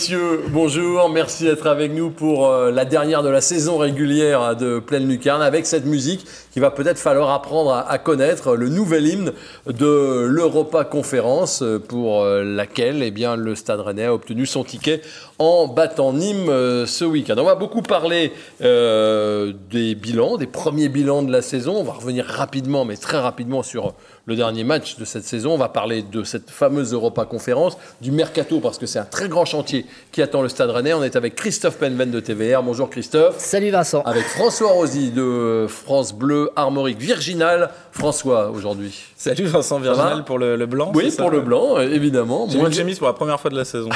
Messieurs, 0.00 0.44
bonjour. 0.48 1.10
Merci 1.10 1.44
d'être 1.44 1.66
avec 1.66 1.92
nous 1.92 2.08
pour 2.08 2.48
euh, 2.48 2.70
la 2.70 2.86
dernière 2.86 3.22
de 3.22 3.28
la 3.28 3.42
saison 3.42 3.76
régulière 3.76 4.56
de 4.56 4.78
Pleine 4.78 5.06
Lucarne 5.06 5.42
avec 5.42 5.66
cette 5.66 5.84
musique 5.84 6.24
qui 6.52 6.58
va 6.58 6.70
peut-être 6.70 6.98
falloir 6.98 7.30
apprendre 7.32 7.84
à, 7.86 7.98
connaître, 7.98 8.56
le 8.56 8.70
nouvel 8.70 9.06
hymne 9.06 9.32
de 9.66 10.26
l'Europa 10.26 10.84
Conférence 10.84 11.60
euh, 11.60 11.78
pour 11.78 12.22
euh, 12.22 12.42
laquelle 12.42 13.02
eh 13.02 13.10
le 13.36 13.54
Stade 13.54 13.80
Rennais 13.80 14.06
a 14.06 14.14
obtenu 14.14 14.46
son 14.46 14.64
ticket 14.64 15.02
en 15.40 15.66
battant 15.66 16.12
Nîmes 16.12 16.46
ce 16.86 17.04
week-end. 17.04 17.34
On 17.38 17.44
va 17.44 17.54
beaucoup 17.54 17.82
parler 17.82 18.32
des 18.60 19.94
bilans, 19.94 20.36
des 20.36 20.46
premiers 20.46 20.88
bilans 20.88 21.22
de 21.22 21.32
la 21.32 21.42
saison. 21.42 21.76
On 21.78 21.82
va 21.82 21.94
revenir 21.94 22.26
rapidement, 22.26 22.84
mais 22.84 22.96
très 22.96 23.18
rapidement 23.18 23.62
sur 23.62 23.94
le 24.26 24.36
dernier 24.36 24.64
match 24.64 24.96
de 24.98 25.04
cette 25.06 25.24
saison. 25.24 25.54
On 25.54 25.58
va 25.58 25.70
parler 25.70 26.02
de 26.02 26.24
cette 26.24 26.50
fameuse 26.50 26.92
Europa 26.92 27.24
Conférence, 27.24 27.78
du 28.02 28.12
mercato, 28.12 28.60
parce 28.60 28.76
que 28.76 28.84
c'est 28.84 28.98
un 28.98 29.04
très 29.04 29.28
grand 29.28 29.46
chantier 29.46 29.86
qui 30.12 30.20
attend 30.20 30.42
le 30.42 30.50
Stade 30.50 30.70
Rennais. 30.70 30.92
On 30.92 31.02
est 31.02 31.16
avec 31.16 31.34
Christophe 31.36 31.78
Penven 31.78 32.10
de 32.10 32.20
TVR. 32.20 32.62
Bonjour 32.62 32.90
Christophe. 32.90 33.38
Salut 33.38 33.70
Vincent. 33.70 34.02
Avec 34.02 34.24
François 34.24 34.72
Rosy 34.72 35.10
de 35.10 35.64
France 35.68 36.12
Bleu 36.12 36.50
Armorique 36.54 37.00
Virginal. 37.00 37.70
François 37.92 38.50
aujourd'hui. 38.50 38.94
Salut 39.16 39.44
Vincent 39.44 39.78
Virginal 39.78 40.24
pour 40.24 40.38
le, 40.38 40.56
blanc. 40.66 40.92
Oui, 40.94 41.12
pour 41.16 41.30
le 41.30 41.40
blanc, 41.40 41.78
évidemment. 41.80 42.46
J'ai 42.48 42.58
une 42.58 42.72
chemise 42.72 42.98
pour 42.98 43.06
la 43.06 43.12
première 43.12 43.40
fois 43.40 43.50
de 43.50 43.56
la 43.56 43.64
saison. 43.64 43.88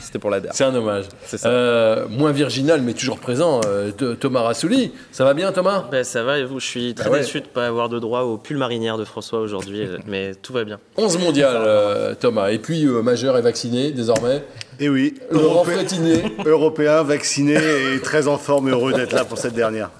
C'était 0.00 0.18
pour 0.20 0.30
la 0.30 0.40
dernière. 0.40 0.54
C'est 0.54 0.64
un 0.64 0.74
hommage. 0.74 1.06
Euh, 1.44 2.06
moins 2.08 2.32
virginal, 2.32 2.82
mais 2.82 2.94
toujours 2.94 3.18
présent. 3.18 3.60
Euh, 3.66 3.92
Thomas 4.20 4.42
Rassouli. 4.42 4.92
Ça 5.12 5.24
va 5.24 5.34
bien, 5.34 5.52
Thomas? 5.52 5.86
Ben, 5.90 6.04
Ça 6.04 6.22
va 6.22 6.38
et 6.38 6.44
vous? 6.44 6.60
Je 6.60 6.66
suis 6.66 6.94
très 6.94 7.10
ah 7.12 7.18
déçu 7.18 7.40
de 7.40 7.46
ne 7.46 7.50
pas 7.50 7.66
avoir 7.66 7.88
de 7.88 7.98
droit 7.98 8.22
au 8.22 8.38
pull 8.38 8.58
marinière 8.58 8.98
de 8.98 9.04
François 9.04 9.40
aujourd'hui, 9.40 9.86
mais 10.06 10.34
tout 10.34 10.52
va 10.52 10.64
bien. 10.64 10.78
11 10.96 11.18
mondial, 11.18 11.56
euh, 11.56 12.14
Thomas. 12.14 12.50
Et 12.50 12.58
puis, 12.58 12.84
majeur 12.86 13.38
et 13.38 13.42
vacciné 13.42 13.92
désormais. 13.92 14.42
Et 14.80 14.84
eh 14.84 14.88
oui, 14.88 15.14
Européen, 15.30 15.84
européen, 16.46 17.02
vacciné 17.02 17.56
et 17.56 18.00
très 18.00 18.28
en 18.28 18.38
forme, 18.38 18.70
heureux 18.70 18.92
d'être 18.92 19.12
là 19.12 19.24
pour 19.24 19.36
cette 19.36 19.54
dernière. 19.54 19.90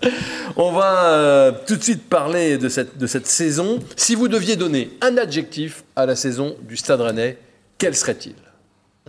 On 0.57 0.70
va 0.70 1.15
euh, 1.15 1.53
tout 1.67 1.75
de 1.75 1.83
suite 1.83 2.09
parler 2.09 2.59
de 2.59 2.69
cette, 2.69 2.97
de 2.97 3.09
cette 3.09 3.27
saison. 3.27 3.81
Si 3.97 4.15
vous 4.15 4.29
deviez 4.29 4.55
donner 4.55 4.91
un 5.01 5.17
adjectif 5.17 5.83
à 5.97 6.07
la 6.07 6.15
saison 6.15 6.55
du 6.62 6.77
Stade 6.77 7.01
Rennais, 7.01 7.39
quel 7.77 7.97
serait-il? 7.97 8.37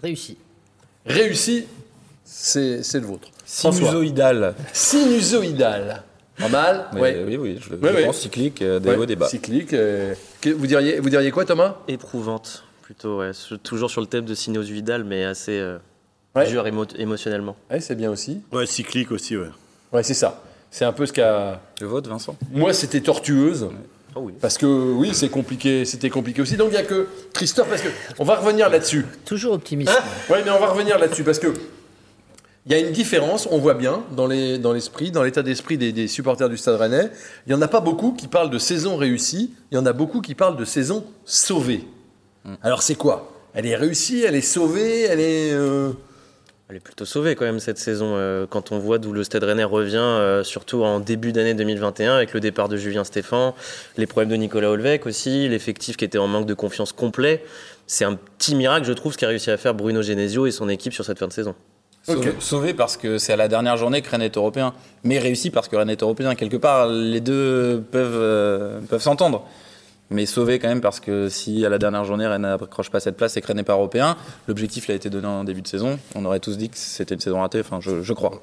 Réussi. 0.02 0.38
Réussi, 1.06 1.66
c'est 2.24 2.80
le 2.96 3.06
vôtre. 3.06 3.28
Sinusoïdal. 3.46 4.56
Sinusoïdal. 4.74 6.04
Pas 6.40 6.50
mal 6.50 6.86
ouais. 6.94 7.24
Oui, 7.28 7.38
oui, 7.38 7.60
je, 7.62 7.76
le 7.76 8.06
pense 8.06 8.20
cyclique, 8.20 8.62
euh, 8.62 8.80
des 8.80 8.96
hauts, 8.96 9.06
des 9.06 9.16
bas. 9.18 9.28
Cyclique. 9.28 9.74
Euh, 9.74 10.16
vous, 10.46 10.68
diriez, 10.68 11.00
vous 11.00 11.10
diriez 11.10 11.32
quoi, 11.32 11.46
Thomas? 11.46 11.78
Éprouvante 11.88 12.64
plutôt, 12.90 13.22
toujours 13.62 13.92
sur 13.92 14.02
le 14.02 14.08
thème 14.08 14.26
de 14.26 14.34
sinusoïdal, 14.34 15.04
mais 15.04 15.24
assez 15.24 15.60
euh, 15.60 15.78
dur 16.48 16.66
émotionnellement. 16.66 17.56
Ouais, 17.70 17.82
c'est 17.82 17.94
bien 17.94 18.10
aussi. 18.10 18.42
Ouais, 18.52 18.66
cyclique 18.66 19.12
aussi, 19.12 19.38
ouais. 19.38 19.52
Ouais, 19.94 20.02
c'est 20.02 20.16
ça. 20.16 20.42
C'est 20.72 20.86
un 20.86 20.92
peu 20.92 21.06
ce 21.06 21.14
qu'a. 21.14 21.62
Le 21.82 21.86
vote, 21.86 22.08
Vincent? 22.08 22.36
Moi, 22.52 22.74
c'était 22.74 23.02
tortueuse. 23.02 23.70
Oh 24.16 24.22
oui. 24.24 24.34
Parce 24.42 24.58
que 24.58 24.66
oui, 24.66 25.12
c'est 25.14 25.30
compliqué, 25.30 25.86
c'était 25.86 26.10
compliqué 26.10 26.42
aussi. 26.42 26.58
Donc 26.58 26.70
il 26.70 26.72
n'y 26.72 26.78
a 26.78 26.84
que 26.84 27.06
Christophe, 27.32 27.70
parce 27.70 27.84
que 27.84 27.90
on 28.18 28.24
va 28.24 28.38
revenir 28.38 28.72
là-dessus. 28.72 29.06
Toujours 29.24 29.54
optimiste. 29.54 29.92
Hein? 29.92 30.04
Oui, 30.32 30.40
mais 30.44 30.50
on 30.50 30.60
va 30.60 30.72
revenir 30.72 30.98
là-dessus 30.98 31.24
parce 31.24 31.38
que 31.38 31.54
il 32.66 32.72
y 32.72 32.76
a 32.76 32.80
une 32.80 32.92
différence, 32.92 33.48
on 33.52 33.60
voit 33.60 33.76
bien 33.76 34.02
dans 34.16 34.26
l'esprit, 34.26 35.12
dans 35.12 35.22
l'état 35.22 35.44
d'esprit 35.44 35.78
des, 35.78 35.92
des, 35.92 36.08
supporters 36.08 36.50
du 36.50 36.58
Stade 36.58 36.76
Rennais. 36.76 37.12
Il 37.46 37.50
n'y 37.50 37.56
en 37.56 37.62
a 37.62 37.68
pas 37.68 37.82
beaucoup 37.82 38.14
qui 38.14 38.28
parlent 38.28 38.50
de 38.50 38.58
saison 38.58 38.98
réussie. 38.98 39.54
Il 39.72 39.76
y 39.76 39.78
en 39.78 39.86
a 39.86 39.94
beaucoup 39.94 40.22
qui 40.22 40.34
parlent 40.34 40.58
de 40.58 40.66
saison 40.66 41.06
sauvée. 41.24 41.86
Mm. 42.50 42.56
Alors 42.64 42.82
c'est 42.82 42.96
quoi? 42.96 43.32
Elle 43.54 43.66
est 43.66 43.76
réussie, 43.76 44.24
elle 44.24 44.36
est 44.36 44.42
sauvée, 44.42 45.04
elle 45.04 45.20
est... 45.20 45.54
Euh, 45.54 45.92
elle 46.70 46.76
est 46.76 46.82
plutôt 46.82 47.06
sauvée 47.06 47.34
quand 47.34 47.46
même 47.46 47.60
cette 47.60 47.80
saison. 47.80 48.14
Euh, 48.16 48.46
quand 48.48 48.72
on 48.72 48.78
voit 48.78 49.00
d'où 49.00 49.12
le 49.12 49.24
Stade 49.24 49.44
Rennais 49.44 49.64
revient, 49.64 49.98
euh, 49.98 50.44
surtout 50.44 50.84
en 50.84 51.00
début 51.00 51.32
d'année 51.32 51.56
2021, 51.56 52.16
avec 52.16 52.32
le 52.32 52.40
départ 52.40 52.70
de 52.70 52.78
Julien 52.78 53.04
Stéphan, 53.04 53.56
les 53.98 54.06
problèmes 54.06 54.30
de 54.30 54.36
Nicolas 54.36 54.70
Olvec 54.70 55.08
aussi, 55.08 55.50
l'effectif 55.50 55.98
qui 55.98 56.06
était 56.06 56.20
en 56.20 56.28
manque 56.28 56.46
de 56.46 56.54
confiance 56.54 56.92
complet. 56.92 57.44
C'est 57.88 58.06
un 58.06 58.14
petit 58.14 58.54
miracle, 58.54 58.86
je 58.86 58.94
trouve, 58.94 59.14
ce 59.14 59.18
qu'a 59.18 59.28
réussi 59.28 59.50
à 59.50 59.58
faire 59.58 59.74
Bruno 59.74 60.04
Genesio 60.04 60.46
et 60.46 60.52
son 60.52 60.70
équipe 60.70 60.94
sur 60.94 61.04
cette 61.04 61.18
fin 61.18 61.28
de 61.28 61.34
saison. 61.34 61.56
Sauvé, 62.40 62.76
parce 62.76 62.98
que 62.98 63.18
c'est 63.18 63.34
à 63.34 63.36
la 63.36 63.48
dernière 63.48 63.78
journée 63.78 64.04
que 64.04 64.10
Rennes 64.10 64.22
est 64.22 64.38
européen, 64.38 64.74
mais 65.04 65.18
réussi 65.18 65.50
parce 65.50 65.68
que 65.68 65.76
Rennes 65.76 65.90
est 65.90 66.02
européen. 66.04 66.36
Quelque 66.36 66.58
part, 66.58 66.88
les 66.88 67.20
deux 67.20 67.84
peuvent, 67.92 68.84
peuvent 68.88 69.02
s'entendre 69.02 69.44
mais 70.12 70.26
sauvé 70.26 70.60
quand 70.60 70.68
même 70.68 70.82
parce 70.82 71.00
que 71.00 71.30
si 71.30 71.66
à 71.66 71.70
la 71.70 71.78
dernière 71.78 72.04
journée 72.04 72.26
Rennes 72.26 72.42
n'accroche 72.42 72.90
pas 72.90 73.00
cette 73.00 73.16
place 73.16 73.38
et 73.38 73.42
que 73.42 73.48
Rennes 73.48 73.58
n'est 73.58 73.64
pas 73.64 73.74
européen, 73.74 74.16
l'objectif 74.48 74.90
a 74.90 74.94
été 74.94 75.10
donné 75.10 75.28
en 75.28 75.44
début 75.44 75.62
de 75.62 75.68
saison. 75.68 76.00
On 76.16 76.26
aurait 76.26 76.40
tous 76.40 76.58
dit 76.58 76.70
que 76.70 76.78
c'était 76.78 77.14
une 77.14 77.22
saison 77.22 77.42
ratée, 77.42 77.60
enfin 77.60 77.80
je, 77.82 78.14
crois. 78.14 78.42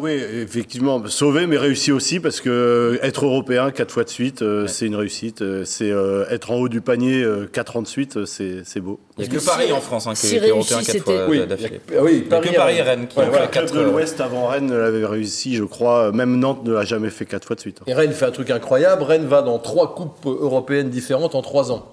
Oui, 0.00 0.10
effectivement, 0.12 1.02
sauvé 1.06 1.46
mais 1.46 1.58
réussi 1.58 1.92
aussi 1.92 2.20
parce 2.20 2.40
que 2.40 2.98
être 3.02 3.24
européen 3.24 3.70
quatre 3.70 3.92
fois 3.92 4.04
de 4.04 4.08
suite, 4.08 4.42
euh, 4.42 4.66
c'est 4.66 4.86
une 4.86 4.96
réussite. 4.96 5.42
Euh, 5.42 5.64
c'est 5.64 5.90
euh, 5.90 6.24
être 6.30 6.50
en 6.50 6.56
haut 6.56 6.68
du 6.68 6.80
panier 6.80 7.24
quatre 7.52 7.76
ans 7.76 7.82
de 7.82 7.86
suite, 7.86 8.24
c'est 8.24 8.80
beau. 8.80 8.98
Il 9.18 9.28
n'y 9.28 9.36
a 9.36 9.38
que 9.38 9.44
Paris 9.44 9.72
en 9.72 9.80
France 9.80 10.06
hein, 10.06 10.14
qui, 10.14 10.34
est 10.34 10.48
européen 10.48 10.82
quatre 10.82 11.04
fois 11.04 11.26
oui, 11.28 11.46
d'affilée. 11.46 11.80
Oui, 12.00 12.20
Paris, 12.22 12.48
que 12.48 12.56
Paris 12.56 12.78
et 12.78 12.82
Rennes 12.82 13.06
qui 13.08 13.18
ouais, 13.18 13.26
ont 13.26 13.32
fait 13.32 13.74
de 13.74 13.80
l'Ouest 13.80 14.20
avant 14.20 14.46
Rennes 14.46 14.72
l'avait 14.72 15.04
réussi, 15.04 15.56
je 15.56 15.64
crois. 15.64 16.12
Même 16.12 16.38
Nantes 16.38 16.64
ne 16.64 16.72
l'a 16.72 16.84
jamais 16.84 17.10
fait 17.10 17.26
quatre 17.26 17.46
fois 17.46 17.56
de 17.56 17.60
suite. 17.60 17.80
Et 17.86 17.92
Rennes 17.92 18.12
fait 18.12 18.24
un 18.24 18.30
truc 18.30 18.50
incroyable. 18.50 19.02
Rennes 19.02 19.26
va 19.26 19.42
dans 19.42 19.58
trois 19.58 19.94
coupes 19.94 20.24
européennes 20.24 20.88
différentes 20.88 21.01
en 21.10 21.42
trois 21.42 21.72
ans. 21.72 21.88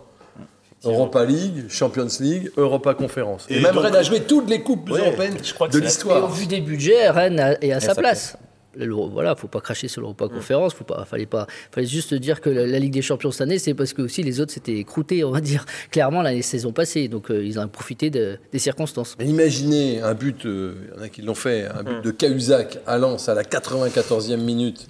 Europa 0.86 1.25
League, 1.25 1.66
Champions 1.70 2.08
League, 2.20 2.52
Europa 2.56 2.94
Conférence. 2.94 3.46
Et, 3.50 3.59
même 3.59 3.78
Rennes 3.78 3.96
a 3.96 4.03
joué 4.03 4.22
toutes 4.22 4.50
les 4.50 4.62
coupes 4.62 4.90
européennes 4.90 5.36
de 5.36 5.80
l'histoire. 5.80 6.24
Au 6.24 6.28
vu 6.28 6.46
des 6.46 6.62
budgets, 6.62 7.09
Rennes 7.09 7.58
est 7.62 7.72
à 7.72 7.80
sa 7.80 7.96
place. 7.96 8.38
Voilà, 8.78 9.36
faut 9.36 9.47
pas 9.47 9.62
cracher 9.62 9.88
sur 9.88 10.02
l'Europa 10.02 10.28
Conférence. 10.30 10.74
Faut 10.74 10.84
pas, 10.84 11.03
fallait 11.03 11.25
pas, 11.25 11.47
fallait 11.72 11.88
juste 11.88 12.14
dire 12.14 12.40
que 12.40 12.50
la, 12.50 12.80
Ligue 12.80 12.94
des 12.94 13.02
Champions 13.02 13.31
cette 13.31 13.42
année, 13.42 13.59
c'est 13.59 13.74
parce 13.74 13.94
que 13.94 14.02
aussi 14.03 14.24
les 14.24 14.40
autres 14.40 14.53
s'étaient 14.53 14.78
écroutés, 14.78 15.24
on 15.24 15.31
va 15.31 15.41
dire 15.41 15.66
clairement 15.91 16.22
la 16.22 16.40
saison 16.41 16.72
passée. 16.72 17.08
Donc 17.08 17.30
euh, 17.30 17.44
ils 17.44 17.59
ont 17.59 17.68
profité 17.68 18.09
des 18.09 18.59
circonstances. 18.59 19.18
imaginez 19.20 20.02
un 20.02 20.14
but, 20.14 20.46
euh, 20.46 20.76
il 20.94 20.97
y 20.97 21.02
en 21.02 21.03
a 21.03 21.09
qui 21.09 21.22
l'ont 21.24 21.36
fait, 21.36 21.66
un 21.66 21.84
but 21.84 22.02
de 22.02 22.12
Cahuzac 22.12 22.80
à 22.86 22.97
Lens 22.97 23.28
à 23.28 23.34
la 23.34 23.44
94e 23.44 24.38
minute 24.38 24.88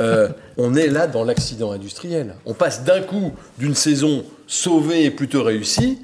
euh, 0.00 0.28
on 0.56 0.74
est 0.74 0.88
là 0.88 1.06
dans 1.06 1.24
l'accident 1.24 1.72
industriel. 1.72 2.34
On 2.46 2.54
passe 2.54 2.84
d'un 2.84 3.00
coup 3.00 3.32
d'une 3.58 3.74
saison 3.74 4.24
sauvée 4.46 5.04
et 5.04 5.10
plutôt 5.10 5.42
réussie 5.42 5.98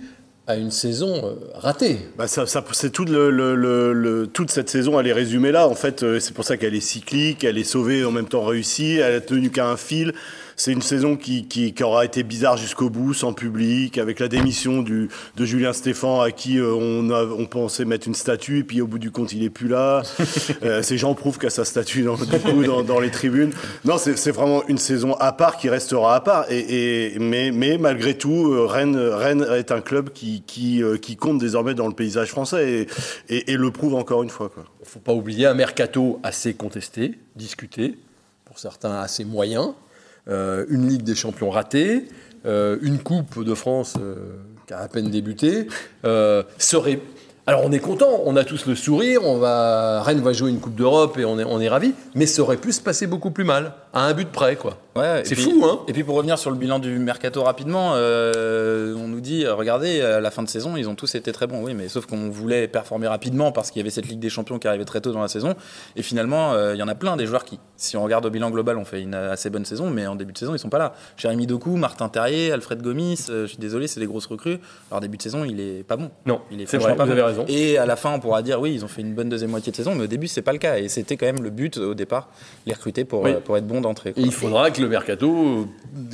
à 0.46 0.56
une 0.56 0.70
saison 0.70 1.24
euh, 1.24 1.34
ratée. 1.54 1.98
Bah 2.18 2.26
ça, 2.26 2.44
c'est 2.46 2.90
toute, 2.90 4.50
cette 4.50 4.68
saison, 4.68 4.98
elle 4.98 5.06
est 5.06 5.12
résumée 5.12 5.52
là. 5.52 5.68
En 5.68 5.74
fait, 5.74 6.02
euh, 6.02 6.18
c'est 6.18 6.34
pour 6.34 6.44
ça 6.44 6.56
qu'elle 6.56 6.74
est 6.74 6.80
cyclique, 6.80 7.44
elle 7.44 7.56
est 7.58 7.64
sauvée 7.64 8.04
en 8.04 8.10
même 8.10 8.26
temps 8.26 8.44
réussie, 8.44 8.96
elle 8.96 9.14
a 9.14 9.20
tenu 9.20 9.50
qu'à 9.50 9.68
un 9.68 9.76
fil. 9.76 10.12
C'est 10.60 10.72
une 10.72 10.82
saison 10.82 11.16
qui, 11.16 11.46
qui, 11.46 11.72
aura 11.82 12.04
été 12.04 12.22
bizarre 12.22 12.58
jusqu'au 12.58 12.90
bout, 12.90 13.14
sans 13.14 13.32
public, 13.32 13.96
avec 13.96 14.20
la 14.20 14.28
démission 14.28 14.82
du, 14.82 15.08
de 15.34 15.44
Julien 15.46 15.72
Stéphan, 15.72 16.20
à 16.20 16.32
qui 16.32 16.58
euh, 16.58 16.74
on, 16.74 17.08
a, 17.08 17.24
on 17.24 17.46
pensait 17.46 17.86
mettre 17.86 18.06
une 18.06 18.14
statue, 18.14 18.58
et 18.58 18.62
puis 18.62 18.82
au 18.82 18.86
bout 18.86 18.98
du 18.98 19.10
compte, 19.10 19.32
il 19.32 19.42
est 19.42 19.48
plus 19.48 19.68
là. 19.68 20.02
euh, 20.62 20.82
ces 20.82 20.98
gens 20.98 21.14
prouvent 21.14 21.38
qu'à 21.38 21.48
sa 21.48 21.64
statue 21.64 22.02
dans, 22.02 22.18
dans, 22.66 22.82
dans, 22.82 23.00
les 23.00 23.10
tribunes. 23.10 23.52
Non, 23.86 23.96
c'est 23.96 24.30
vraiment 24.32 24.62
une 24.68 24.76
saison 24.76 25.14
à 25.14 25.32
part 25.32 25.56
qui 25.56 25.70
restera 25.70 26.14
à 26.14 26.20
part. 26.20 26.44
Et, 26.50 27.14
et 27.14 27.18
mais, 27.18 27.52
mais, 27.52 27.78
malgré 27.78 28.18
tout, 28.18 28.52
euh, 28.52 28.66
Rennes, 28.66 28.98
Rennes 28.98 29.46
est 29.50 29.72
un 29.72 29.80
club 29.80 30.10
qui, 30.10 30.42
qui, 30.46 30.82
euh, 30.82 30.98
qui 30.98 31.16
compte 31.16 31.38
désormais 31.38 31.72
dans 31.72 31.88
le 31.88 31.94
paysage 31.94 32.28
français 32.28 32.86
et, 33.30 33.50
et 33.50 33.56
le 33.56 33.70
prouve 33.70 33.94
encore 33.94 34.22
une 34.22 34.28
fois. 34.28 34.50
Il 34.54 34.60
ne 34.60 34.86
faut 34.86 35.00
pas 35.00 35.14
oublier 35.14 35.46
un 35.46 35.54
mercato 35.54 36.20
assez 36.22 36.52
contesté, 36.52 37.18
discuté, 37.34 37.96
pour 38.44 38.58
certains 38.58 39.00
assez 39.00 39.24
moyen. 39.24 39.74
Euh, 40.30 40.64
une 40.68 40.88
Ligue 40.88 41.02
des 41.02 41.14
Champions 41.14 41.50
ratée, 41.50 42.04
euh, 42.46 42.78
une 42.82 42.98
Coupe 42.98 43.42
de 43.42 43.54
France 43.54 43.94
euh, 44.00 44.36
qui 44.66 44.74
a 44.74 44.78
à 44.78 44.88
peine 44.88 45.10
débuté, 45.10 45.66
serait 46.56 47.00
Alors 47.46 47.62
on 47.64 47.72
est 47.72 47.80
content, 47.80 48.22
on 48.24 48.36
a 48.36 48.44
tous 48.44 48.66
le 48.66 48.76
sourire, 48.76 49.24
on 49.24 49.38
va, 49.38 50.02
Rennes 50.02 50.20
va 50.20 50.32
jouer 50.32 50.50
une 50.50 50.60
Coupe 50.60 50.76
d'Europe 50.76 51.18
et 51.18 51.24
on 51.24 51.38
est, 51.38 51.44
on 51.44 51.60
est 51.60 51.68
ravis, 51.68 51.94
mais 52.14 52.26
ça 52.26 52.42
aurait 52.42 52.58
pu 52.58 52.70
se 52.70 52.80
passer 52.80 53.08
beaucoup 53.08 53.32
plus 53.32 53.44
mal, 53.44 53.72
à 53.92 54.04
un 54.04 54.14
but 54.14 54.28
près 54.30 54.54
quoi. 54.54 54.78
Ouais, 55.00 55.22
c'est 55.24 55.34
fou 55.34 55.62
hein. 55.64 55.80
Et 55.88 55.92
puis 55.92 56.04
pour 56.04 56.16
revenir 56.16 56.38
sur 56.38 56.50
le 56.50 56.56
bilan 56.56 56.78
du 56.78 56.98
mercato 56.98 57.42
rapidement, 57.42 57.92
euh, 57.94 58.94
on 58.96 59.08
nous 59.08 59.20
dit, 59.20 59.46
regardez, 59.46 60.00
à 60.00 60.20
la 60.20 60.30
fin 60.30 60.42
de 60.42 60.48
saison, 60.48 60.76
ils 60.76 60.88
ont 60.88 60.94
tous 60.94 61.14
été 61.14 61.32
très 61.32 61.46
bons, 61.46 61.62
oui, 61.64 61.74
mais 61.74 61.88
sauf 61.88 62.06
qu'on 62.06 62.28
voulait 62.30 62.68
performer 62.68 63.06
rapidement 63.08 63.52
parce 63.52 63.70
qu'il 63.70 63.80
y 63.80 63.82
avait 63.82 63.90
cette 63.90 64.06
Ligue 64.06 64.18
des 64.20 64.28
Champions 64.30 64.58
qui 64.58 64.68
arrivait 64.68 64.84
très 64.84 65.00
tôt 65.00 65.12
dans 65.12 65.22
la 65.22 65.28
saison, 65.28 65.54
et 65.96 66.02
finalement, 66.02 66.52
euh, 66.52 66.74
il 66.74 66.78
y 66.78 66.82
en 66.82 66.88
a 66.88 66.94
plein 66.94 67.16
des 67.16 67.26
joueurs 67.26 67.44
qui, 67.44 67.58
si 67.76 67.96
on 67.96 68.02
regarde 68.04 68.26
au 68.26 68.30
bilan 68.30 68.50
global, 68.50 68.76
ont 68.78 68.84
fait 68.84 69.00
une 69.00 69.14
assez 69.14 69.50
bonne 69.50 69.64
saison, 69.64 69.90
mais 69.90 70.06
en 70.06 70.16
début 70.16 70.32
de 70.32 70.38
saison, 70.38 70.54
ils 70.54 70.58
sont 70.58 70.68
pas 70.68 70.78
là. 70.78 70.92
Jérémy 71.16 71.46
Doku, 71.46 71.76
Martin 71.76 72.08
Terrier, 72.08 72.52
Alfred 72.52 72.82
Gomis, 72.82 73.26
euh, 73.30 73.42
je 73.42 73.48
suis 73.50 73.58
désolé, 73.58 73.86
c'est 73.86 74.00
des 74.00 74.06
grosses 74.06 74.26
recrues. 74.26 74.58
Alors 74.90 75.00
début 75.00 75.16
de 75.16 75.22
saison, 75.22 75.44
il 75.44 75.60
est 75.60 75.82
pas 75.82 75.96
bon. 75.96 76.10
Non, 76.26 76.40
il 76.50 76.60
est, 76.60 76.66
c'est 76.66 76.78
vrai, 76.78 76.96
pas 76.96 77.04
vous 77.04 77.10
bon. 77.10 77.12
avez 77.12 77.22
raison. 77.22 77.44
Et 77.48 77.78
à 77.78 77.86
la 77.86 77.96
fin, 77.96 78.12
on 78.12 78.20
pourra 78.20 78.42
dire 78.42 78.60
oui, 78.60 78.74
ils 78.74 78.84
ont 78.84 78.88
fait 78.88 79.00
une 79.02 79.14
bonne 79.14 79.28
deuxième 79.28 79.50
moitié 79.50 79.70
de 79.72 79.76
saison, 79.76 79.94
mais 79.94 80.04
au 80.04 80.08
début, 80.08 80.28
c'est 80.28 80.42
pas 80.42 80.52
le 80.52 80.58
cas. 80.58 80.78
Et 80.78 80.88
c'était 80.88 81.16
quand 81.16 81.26
même 81.26 81.42
le 81.42 81.50
but 81.50 81.78
au 81.78 81.94
départ, 81.94 82.28
les 82.66 82.72
recruter 82.74 83.04
pour, 83.04 83.22
Oui. 83.22 83.30
euh, 83.32 83.40
pour 83.40 83.56
être 83.56 83.66
bon 83.66 83.80
d'entrée. 83.80 84.12
Il 84.16 84.32
faudra 84.32 84.70
que 84.70 84.80
le 84.82 84.88
mercato 84.90 85.30
euh, 85.32 85.64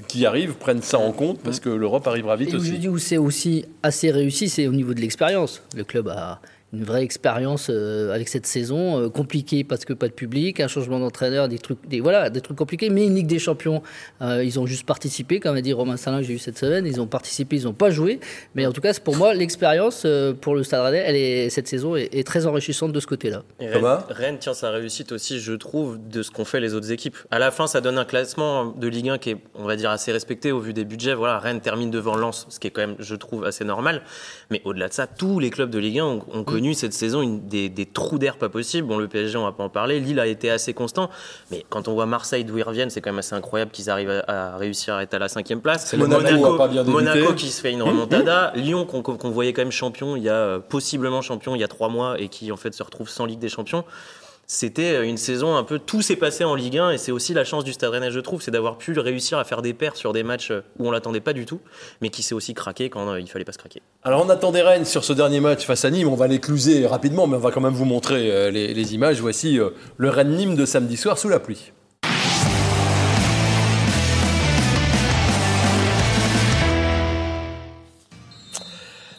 qui 0.06 0.24
arrive 0.26 0.54
prenne 0.54 0.80
ça 0.82 0.98
en 0.98 1.10
compte 1.12 1.40
parce 1.40 1.58
que 1.60 1.68
l'Europe 1.68 2.06
arrivera 2.06 2.36
vite 2.36 2.50
Et 2.50 2.56
où 2.56 2.60
je 2.60 2.70
aussi. 2.70 2.78
dis 2.78 2.88
où 2.88 2.98
c'est 2.98 3.16
aussi 3.16 3.64
assez 3.82 4.10
réussi, 4.12 4.48
c'est 4.48 4.68
au 4.68 4.72
niveau 4.72 4.94
de 4.94 5.00
l'expérience. 5.00 5.62
Le 5.74 5.82
club 5.84 6.08
a 6.08 6.40
une 6.72 6.84
vraie 6.84 7.02
expérience 7.02 7.68
euh, 7.70 8.12
avec 8.12 8.28
cette 8.28 8.46
saison 8.46 9.00
euh, 9.00 9.08
compliquée 9.08 9.62
parce 9.62 9.84
que 9.84 9.92
pas 9.92 10.08
de 10.08 10.12
public, 10.12 10.58
un 10.60 10.68
changement 10.68 10.98
d'entraîneur, 10.98 11.48
des 11.48 11.58
trucs, 11.58 11.86
des 11.88 12.00
voilà, 12.00 12.28
des 12.28 12.40
trucs 12.40 12.56
compliqués. 12.56 12.90
Mais 12.90 13.06
une 13.06 13.14
Ligue 13.14 13.28
des 13.28 13.38
Champions, 13.38 13.82
euh, 14.20 14.42
ils 14.44 14.58
ont 14.58 14.66
juste 14.66 14.84
participé, 14.84 15.38
comme 15.38 15.56
a 15.56 15.60
dit 15.60 15.72
Romain 15.72 15.96
Salin, 15.96 16.20
que 16.20 16.26
j'ai 16.26 16.34
eu 16.34 16.38
cette 16.38 16.58
semaine. 16.58 16.84
Ils 16.84 17.00
ont 17.00 17.06
participé, 17.06 17.56
ils 17.56 17.64
n'ont 17.64 17.72
pas 17.72 17.90
joué. 17.90 18.18
Mais 18.54 18.66
en 18.66 18.72
tout 18.72 18.80
cas, 18.80 18.92
pour 18.94 19.16
moi 19.16 19.32
l'expérience 19.32 20.02
euh, 20.04 20.32
pour 20.32 20.56
le 20.56 20.64
Stade 20.64 20.82
Rennais, 20.82 21.04
elle 21.06 21.16
est 21.16 21.50
cette 21.50 21.68
saison 21.68 21.94
est, 21.94 22.12
est 22.12 22.26
très 22.26 22.46
enrichissante 22.46 22.92
de 22.92 23.00
ce 23.00 23.06
côté-là. 23.06 23.42
Rennes, 23.60 23.84
Rennes 24.10 24.38
tient 24.38 24.54
sa 24.54 24.70
réussite 24.70 25.12
aussi, 25.12 25.38
je 25.38 25.52
trouve, 25.52 25.98
de 26.10 26.22
ce 26.22 26.30
qu'ont 26.32 26.44
fait 26.44 26.60
les 26.60 26.74
autres 26.74 26.90
équipes. 26.90 27.16
À 27.30 27.38
la 27.38 27.52
fin, 27.52 27.68
ça 27.68 27.80
donne 27.80 27.98
un 27.98 28.04
classement 28.04 28.66
de 28.66 28.88
Ligue 28.88 29.10
1 29.10 29.18
qui 29.18 29.30
est, 29.30 29.36
on 29.54 29.64
va 29.64 29.76
dire, 29.76 29.90
assez 29.90 30.10
respecté 30.10 30.50
au 30.50 30.58
vu 30.58 30.72
des 30.72 30.84
budgets. 30.84 31.14
Voilà, 31.14 31.38
Rennes 31.38 31.60
termine 31.60 31.90
devant 31.90 32.16
Lens, 32.16 32.46
ce 32.48 32.58
qui 32.58 32.66
est 32.66 32.70
quand 32.70 32.82
même, 32.82 32.96
je 32.98 33.14
trouve, 33.14 33.44
assez 33.44 33.64
normal. 33.64 34.02
Mais 34.50 34.60
au-delà 34.64 34.88
de 34.88 34.92
ça, 34.92 35.06
tous 35.06 35.38
les 35.38 35.50
clubs 35.50 35.70
de 35.70 35.78
Ligue 35.78 36.00
1 36.00 36.04
ont, 36.04 36.24
ont 36.32 36.42
connu 36.56 36.74
cette 36.74 36.92
saison 36.92 37.22
une- 37.22 37.46
des, 37.48 37.68
des 37.68 37.86
trous 37.86 38.18
d'air 38.18 38.36
pas 38.36 38.48
possibles. 38.48 38.86
Bon, 38.88 38.98
le 38.98 39.08
PSG, 39.08 39.36
on 39.38 39.44
va 39.44 39.52
pas 39.52 39.64
en 39.64 39.68
parler. 39.68 40.00
Lille 40.00 40.18
a 40.20 40.26
été 40.26 40.50
assez 40.50 40.74
constant. 40.74 41.10
Mais 41.50 41.64
quand 41.68 41.88
on 41.88 41.94
voit 41.94 42.06
Marseille 42.06 42.44
d'où 42.44 42.58
ils 42.58 42.62
reviennent, 42.62 42.90
c'est 42.90 43.00
quand 43.00 43.10
même 43.10 43.18
assez 43.18 43.34
incroyable 43.34 43.70
qu'ils 43.70 43.90
arrivent 43.90 44.22
à, 44.26 44.54
à 44.54 44.56
réussir 44.56 44.94
à 44.94 45.02
être 45.02 45.14
à 45.14 45.18
la 45.18 45.28
cinquième 45.28 45.60
place. 45.60 45.86
Monaco. 45.96 46.56
Monaco 46.92 47.18
qui 47.34 47.48
se 47.50 47.60
fait 47.60 47.72
une 47.72 47.82
remontada. 47.82 48.52
Lyon 48.56 48.84
qu'on 48.84 49.02
qu'on 49.02 49.30
voyait 49.30 49.52
quand 49.52 49.62
même 49.62 49.70
champion 49.72 50.16
il 50.16 50.22
y 50.22 50.28
a 50.28 50.34
euh, 50.34 50.58
possiblement 50.58 51.22
champion 51.22 51.54
il 51.54 51.60
y 51.60 51.64
a 51.64 51.68
trois 51.68 51.88
mois 51.88 52.20
et 52.20 52.28
qui 52.28 52.50
en 52.52 52.56
fait 52.56 52.74
se 52.74 52.82
retrouve 52.82 53.08
sans 53.08 53.26
Ligue 53.26 53.38
des 53.38 53.48
Champions. 53.48 53.84
C'était 54.48 54.94
euh, 54.94 55.02
une 55.02 55.16
saison 55.16 55.56
un 55.56 55.64
peu 55.64 55.80
tout 55.80 56.02
s'est 56.02 56.14
passé 56.14 56.44
en 56.44 56.54
Ligue 56.54 56.78
1 56.78 56.92
et 56.92 56.98
c'est 56.98 57.10
aussi 57.10 57.34
la 57.34 57.42
chance 57.42 57.64
du 57.64 57.72
Stade 57.72 57.90
Rennais 57.90 58.12
je 58.12 58.20
trouve, 58.20 58.40
c'est 58.40 58.52
d'avoir 58.52 58.78
pu 58.78 58.96
réussir 58.96 59.38
à 59.38 59.44
faire 59.44 59.60
des 59.60 59.74
paires 59.74 59.96
sur 59.96 60.12
des 60.12 60.22
matchs 60.22 60.52
euh, 60.52 60.60
où 60.78 60.86
on 60.86 60.92
l'attendait 60.92 61.20
pas 61.20 61.32
du 61.32 61.46
tout, 61.46 61.60
mais 62.00 62.10
qui 62.10 62.22
s'est 62.22 62.34
aussi 62.34 62.54
craqué 62.54 62.88
quand 62.88 63.08
euh, 63.08 63.18
il 63.18 63.28
fallait 63.28 63.44
pas 63.44 63.50
se 63.50 63.58
craquer. 63.58 63.82
Alors 64.04 64.24
on 64.24 64.30
attendait 64.30 64.62
Rennes 64.62 64.84
sur 64.84 65.02
ce 65.02 65.12
dernier 65.12 65.40
match 65.40 65.66
face 65.66 65.84
à 65.84 65.90
Nîmes, 65.90 66.06
on 66.06 66.14
va 66.14 66.28
l'écluser 66.28 66.86
rapidement, 66.86 67.26
mais 67.26 67.36
on 67.36 67.40
va 67.40 67.50
quand 67.50 67.60
même 67.60 67.74
vous 67.74 67.84
montrer 67.84 68.52
les, 68.52 68.72
les 68.72 68.94
images. 68.94 69.20
Voici 69.20 69.58
le 69.96 70.08
Rennes-Nîmes 70.08 70.54
de 70.54 70.64
samedi 70.64 70.96
soir 70.96 71.18
sous 71.18 71.28
la 71.28 71.40
pluie. 71.40 71.72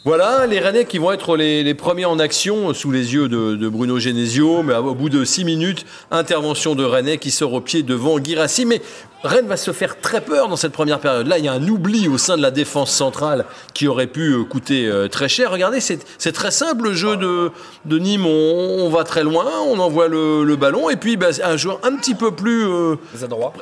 Voilà, 0.07 0.47
les 0.47 0.61
Rennais 0.61 0.85
qui 0.85 0.99
vont 0.99 1.11
être 1.11 1.35
les, 1.35 1.73
premiers 1.73 2.05
en 2.05 2.17
action 2.17 2.73
sous 2.73 2.91
les 2.91 3.13
yeux 3.13 3.27
de, 3.27 3.67
Bruno 3.67 3.99
Genesio, 3.99 4.63
mais 4.63 4.73
au 4.73 4.95
bout 4.95 5.09
de 5.09 5.25
6 5.25 5.43
minutes, 5.43 5.85
intervention 6.11 6.75
de 6.75 6.85
Rennais 6.85 7.17
qui 7.17 7.29
sort 7.29 7.51
au 7.51 7.59
pied 7.59 7.83
devant 7.83 8.17
Guirassi. 8.17 8.65
Mais 8.65 8.81
Rennes 9.23 9.47
va 9.47 9.57
se 9.57 9.71
faire 9.71 9.99
très 9.99 10.21
peur 10.21 10.47
dans 10.47 10.55
cette 10.55 10.71
première 10.71 10.99
période. 10.99 11.27
Là, 11.27 11.39
il 11.39 11.45
y 11.45 11.47
a 11.47 11.53
un 11.53 11.67
oubli 11.67 12.07
au 12.07 12.17
sein 12.17 12.37
de 12.37 12.41
la 12.41 12.51
défense 12.51 12.91
centrale 12.91 13.45
qui 13.73 13.87
aurait 13.87 14.07
pu 14.07 14.33
euh, 14.33 14.43
coûter 14.43 14.87
euh, 14.87 15.07
très 15.07 15.27
cher. 15.27 15.51
Regardez, 15.51 15.79
c'est 15.79 16.31
très 16.31 16.51
simple 16.51 16.85
le 16.85 16.93
jeu 16.93 17.17
de, 17.17 17.51
de 17.85 17.97
Nîmes. 17.97 18.25
On, 18.25 18.85
on 18.85 18.89
va 18.89 19.03
très 19.03 19.23
loin, 19.23 19.47
on 19.67 19.79
envoie 19.79 20.07
le, 20.07 20.43
le 20.43 20.55
ballon, 20.55 20.89
et 20.89 20.97
puis 20.97 21.17
bah, 21.17 21.29
un 21.43 21.57
joueur 21.57 21.79
un 21.83 21.95
petit 21.95 22.15
peu 22.15 22.31
plus 22.31 22.67
euh, 22.67 22.95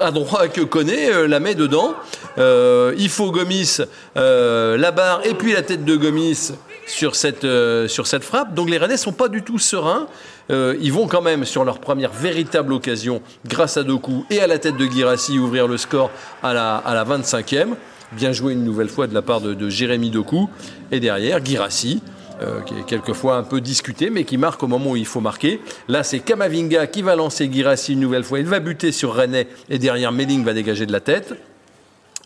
à 0.01 0.11
droit 0.11 0.47
que 0.47 0.61
connaît 0.61 1.11
euh, 1.11 1.27
la 1.27 1.39
met 1.39 1.55
dedans. 1.55 1.93
Euh, 2.37 2.93
il 2.97 3.09
faut 3.09 3.31
Gomis, 3.31 3.77
la 4.15 4.91
barre 4.91 5.21
et 5.25 5.33
puis 5.33 5.53
la 5.53 5.61
tête 5.61 5.85
de 5.85 5.95
Gomis 5.95 6.51
sur 6.85 7.15
cette, 7.15 7.43
euh, 7.43 7.87
sur 7.87 8.07
cette 8.07 8.23
frappe. 8.23 8.53
Donc 8.53 8.69
les 8.69 8.77
Rennais 8.77 8.97
sont 8.97 9.11
pas 9.11 9.27
du 9.27 9.41
tout 9.43 9.59
sereins. 9.59 10.07
Euh, 10.51 10.75
ils 10.81 10.93
vont 10.93 11.07
quand 11.07 11.21
même 11.21 11.45
sur 11.45 11.63
leur 11.63 11.79
première 11.79 12.11
véritable 12.11 12.73
occasion, 12.73 13.21
grâce 13.47 13.77
à 13.77 13.83
Doku 13.83 14.25
et 14.29 14.39
à 14.41 14.47
la 14.47 14.59
tête 14.59 14.77
de 14.77 14.85
Girassi, 14.85 15.39
ouvrir 15.39 15.67
le 15.67 15.77
score 15.77 16.11
à 16.43 16.53
la, 16.53 16.77
à 16.77 16.93
la 16.93 17.03
25e. 17.03 17.69
Bien 18.11 18.31
joué 18.31 18.53
une 18.53 18.63
nouvelle 18.63 18.89
fois 18.89 19.07
de 19.07 19.13
la 19.13 19.21
part 19.21 19.41
de, 19.41 19.53
de 19.53 19.69
Jérémy 19.69 20.11
Doku. 20.11 20.47
Et 20.91 20.99
derrière, 20.99 21.43
Girassi, 21.43 22.01
euh, 22.41 22.61
qui 22.61 22.73
est 22.73 22.85
quelquefois 22.85 23.37
un 23.37 23.43
peu 23.43 23.61
discuté, 23.61 24.09
mais 24.09 24.25
qui 24.25 24.37
marque 24.37 24.61
au 24.61 24.67
moment 24.67 24.91
où 24.91 24.95
il 24.95 25.05
faut 25.05 25.21
marquer. 25.21 25.61
Là, 25.87 26.03
c'est 26.03 26.19
Kamavinga 26.19 26.85
qui 26.87 27.01
va 27.01 27.15
lancer 27.15 27.49
Girassi 27.51 27.93
une 27.93 28.01
nouvelle 28.01 28.23
fois. 28.23 28.39
Il 28.39 28.45
va 28.45 28.59
buter 28.59 28.91
sur 28.91 29.13
Rennais 29.13 29.47
et 29.69 29.79
derrière, 29.79 30.11
Melling 30.11 30.43
va 30.43 30.53
dégager 30.53 30.85
de 30.85 30.91
la 30.91 30.99
tête. 30.99 31.33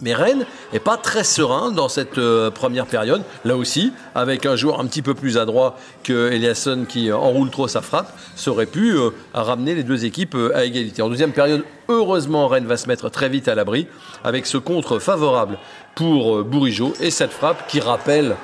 Mais 0.02 0.14
Rennes 0.14 0.46
n'est 0.72 0.80
pas 0.80 0.96
très 0.96 1.26
serein 1.26 1.72
dans 1.72 1.90
cette 1.90 2.18
euh, 2.18 2.50
première 2.50 2.86
période. 2.86 3.22
Là 3.44 3.58
aussi, 3.58 3.92
avec 4.16 4.46
un 4.46 4.56
joueur 4.56 4.80
un 4.80 4.86
petit 4.86 5.02
peu 5.02 5.14
plus 5.14 5.38
adroit 5.38 5.78
que 6.04 6.32
Eliasson 6.32 6.86
qui 6.88 7.12
euh, 7.12 7.18
enroule 7.18 7.50
trop 7.50 7.68
sa 7.68 7.82
frappe, 7.82 8.18
ça 8.36 8.52
pu 8.72 8.96
euh, 8.96 9.10
ramener 9.34 9.76
les 9.76 9.84
deux 9.84 10.06
équipes 10.06 10.38
à 10.56 10.64
égalité. 10.64 11.02
En 11.02 11.10
deuxième 11.10 11.34
période, 11.34 11.66
heureusement, 11.90 12.48
Rennes 12.48 12.66
va 12.66 12.78
se 12.78 12.88
mettre 12.88 13.10
très 13.10 13.28
vite 13.28 13.50
à 13.50 13.56
l'abri 13.56 13.88
avec 14.24 14.46
ce 14.46 14.58
contre 14.58 15.00
favorable 15.00 15.58
pour 15.96 16.44
Bourigeau 16.46 16.94
et 17.02 17.12
cette 17.12 17.32
frappe 17.32 17.68
qui 17.68 17.82
rappelle 17.82 18.38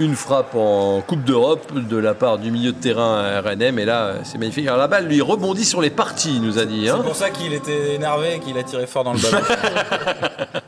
une 0.00 0.14
frappe 0.14 0.54
en 0.54 1.00
Coupe 1.00 1.24
d'Europe 1.24 1.72
de 1.74 1.96
la 1.96 2.14
part 2.14 2.38
du 2.38 2.50
milieu 2.50 2.72
de 2.72 2.78
terrain 2.78 3.40
rennais. 3.40 3.72
Mais 3.72 3.84
là, 3.84 4.14
c'est 4.24 4.38
magnifique. 4.38 4.66
Alors 4.66 4.78
la 4.78 4.86
balle, 4.88 5.06
lui, 5.06 5.20
rebondit 5.20 5.64
sur 5.64 5.80
les 5.80 5.90
parties, 5.90 6.36
il 6.36 6.42
nous 6.42 6.58
a 6.58 6.64
dit. 6.64 6.88
hein. 6.88 6.94
C'est 6.98 7.04
pour 7.06 7.16
ça 7.16 7.30
qu'il 7.30 7.52
était 7.52 7.94
énervé 7.94 8.34
et 8.36 8.38
qu'il 8.40 8.56
a 8.58 8.62
tiré 8.62 8.86
fort 8.86 9.04
dans 9.04 9.12
le 9.12 9.18
ballon. 9.18 9.38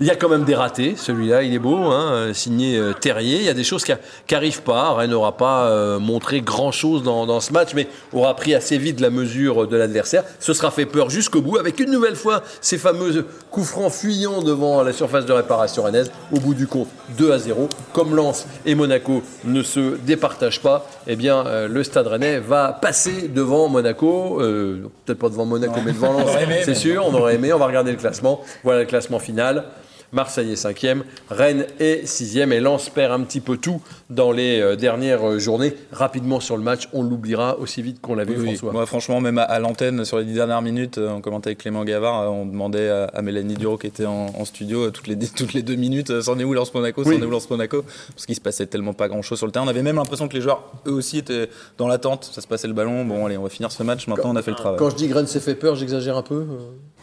Il 0.00 0.06
y 0.06 0.10
a 0.10 0.16
quand 0.16 0.28
même 0.28 0.42
des 0.42 0.56
ratés, 0.56 0.94
celui-là, 0.96 1.42
il 1.44 1.54
est 1.54 1.60
beau, 1.60 1.76
hein, 1.76 2.32
signé 2.32 2.76
euh, 2.76 2.92
Terrier. 2.92 3.36
Il 3.36 3.44
y 3.44 3.48
a 3.48 3.54
des 3.54 3.62
choses 3.62 3.84
qui 3.84 3.92
n'arrivent 4.32 4.62
pas. 4.62 4.94
Rennes 4.94 5.10
n'aura 5.10 5.36
pas 5.36 5.66
euh, 5.66 6.00
montré 6.00 6.40
grand-chose 6.40 7.04
dans, 7.04 7.24
dans 7.26 7.38
ce 7.38 7.52
match, 7.52 7.68
mais 7.74 7.86
aura 8.12 8.34
pris 8.34 8.52
assez 8.54 8.78
vite 8.78 8.98
la 8.98 9.10
mesure 9.10 9.68
de 9.68 9.76
l'adversaire. 9.76 10.24
Ce 10.40 10.54
sera 10.54 10.72
fait 10.72 10.86
peur 10.86 11.08
jusqu'au 11.08 11.40
bout, 11.40 11.58
avec 11.58 11.78
une 11.78 11.90
nouvelle 11.92 12.16
fois 12.16 12.42
ces 12.60 12.78
fameux 12.78 13.24
coups 13.52 13.68
francs 13.68 13.92
fuyants 13.92 14.42
devant 14.42 14.82
la 14.82 14.92
surface 14.92 15.24
de 15.26 15.32
réparation 15.32 15.84
rennaise. 15.84 16.10
Au 16.32 16.40
bout 16.40 16.54
du 16.54 16.66
compte, 16.66 16.88
2 17.18 17.30
à 17.30 17.38
0. 17.38 17.68
Comme 17.92 18.16
Lens 18.16 18.46
et 18.66 18.71
Monaco 18.74 19.22
ne 19.44 19.62
se 19.62 19.96
départagent 19.96 20.60
pas, 20.60 20.86
eh 21.06 21.16
bien, 21.16 21.46
euh, 21.46 21.68
le 21.68 21.82
Stade 21.84 22.06
Rennais 22.06 22.38
va 22.38 22.72
passer 22.80 23.28
devant 23.28 23.68
Monaco. 23.68 24.40
Euh, 24.40 24.88
Peut-être 25.04 25.18
pas 25.18 25.28
devant 25.28 25.44
Monaco, 25.46 25.80
mais 25.84 25.92
devant 25.92 26.12
Lens, 26.12 26.30
c'est 26.64 26.74
sûr. 26.74 27.04
On 27.06 27.14
aurait 27.14 27.34
aimé. 27.34 27.52
On 27.52 27.58
va 27.58 27.66
regarder 27.66 27.90
le 27.92 27.96
classement. 27.98 28.40
Voilà 28.64 28.80
le 28.80 28.86
classement 28.86 29.18
final. 29.18 29.64
Marseille 30.12 30.52
est 30.52 30.62
5e, 30.62 31.02
Rennes 31.30 31.66
est 31.80 32.04
6e 32.06 32.52
et 32.52 32.60
Lens 32.60 32.90
perd 32.90 33.12
un 33.12 33.20
petit 33.24 33.40
peu 33.40 33.56
tout 33.56 33.80
dans 34.10 34.30
les 34.30 34.60
euh, 34.60 34.76
dernières 34.76 35.26
euh, 35.26 35.38
journées. 35.38 35.74
Rapidement 35.90 36.38
sur 36.40 36.56
le 36.58 36.62
match, 36.62 36.88
on 36.92 37.02
l'oubliera 37.02 37.58
aussi 37.58 37.80
vite 37.80 38.00
qu'on 38.00 38.14
l'a 38.14 38.24
vu, 38.24 38.34
Oui, 38.34 38.40
oui. 38.42 38.56
François. 38.56 38.72
Moi, 38.72 38.86
franchement, 38.86 39.20
même 39.22 39.38
à, 39.38 39.42
à 39.42 39.58
l'antenne, 39.58 40.04
sur 40.04 40.18
les 40.18 40.24
dix 40.24 40.34
dernières 40.34 40.60
minutes, 40.62 40.98
euh, 40.98 41.10
on 41.10 41.20
commentait 41.22 41.48
avec 41.48 41.58
Clément 41.58 41.84
Gavard, 41.84 42.20
euh, 42.22 42.26
on 42.26 42.44
demandait 42.44 42.90
à, 42.90 43.04
à 43.04 43.22
Mélanie 43.22 43.54
Duro 43.54 43.78
qui 43.78 43.86
était 43.86 44.04
en, 44.06 44.26
en 44.38 44.44
studio 44.44 44.86
euh, 44.86 44.90
toutes, 44.90 45.06
les, 45.06 45.16
toutes 45.18 45.54
les 45.54 45.62
deux 45.62 45.76
minutes, 45.76 46.10
euh, 46.10 46.20
c'en 46.20 46.38
est 46.38 46.44
où 46.44 46.52
Lance 46.52 46.74
Monaco, 46.74 47.02
Oui. 47.06 47.16
c'en 47.16 47.22
est 47.22 47.26
où 47.26 47.30
Lance 47.30 47.48
Monaco, 47.48 47.82
parce 48.14 48.26
qu'il 48.26 48.34
se 48.34 48.40
passait 48.42 48.66
tellement 48.66 48.92
pas 48.92 49.08
grand 49.08 49.22
chose 49.22 49.38
sur 49.38 49.46
le 49.46 49.52
terrain. 49.52 49.64
On 49.64 49.68
avait 49.68 49.82
même 49.82 49.96
l'impression 49.96 50.28
que 50.28 50.34
les 50.34 50.42
joueurs, 50.42 50.70
eux 50.86 50.92
aussi, 50.92 51.18
étaient 51.18 51.48
dans 51.78 51.88
l'attente, 51.88 52.28
ça 52.32 52.40
se 52.42 52.46
passait 52.46 52.68
le 52.68 52.74
ballon. 52.74 53.04
Bon, 53.06 53.24
allez, 53.24 53.38
on 53.38 53.42
va 53.44 53.48
finir 53.48 53.72
ce 53.72 53.82
match, 53.82 54.06
maintenant 54.08 54.30
on 54.32 54.36
a 54.36 54.42
fait 54.42 54.50
le 54.50 54.56
travail. 54.58 54.78
Quand 54.78 54.90
je 54.90 54.96
dis 54.96 55.08
que 55.08 55.14
Rennes 55.14 55.26
s'est 55.26 55.40
fait 55.40 55.54
peur, 55.54 55.74
j'exagère 55.74 56.18
un 56.18 56.22
peu. 56.22 56.44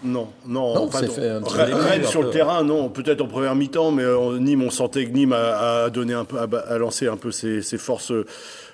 Non, 0.03 0.29
non, 0.45 0.73
Non, 0.75 0.83
enfin, 0.85 0.99
fait 1.07 1.37
Rennes-. 1.39 1.73
Rennes 1.73 2.05
sur 2.05 2.23
le 2.23 2.29
terrain, 2.29 2.63
non, 2.63 2.89
peut-être 2.89 3.21
en 3.21 3.27
première 3.27 3.55
mi-temps, 3.55 3.91
mais 3.91 4.03
euh, 4.03 4.39
Nîmes, 4.39 4.63
on 4.63 4.69
sentait 4.69 5.05
que 5.05 5.11
Nîmes 5.11 5.33
a, 5.33 5.83
a 5.85 5.89
donné 5.89 6.13
un 6.13 6.23
peu, 6.25 6.37
a, 6.39 6.47
a 6.73 6.77
lancé 6.77 7.07
un 7.07 7.17
peu 7.17 7.31
ses, 7.31 7.61
ses 7.61 7.77
forces 7.77 8.11
euh, 8.11 8.25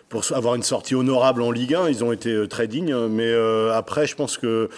pour 0.10 0.24
avoir 0.34 0.56
une 0.56 0.64
sortie 0.64 0.94
honorable 0.94 1.42
en 1.42 1.52
Ligue 1.52 1.74
1. 1.74 1.90
Ils 1.90 2.04
ont 2.04 2.12
été 2.12 2.30
euh, 2.30 2.48
très 2.48 2.68
dignes. 2.68 2.96
Mais 3.08 3.26
euh, 3.26 3.74
après, 3.74 4.06
je 4.06 4.16
pense 4.16 4.38
que 4.38 4.70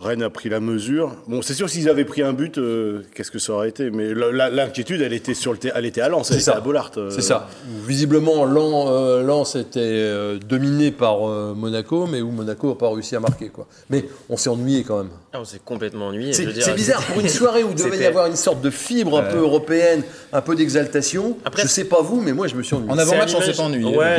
Rennes 0.00 0.22
a 0.22 0.30
pris 0.30 0.48
la 0.48 0.60
mesure. 0.60 1.16
Bon, 1.26 1.42
c'est 1.42 1.54
sûr, 1.54 1.68
s'ils 1.68 1.88
avaient 1.88 2.04
pris 2.04 2.22
un 2.22 2.32
but, 2.32 2.58
euh, 2.58 3.02
qu'est-ce 3.14 3.30
que 3.30 3.38
ça 3.38 3.52
aurait 3.52 3.68
été? 3.68 3.90
Mais 3.90 4.14
l'inquiétude, 4.14 5.00
elle 5.00 5.12
était 5.12 5.34
sur 5.34 5.52
le, 5.52 5.58
elle 5.74 5.86
était 5.86 6.00
à 6.00 6.08
Lens, 6.08 6.30
elle 6.30 6.40
était 6.40 6.50
à 6.50 6.60
Bollard. 6.60 6.92
C'est 7.10 7.22
ça. 7.22 7.48
Visiblement, 7.86 8.44
Lens 8.44 9.56
était 9.56 10.38
dominé 10.38 10.90
par 10.90 11.20
Monaco, 11.54 12.06
mais 12.06 12.20
où 12.20 12.30
Monaco 12.30 12.68
n'a 12.68 12.74
pas 12.74 12.90
réussi 12.90 13.16
à 13.16 13.20
marquer. 13.20 13.48
Quoi. 13.48 13.66
Mais 13.90 14.04
on 14.28 14.36
s'est 14.36 14.50
ennuyé 14.50 14.84
quand 14.84 14.98
même. 14.98 15.10
Ah, 15.32 15.40
on 15.40 15.44
s'est 15.44 15.60
complètement 15.64 16.08
ennuyé. 16.08 16.32
C'est 16.32 16.74
bizarre 16.74 17.02
pour 17.02 17.20
une 17.20 17.28
soirée 17.28 17.64
où 17.64 17.70
il 17.70 17.74
devait 17.74 17.98
y 17.98 18.06
avoir 18.06 18.26
une 18.26 18.36
sorte 18.36 18.60
de 18.60 18.70
fibre 18.70 19.18
un 19.18 19.22
peu 19.22 19.38
européenne, 19.38 20.02
un 20.32 20.42
peu 20.42 20.54
d'exaltation. 20.54 21.36
Je 21.56 21.66
sais 21.66 21.84
pas 21.84 22.02
vous, 22.02 22.20
mais 22.20 22.32
moi 22.32 22.46
je 22.46 22.54
me 22.54 22.62
suis 22.62 22.76
ennuyé. 22.76 22.92
En 22.92 22.98
avant-match, 22.98 23.34
on 23.34 23.40
s'est 23.40 23.52
pas 23.52 23.62
ennuyé. 23.62 23.96
Ouais, 23.96 24.18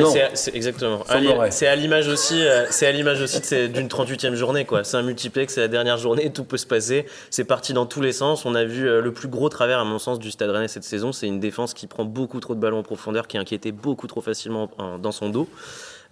exactement. 0.58 1.04
C'est 1.50 1.68
à 1.68 1.76
l'image 1.76 2.08
aussi, 2.08 2.44
c'est 2.70 2.88
à 2.88 2.92
l'image 2.92 3.22
aussi 3.22 3.40
d'une 3.70 3.88
38e 3.88 4.36
journée. 4.36 4.66
quoi. 4.66 4.84
C'est 4.84 4.98
un 4.98 5.04
multiplex, 5.04 5.54
c'est 5.54 5.62
la 5.62 5.68
dernière 5.68 5.98
journée, 5.98 6.32
tout 6.32 6.44
peut 6.44 6.58
se 6.58 6.66
passer. 6.66 7.06
C'est 7.30 7.46
parti 7.46 7.74
dans 7.74 7.86
tous 7.86 8.02
les 8.02 8.12
sens. 8.12 8.46
On 8.46 8.56
a 8.56 8.66
vu 8.66 8.88
euh, 8.88 9.02
le 9.02 9.14
plus 9.14 9.28
gros 9.28 9.50
travers, 9.50 9.80
à 9.80 9.86
mon 9.86 10.00
sens, 10.00 10.20
du 10.20 10.32
Stade 10.32 10.50
Rennais 10.50 10.68
cette 10.68 10.84
saison. 10.84 11.12
C'est 11.12 11.28
une 11.28 11.40
défense 11.40 11.74
qui 11.74 11.88
prend 11.88 12.04
beaucoup 12.04 12.40
trop 12.40 12.56
de 12.56 12.60
ballons 12.60 12.80
en 12.80 12.84
profondeur, 12.84 13.28
qui 13.28 13.38
inquiétait 13.38 13.72
beaucoup 13.72 14.08
trop 14.08 14.22
facilement 14.22 14.70
dans 15.02 15.12
son 15.12 15.30
dos. 15.30 15.48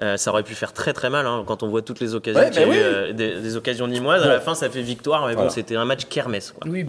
Euh, 0.02 0.18
ça 0.18 0.32
aurait 0.32 0.44
pu 0.44 0.56
faire 0.56 0.74
très 0.74 0.92
très 0.92 1.10
mal 1.10 1.26
hein, 1.26 1.44
quand 1.48 1.64
on 1.64 1.70
voit 1.70 1.82
toutes 1.82 2.02
les 2.02 2.16
occasions, 2.16 2.42
bah 2.42 2.50
euh, 2.58 3.14
des, 3.14 3.56
occasions 3.56 3.88
nîmoises. 3.88 4.24
À 4.24 4.28
la 4.28 4.42
fin, 4.42 4.54
ça 4.54 4.70
fait 4.70 4.82
victoire, 4.82 5.26
mais 5.26 5.36
bon, 5.36 5.50
c'était 5.50 5.78
un 5.78 5.86
match 5.86 6.06
kermesse. 6.06 6.54
Oui, 6.66 6.86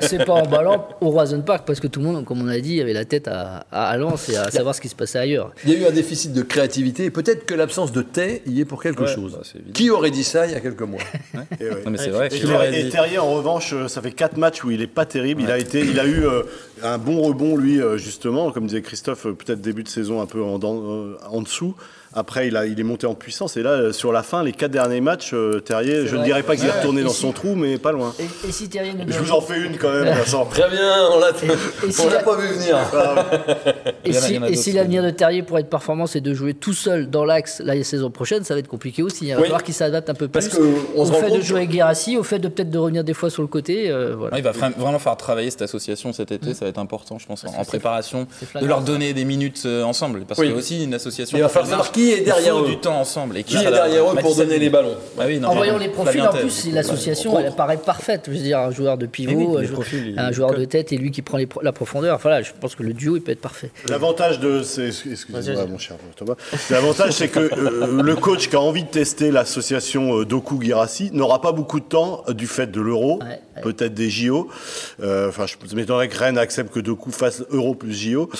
c'est 0.00 0.24
pas, 0.24 0.32
emballant 0.32 0.88
au 1.02 1.10
Roison 1.10 1.42
Park 1.42 1.64
parce 1.66 1.80
que 1.80 1.86
tout 1.86 2.00
le 2.00 2.06
monde, 2.06 2.24
comme 2.24 2.40
on 2.40 2.48
a 2.48 2.60
dit, 2.60 2.80
avait 2.80 2.94
la 2.94 3.04
tête 3.04 3.28
à, 3.28 3.66
à 3.70 3.96
Lens 3.98 4.30
et 4.30 4.36
à 4.36 4.50
savoir 4.50 4.74
ce 4.74 4.80
qui 4.80 4.88
se 4.88 4.94
passait 4.94 5.18
ailleurs. 5.18 5.52
Il 5.64 5.70
y 5.70 5.76
a 5.76 5.78
eu 5.80 5.86
un 5.86 5.90
déficit 5.90 6.32
de 6.32 6.42
créativité 6.42 7.04
et 7.04 7.10
peut-être 7.10 7.44
que 7.44 7.54
l'absence 7.54 7.92
de 7.92 8.00
thé 8.00 8.42
y 8.46 8.60
est 8.60 8.64
pour 8.64 8.82
quelque 8.82 9.06
chose. 9.06 9.32
Bah, 9.32 9.60
Qui 9.74 9.90
aurait 9.90 10.10
dit 10.10 10.24
ça 10.24 10.46
il 10.46 10.52
y 10.52 10.56
a 10.56 10.60
quelques 10.60 10.82
mois 10.82 11.00
c'est 11.96 12.10
vrai. 12.10 12.28
Et, 12.72 12.88
Terrier, 12.88 13.18
en 13.18 13.30
revanche, 13.32 13.72
euh, 13.72 13.88
ça 13.88 14.00
fait 14.00 14.12
4 14.12 14.36
matchs 14.36 14.64
où 14.64 14.70
il 14.70 14.80
est 14.80 14.86
pas 14.86 15.04
terrible. 15.04 15.42
Il 15.42 15.50
a 15.50 15.58
été, 15.58 15.80
il 15.80 15.98
a 16.00 16.06
eu 16.06 16.24
un 16.82 16.98
bon 16.98 17.20
rebond 17.20 17.56
lui 17.56 17.80
justement, 17.96 18.50
comme 18.50 18.66
disait 18.66 18.82
Christophe, 18.82 19.24
peut-être 19.24 19.60
début 19.60 19.82
de 19.82 19.88
saison 19.88 20.22
un 20.22 20.26
peu 20.26 20.42
en, 20.42 20.58
en 20.58 21.42
dessous. 21.42 21.74
Après, 22.14 22.48
il, 22.48 22.56
a, 22.56 22.66
il 22.66 22.80
est 22.80 22.84
monté 22.84 23.06
en 23.06 23.14
puissance. 23.14 23.56
Et 23.56 23.62
là, 23.62 23.70
euh, 23.70 23.92
sur 23.92 24.12
la 24.12 24.22
fin, 24.22 24.42
les 24.42 24.52
quatre 24.52 24.70
derniers 24.70 25.00
matchs, 25.00 25.34
euh, 25.34 25.60
Terrier, 25.60 26.06
je 26.06 26.16
ne 26.16 26.24
dirais 26.24 26.42
pas 26.42 26.56
qu'il 26.56 26.66
est 26.66 26.70
retourné 26.70 27.02
dans 27.02 27.10
son 27.10 27.32
trou, 27.32 27.54
mais 27.54 27.76
pas 27.76 27.92
loin. 27.92 28.14
Et, 28.18 28.50
si 28.50 28.68
Terrier 28.68 28.92
Je 29.06 29.18
vous 29.18 29.32
en 29.32 29.40
fais 29.42 29.60
une 29.60 29.76
quand 29.76 29.92
même, 29.92 30.14
Vincent. 30.18 30.46
Très 30.46 30.70
bien, 30.70 31.10
on 31.12 31.20
l'a 31.20 32.18
pas 32.20 32.36
vu 32.36 32.48
venir. 32.48 32.78
et 34.04 34.56
si, 34.56 34.72
l'avenir 34.72 35.02
de 35.02 35.10
Terrier 35.10 35.42
pour 35.42 35.58
être 35.58 35.68
performant, 35.68 36.06
c'est 36.06 36.20
de 36.20 36.32
jouer 36.32 36.54
tout 36.54 36.72
seul 36.72 37.10
dans 37.10 37.24
l'axe 37.24 37.60
la 37.64 37.82
saison 37.84 38.10
prochaine, 38.10 38.42
ça 38.44 38.54
va 38.54 38.60
être 38.60 38.68
compliqué 38.68 39.02
aussi. 39.02 39.26
Il 39.26 39.34
va 39.34 39.42
falloir 39.42 39.62
qu'il 39.62 39.74
s'adapte 39.74 40.08
un 40.08 40.14
peu 40.14 40.28
plus 40.28 40.48
au 40.94 41.04
fait 41.04 41.30
de 41.30 41.40
jouer 41.40 41.58
avec 41.58 41.70
Guérassi, 41.70 42.16
au 42.16 42.22
fait 42.22 42.38
de 42.38 42.48
peut-être 42.48 42.70
de 42.70 42.78
revenir 42.78 43.04
des 43.04 43.14
fois 43.14 43.28
sur 43.28 43.42
le 43.42 43.48
côté. 43.48 43.90
Euh, 43.90 44.16
il 44.36 44.42
va 44.42 44.52
vraiment 44.52 44.98
faire 44.98 45.16
travailler 45.16 45.50
cette 45.50 45.62
association 45.62 46.12
cet 46.12 46.32
été, 46.32 46.54
ça 46.54 46.64
va 46.64 46.70
être 46.70 46.78
important, 46.78 47.18
je 47.18 47.26
pense, 47.26 47.44
en 47.44 47.64
préparation, 47.64 48.26
de 48.60 48.66
leur 48.66 48.80
donner 48.80 49.12
des 49.12 49.24
minutes 49.24 49.66
ensemble. 49.84 50.24
Parce 50.26 50.40
qu'il 50.40 50.50
y 50.50 50.52
a 50.52 50.56
aussi 50.56 50.84
une 50.84 50.94
association. 50.94 51.36
Il 51.36 51.42
va 51.42 51.48
falloir 51.48 51.90
qui 51.98 52.12
est 52.12 52.20
derrière 52.20 52.58
eux 52.58 52.66
du 52.66 52.78
temps 52.78 53.00
ensemble 53.00 53.36
et 53.38 53.44
qui, 53.44 53.56
est 53.56 53.70
derrière 53.70 54.12
eux 54.12 54.16
pour 54.16 54.34
donner 54.34 54.58
les 54.58 54.70
ballons 54.70 54.96
bah 55.16 55.24
En 55.44 55.54
voyant 55.54 55.78
les 55.78 55.88
profils, 55.88 56.22
en 56.22 56.32
plus, 56.32 56.72
l'association 56.72 57.38
elle 57.38 57.52
paraît 57.52 57.76
parfaite. 57.76 58.22
Je 58.26 58.30
veux 58.32 58.38
dire, 58.38 58.58
un 58.58 58.70
joueur 58.70 58.98
de 58.98 59.06
pivot, 59.06 59.58
un 60.16 60.32
joueur 60.32 60.54
de 60.54 60.64
tête 60.64 60.92
et 60.92 60.96
lui 60.96 61.10
qui 61.10 61.22
prend 61.22 61.38
la 61.62 61.72
profondeur. 61.72 62.18
Voilà, 62.18 62.42
je 62.42 62.52
pense 62.58 62.74
que 62.74 62.82
le 62.82 62.92
duo 62.92 63.16
il 63.16 63.22
peut 63.22 63.32
être 63.32 63.40
parfait. 63.40 63.70
L'avantage 63.88 64.40
de, 64.40 64.60
excusez-moi 64.60 65.66
mon 65.66 65.78
cher 65.78 65.96
Thomas, 66.16 66.34
l'avantage 66.70 67.12
c'est 67.12 67.28
que 67.28 67.40
euh, 67.40 68.02
le 68.02 68.16
coach 68.16 68.48
qui 68.48 68.56
a 68.56 68.60
envie 68.60 68.84
de 68.84 68.88
tester 68.88 69.30
l'association 69.30 70.20
euh, 70.20 70.24
Doku 70.24 70.60
Girassi 70.60 71.10
n'aura 71.12 71.40
pas 71.40 71.52
beaucoup 71.52 71.80
de 71.80 71.84
temps 71.84 72.22
euh, 72.28 72.32
du 72.32 72.46
fait 72.46 72.70
de 72.70 72.80
l'euro, 72.80 73.20
peut-être 73.62 73.94
des 73.94 74.10
JO. 74.10 74.48
Enfin, 75.02 75.46
je 75.46 75.74
m'étonnerais 75.74 76.08
que 76.08 76.18
Rennes 76.18 76.38
accepte 76.38 76.72
que 76.72 76.80
Doku 76.80 77.10
fasse 77.10 77.44
euro 77.50 77.74
plus 77.74 77.94
JO. 77.94 78.30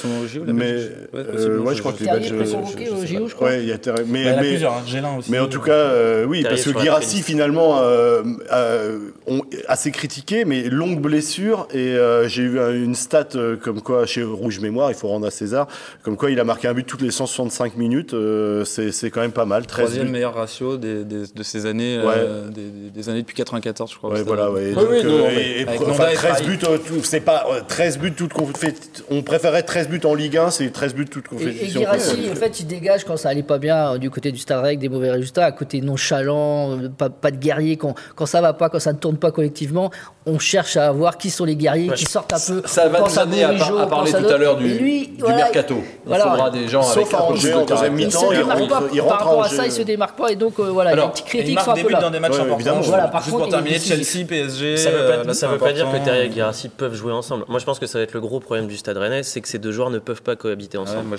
mais 0.46 0.76
ouais, 1.12 1.74
je 1.74 1.80
crois 1.80 1.92
que 1.92 2.04
les 2.04 2.10
Belges. 2.10 3.34
Je 3.50 3.90
crois 3.90 3.94
mais, 4.06 4.36
mais, 4.40 4.64
hein, 4.64 5.18
mais 5.28 5.38
en 5.38 5.46
tout 5.46 5.60
cas, 5.60 5.72
euh, 5.72 6.24
oui, 6.24 6.42
parce 6.42 6.62
que 6.62 6.78
Girassi 6.78 7.22
finalement 7.22 7.80
euh, 7.80 8.22
euh, 8.52 8.98
assez 9.66 9.90
critiqué, 9.90 10.44
mais 10.44 10.62
longue 10.64 11.00
blessure 11.00 11.68
et 11.72 11.94
euh, 11.94 12.28
j'ai 12.28 12.42
eu 12.42 12.58
une 12.84 12.94
stat 12.94 13.28
comme 13.62 13.80
quoi 13.80 14.06
chez 14.06 14.22
Rouge 14.22 14.60
Mémoire, 14.60 14.90
il 14.90 14.94
faut 14.94 15.08
rendre 15.08 15.26
à 15.26 15.30
César, 15.30 15.66
comme 16.02 16.16
quoi 16.16 16.30
il 16.30 16.40
a 16.40 16.44
marqué 16.44 16.68
un 16.68 16.74
but 16.74 16.86
toutes 16.86 17.02
les 17.02 17.10
165 17.10 17.76
minutes, 17.76 18.14
c'est 18.64 19.10
quand 19.10 19.20
même 19.20 19.32
pas 19.32 19.44
mal. 19.44 19.66
Troisième 19.66 20.10
meilleur 20.10 20.34
ratio 20.34 20.76
des, 20.76 21.04
de 21.04 21.42
ces 21.42 21.66
années, 21.66 22.00
des, 22.94 23.08
années 23.08 23.22
depuis 23.22 23.36
94, 23.36 23.92
je 23.92 23.96
crois. 23.96 24.10
Ouais, 24.10 24.22
voilà, 24.22 24.50
ouais. 24.50 24.72
et, 24.72 25.66
13 25.66 26.42
buts, 26.44 26.58
c'est 27.02 27.20
pas 27.20 27.46
13 27.68 27.98
buts 27.98 28.12
toutes 28.12 28.32
on 29.10 29.22
préférait 29.22 29.62
13 29.62 29.88
buts 29.88 30.00
en 30.04 30.14
Ligue 30.14 30.36
1, 30.36 30.50
c'est 30.50 30.70
13 30.70 30.94
buts 30.94 31.06
toutes 31.06 31.28
compétitions. 31.28 31.80
Et, 31.80 31.84
Girassi, 31.84 32.30
en 32.30 32.34
fait, 32.34 32.60
il 32.60 32.66
dégage 32.66 33.04
quand 33.04 33.16
ça 33.16 33.30
allait 33.38 33.46
pas 33.46 33.58
bien 33.58 33.94
euh, 33.94 33.98
du 33.98 34.10
côté 34.10 34.32
du 34.32 34.38
Stade 34.38 34.64
avec 34.64 34.78
des 34.78 34.88
mauvais 34.88 35.10
résultats, 35.10 35.46
à 35.46 35.52
côté 35.52 35.80
nonchalant, 35.80 36.72
euh, 36.72 36.88
pas, 36.88 37.08
pas 37.10 37.30
de 37.30 37.36
guerriers, 37.36 37.76
quand, 37.76 37.94
quand 38.14 38.26
ça 38.26 38.40
va 38.40 38.52
pas, 38.52 38.68
quand 38.68 38.80
ça 38.80 38.92
ne 38.92 38.98
tourne 38.98 39.16
pas 39.16 39.30
collectivement, 39.30 39.90
on 40.26 40.38
cherche 40.38 40.76
à 40.76 40.90
voir 40.92 41.16
qui 41.16 41.30
sont 41.30 41.44
les 41.44 41.56
guerriers, 41.56 41.90
qui 41.90 42.04
sortent 42.04 42.32
un 42.32 42.36
peu. 42.38 42.62
Ça 42.66 42.88
va 42.88 43.00
nous 43.00 43.18
amener 43.18 43.44
à, 43.44 43.50
à, 43.50 43.86
parler 43.86 44.12
tout 44.12 44.26
à 44.26 44.36
l'heure 44.36 44.56
du, 44.56 44.78
du 44.78 45.22
mercato. 45.24 45.76
Il 46.06 46.14
faudra 46.14 46.50
des 46.50 46.68
gens 46.68 46.82
Sauf 46.82 47.14
avec 47.14 47.14
un 47.14 47.32
peu 47.32 47.60
de 47.60 47.66
deuxième 47.66 47.94
mi-temps, 47.94 48.32
il, 48.32 48.38
il, 48.38 49.00
rentre 49.00 49.08
Par 49.08 49.26
rapport 49.26 49.44
à 49.44 49.48
ça, 49.48 49.66
il 49.66 49.72
se 49.72 49.82
démarque 49.82 50.18
pas 50.18 50.30
et 50.30 50.36
donc 50.36 50.58
euh, 50.58 50.64
voilà, 50.70 50.94
les 50.94 51.08
petites 51.08 51.26
critiques 51.26 51.60
sont 51.60 51.70
un 51.70 51.74
peu 51.74 51.90
dans 51.90 52.10
des 52.10 52.20
matchs 52.20 52.38
importants. 52.38 52.80
Voilà, 52.82 53.08
par 53.08 53.22
Juste 53.22 53.36
pour 53.36 53.48
terminer, 53.48 53.78
Chelsea, 53.78 54.26
PSG. 54.26 54.76
Ça 54.76 54.90
veut 55.48 55.58
pas 55.58 55.72
dire 55.72 55.90
que 55.90 56.04
Terrier 56.04 56.26
et 56.26 56.28
Guirassi 56.28 56.68
peuvent 56.68 56.94
jouer 56.94 57.12
ensemble. 57.12 57.44
Moi, 57.48 57.58
je 57.58 57.64
pense 57.64 57.78
que 57.78 57.86
ça 57.86 57.98
va 57.98 58.04
être 58.04 58.12
le 58.12 58.20
gros 58.20 58.40
problème 58.40 58.66
du 58.66 58.76
Stade 58.76 58.96
Rennais, 58.96 59.22
c'est 59.22 59.40
que 59.40 59.48
ces 59.48 59.58
deux 59.58 59.72
joueurs 59.72 59.90
ne 59.90 59.98
peuvent 59.98 60.22
pas 60.22 60.36
cohabiter 60.36 60.78
ensemble. 60.78 61.16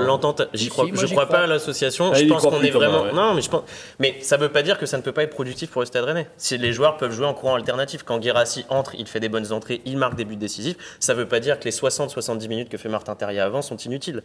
L'entente, 0.00 0.42
j'y 0.52 0.68
crois. 0.68 0.86
Je 0.96 1.06
crois 1.06 1.26
pas 1.26 1.40
à 1.40 1.46
l'association. 1.46 2.14
Je 2.14 2.24
pense 2.24 2.42
qu'on 2.42 2.62
est 2.62 2.70
vraiment. 2.70 3.06
Non, 3.12 3.34
mais 3.34 3.42
je 3.42 3.50
pense. 3.50 3.62
Mais 3.98 4.16
ça 4.20 4.36
veut 4.36 4.50
pas 4.50 4.62
dire 4.62 4.78
que 4.78 4.86
ça 4.86 4.96
ne 4.96 5.02
peut 5.02 5.12
pas 5.12 5.22
être 5.22 5.34
productif 5.34 5.70
pour 5.70 5.82
le 5.82 5.86
Stade 5.86 6.04
Rennais. 6.04 6.28
Si 6.36 6.58
les 6.58 6.72
joueurs 6.72 6.96
peuvent 6.96 7.12
jouer 7.12 7.26
en 7.26 7.34
courant 7.34 7.54
alternatif, 7.54 8.02
quand 8.02 8.18
Guirassi 8.18 8.64
entre, 8.68 8.94
il 8.98 9.06
fait 9.06 9.20
des 9.20 9.28
bonnes 9.28 9.52
entrées, 9.52 9.82
il 9.84 9.96
marque 9.96 10.16
des 10.16 10.24
buts 10.24 10.36
décisifs. 10.36 10.76
Ça 11.00 11.14
ne 11.14 11.18
veut 11.18 11.26
pas 11.26 11.40
dire 11.40 11.58
que 11.58 11.64
les 11.64 11.70
60-70 11.70 12.48
minutes 12.48 12.68
que 12.68 12.78
fait 12.78 12.88
Martin 12.88 13.14
Terrier 13.14 13.40
avant 13.40 13.62
sont 13.62 13.76
inutiles. 13.76 14.22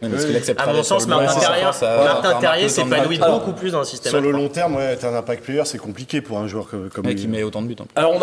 à 0.56 0.72
mon 0.72 0.82
sens, 0.82 1.06
Martin 1.06 1.40
Terrier, 1.40 1.64
Martin 1.64 2.40
Terrier 2.40 2.68
s'épanouit 2.68 3.18
beaucoup 3.18 3.52
plus 3.52 3.72
dans 3.72 3.80
le 3.80 3.84
système. 3.84 4.10
Sur 4.10 4.20
le 4.20 4.30
long 4.30 4.48
terme, 4.48 4.76
ouais, 4.76 4.98
un 5.04 5.14
impact 5.14 5.44
player, 5.44 5.62
c'est 5.64 5.78
compliqué 5.78 6.20
pour 6.20 6.38
un 6.38 6.46
joueur 6.46 6.68
comme, 6.68 7.06
lui. 7.06 7.14
Qui 7.14 7.28
met 7.28 7.42
autant 7.42 7.62
de 7.62 7.68
buts. 7.68 7.76
Alors 7.94 8.14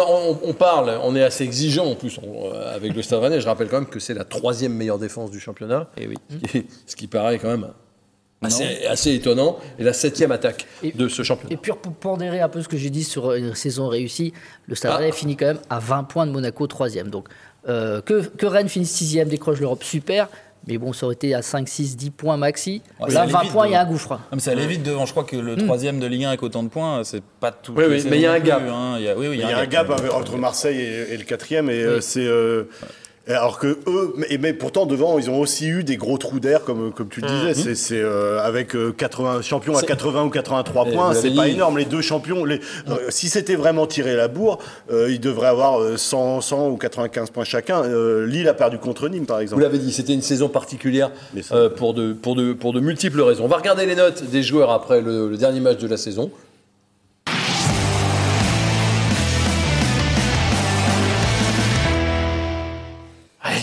on, 0.44 0.54
parle, 0.54 1.00
on 1.04 1.16
est 1.16 1.24
assez 1.24 1.44
exigeant 1.44 1.86
en 1.86 1.96
plus 1.96 2.20
euh, 2.24 2.76
avec 2.76 2.96
le 2.96 3.02
Stade 3.02 3.20
Rennais. 3.20 3.42
Je 3.42 3.46
rappelle 3.46 3.68
quand 3.68 3.80
même 3.80 3.90
que 3.90 4.00
c'est 4.00 4.14
la 4.14 4.24
troisième 4.24 4.74
meilleure 4.74 5.00
défense 5.00 5.32
du 5.32 5.40
championnat. 5.40 5.88
Et 5.98 6.04
eh 6.04 6.08
oui. 6.08 6.66
Ce 6.86 6.96
qui, 6.96 7.08
paraît 7.08 7.40
quand 7.40 7.50
même 7.50 7.68
Assez, 8.42 9.14
étonnant. 9.14 9.58
Et 9.78 9.84
la 9.84 9.94
septième 9.94 10.32
attaque 10.32 10.66
de 10.96 11.08
ce 11.08 11.24
championnat. 11.24 11.54
Et 11.54 11.58
puis 11.58 11.72
pour 11.82 11.94
pondérer 11.94 12.40
un 12.40 12.50
peu 12.50 12.62
ce 12.62 12.68
que 12.68 12.78
j'ai 12.78 12.90
dit 12.90 13.04
sur 13.04 13.34
une 13.34 13.54
saison 13.54 13.88
réussie, 13.88 14.34
le 14.68 14.76
Stade 14.76 15.04
ah. 15.10 15.12
finit 15.12 15.36
quand 15.36 15.48
même 15.48 15.60
à 15.70 15.80
20 15.80 16.04
points 16.06 16.26
de 16.26 16.32
Monaco, 16.32 16.66
troisième. 16.68 17.10
Donc 17.10 17.28
euh, 17.68 18.02
que, 18.02 18.26
que, 18.26 18.46
Rennes 18.46 18.70
finisse 18.70 18.92
sixième, 18.92 19.28
décroche 19.28 19.60
l'Europe, 19.60 19.84
super. 19.84 20.30
Mais 20.68 20.78
bon, 20.78 20.94
ça 20.94 21.06
aurait 21.06 21.16
été 21.16 21.34
à 21.34 21.42
5, 21.42 21.68
6, 21.68 21.98
10 21.98 22.10
points 22.12 22.38
maxi. 22.38 22.82
Là, 23.08 23.26
20 23.26 23.52
points, 23.52 23.68
il 23.68 23.72
y 23.72 23.76
a 23.76 23.82
un 23.82 23.86
gouffre. 23.86 24.20
mais 24.32 24.40
ça 24.40 24.52
allait 24.52 24.68
vite 24.68 24.84
devant. 24.84 25.06
Je 25.06 25.12
crois 25.12 25.24
que 25.24 25.36
le 25.36 25.56
hmm. 25.56 25.66
troisième 25.66 26.00
de 26.00 26.06
Ligue 26.08 26.26
1 26.26 26.28
avec 26.30 26.44
autant 26.44 26.64
de 26.64 26.70
points, 26.70 27.04
c'est 27.04 27.24
pas 27.24 27.52
tout. 27.52 27.74
Oui, 27.76 27.86
oui, 27.88 28.04
mais 28.10 28.18
il 28.18 28.22
y 28.22 28.26
a 28.26 28.34
un 28.34 28.40
gap. 28.40 28.62
Hein. 28.70 28.96
Il 28.98 29.04
y 29.04 29.10
a, 29.10 29.18
oui, 29.18 29.30
il 29.34 29.40
y 29.40 29.44
a, 29.44 29.58
un, 29.58 29.66
gap, 29.66 29.90
entre 30.14 30.38
Marseille 30.38 30.80
et, 30.80 31.18
le 31.18 31.24
quatrième. 31.24 31.70
Et 31.70 31.82
euh, 31.82 32.02
c'est. 32.02 32.26
Euh, 32.26 32.70
alors 33.36 33.60
que 33.60 33.78
eux, 33.88 34.14
mais, 34.40 34.54
pourtant 34.54 34.86
devant, 34.86 35.20
ils 35.20 35.30
ont 35.30 35.40
aussi 35.40 35.68
eu 35.68 35.84
des 35.84 35.98
gros 35.98 36.18
trous 36.18 36.40
d'air, 36.40 36.64
comme, 36.64 36.92
comme 36.92 37.10
tu 37.10 37.22
le 37.22 37.28
disais. 37.28 37.72
Mmh. 37.72 37.76
C'est 37.76 38.02
euh, 38.02 38.42
avec 38.42 38.76
80 38.98 39.36
euh, 39.36 39.42
champions 39.42 39.78
à 39.78 39.84
80 39.84 40.24
ou 40.24 40.30
83 40.30 40.86
points, 40.86 41.14
c'est 41.14 41.36
pas 41.36 41.48
énorme. 41.48 41.78
Les 41.78 41.86
deux 41.86 42.02
champions, 42.02 42.44
les, 42.46 42.60
euh, 42.90 42.96
si 43.10 43.30
c'était 43.30 43.56
vraiment 43.56 43.88
tiré 43.88 44.16
la 44.16 44.28
bourre, 44.28 44.60
ils 44.92 45.20
devraient 45.20 45.48
avoir 45.48 45.98
100, 45.98 46.42
100 46.42 46.70
ou 46.70 46.78
95 46.78 47.30
points 47.30 47.44
chacun. 47.44 47.84
Lille 48.26 48.48
a 48.48 48.54
perdu 48.54 48.78
contre 48.78 49.10
Nîmes, 49.10 49.26
par 49.26 49.40
exemple. 49.40 49.62
Vous 49.62 49.68
l'avez 49.68 49.80
dit, 49.80 49.92
c'était 49.94 50.14
une 50.14 50.22
saison 50.22 50.50
particulière 50.50 51.12
pour, 51.76 51.94
de, 51.94 52.14
pour, 52.14 52.36
de, 52.36 52.54
pour 52.54 52.74
de 52.74 52.80
multiples 52.80 53.22
raisons. 53.22 53.46
On 53.46 53.48
va 53.48 53.58
regarder 53.58 53.86
les 53.86 53.96
notes 53.96 54.24
des 54.24 54.44
joueurs 54.44 54.72
après 54.72 55.02
le 55.02 55.36
dernier 55.38 55.60
match 55.60 55.78
de 55.78 55.88
la 55.88 55.98
saison. 55.98 56.32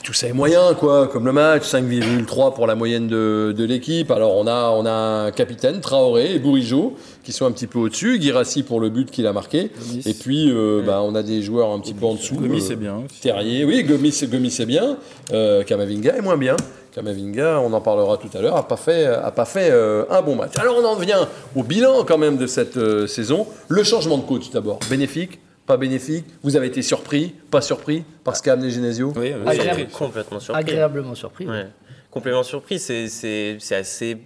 Tout 0.02 0.12
ça 0.12 0.28
est 0.28 0.33
moyen, 0.33 0.75
quoi, 0.75 1.09
comme 1.09 1.26
le 1.26 1.33
match, 1.33 1.64
5,3 1.64 2.55
pour 2.55 2.66
la 2.66 2.75
moyenne 2.75 3.09
de, 3.09 3.55
de 3.57 3.64
l'équipe. 3.64 4.11
Alors 4.11 4.37
on 4.37 4.47
a, 4.47 4.71
on 4.71 4.87
a 4.87 4.90
un 4.90 5.31
capitaine, 5.31 5.81
Traoré 5.81 6.35
et 6.35 6.38
Bourigeau, 6.38 6.95
qui 7.25 7.33
sont 7.33 7.47
un 7.47 7.52
petit 7.52 7.66
peu 7.66 7.78
au-dessus, 7.78 8.21
Girassi 8.21 8.62
pour 8.62 8.81
le 8.81 8.88
but 8.88 9.11
qu'il 9.11 9.26
a 9.26 9.33
marqué, 9.33 9.71
et 10.05 10.14
puis 10.14 10.50
euh, 10.50 10.83
bah, 10.85 11.02
on 11.02 11.14
a 11.14 11.23
des 11.23 11.43
joueurs 11.43 11.71
un 11.71 11.81
petit 11.81 11.95
peu 11.95 12.07
en 12.07 12.14
dessous. 12.14 12.37
Gomis 12.37 12.61
c'est 12.61 12.76
bien. 12.76 13.02
Terrier, 13.21 13.64
oui, 13.64 13.83
Gomis, 13.85 14.16
Gomis 14.31 14.50
c'est 14.50 14.66
bien, 14.66 14.97
euh, 15.33 15.62
Kamavinga 15.64 16.16
est 16.16 16.23
moins 16.23 16.37
bien 16.37 16.57
Kamavinga, 16.97 17.61
on 17.61 17.75
en 17.75 17.81
parlera 17.83 18.16
tout 18.16 18.31
à 18.33 18.40
l'heure, 18.40 18.55
n'a 18.55 18.62
pas 18.62 18.78
fait, 18.78 19.05
a 19.05 19.31
pas 19.31 19.45
fait 19.45 19.69
euh, 19.71 20.07
un 20.09 20.23
bon 20.23 20.35
match. 20.35 20.52
Alors 20.57 20.78
on 20.78 20.85
en 20.87 20.97
vient 20.97 21.28
au 21.55 21.62
bilan 21.62 22.05
quand 22.05 22.16
même 22.16 22.38
de 22.38 22.47
cette 22.47 22.78
euh, 22.78 23.07
saison. 23.07 23.47
Le 23.69 23.85
changement 23.85 24.16
de 24.16 24.23
coach 24.23 24.49
d'abord, 24.50 24.78
bénéfique, 24.88 25.38
pas 25.66 25.76
bénéfique 25.76 26.25
Vous 26.42 26.56
avez 26.56 26.68
été 26.68 26.82
surpris, 26.82 27.35
pas 27.50 27.61
surpris 27.61 28.04
par 28.25 28.37
ce 28.37 28.42
qu'a 28.42 28.52
amené 28.52 28.70
Genesio 28.70 29.12
Oui, 29.16 29.32
oui, 29.35 29.49
Agréable. 29.49 29.88
complètement 29.92 30.40
surpris. 30.40 30.61
Agréablement 30.61 31.14
surpris. 31.14 31.46
Ouais. 31.46 31.66
Complètement 32.11 32.42
surpris. 32.44 32.78
C'est- 32.78 33.08
C'est 33.08 33.56
c'est 33.61 33.75
assez 33.76 34.18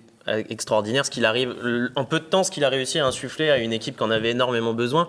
extraordinaire 0.48 1.04
ce 1.06 1.10
qu'il 1.10 1.24
arrive, 1.24 1.54
en 1.96 2.04
peu 2.04 2.20
de 2.20 2.24
temps, 2.24 2.44
ce 2.44 2.50
qu'il 2.50 2.64
a 2.64 2.68
réussi 2.68 2.98
à 2.98 3.06
insuffler 3.06 3.50
à 3.50 3.58
une 3.58 3.72
équipe 3.72 3.96
qui 3.96 4.02
en 4.02 4.10
avait 4.10 4.30
énormément 4.30 4.74
besoin. 4.74 5.08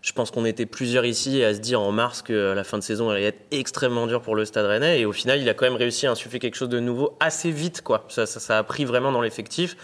Je 0.00 0.12
pense 0.12 0.30
qu'on 0.30 0.44
était 0.44 0.66
plusieurs 0.66 1.04
ici 1.06 1.42
à 1.42 1.54
se 1.54 1.60
dire 1.60 1.80
en 1.80 1.90
mars 1.90 2.20
que 2.22 2.52
la 2.54 2.62
fin 2.62 2.76
de 2.78 2.82
saison 2.82 3.08
allait 3.10 3.24
être 3.24 3.40
extrêmement 3.50 4.06
dure 4.06 4.20
pour 4.20 4.36
le 4.36 4.44
Stade 4.44 4.66
Rennais. 4.66 5.00
Et 5.00 5.06
au 5.06 5.12
final, 5.12 5.40
il 5.40 5.48
a 5.48 5.54
quand 5.54 5.64
même 5.64 5.76
réussi 5.76 6.06
à 6.06 6.10
insuffler 6.10 6.38
quelque 6.38 6.56
chose 6.56 6.68
de 6.68 6.78
nouveau 6.78 7.16
assez 7.20 7.50
vite. 7.50 7.80
Quoi. 7.82 8.04
Ça, 8.08 8.26
ça, 8.26 8.38
ça 8.38 8.58
a 8.58 8.62
pris 8.62 8.84
vraiment 8.84 9.12
dans 9.12 9.22
l'effectif, 9.22 9.76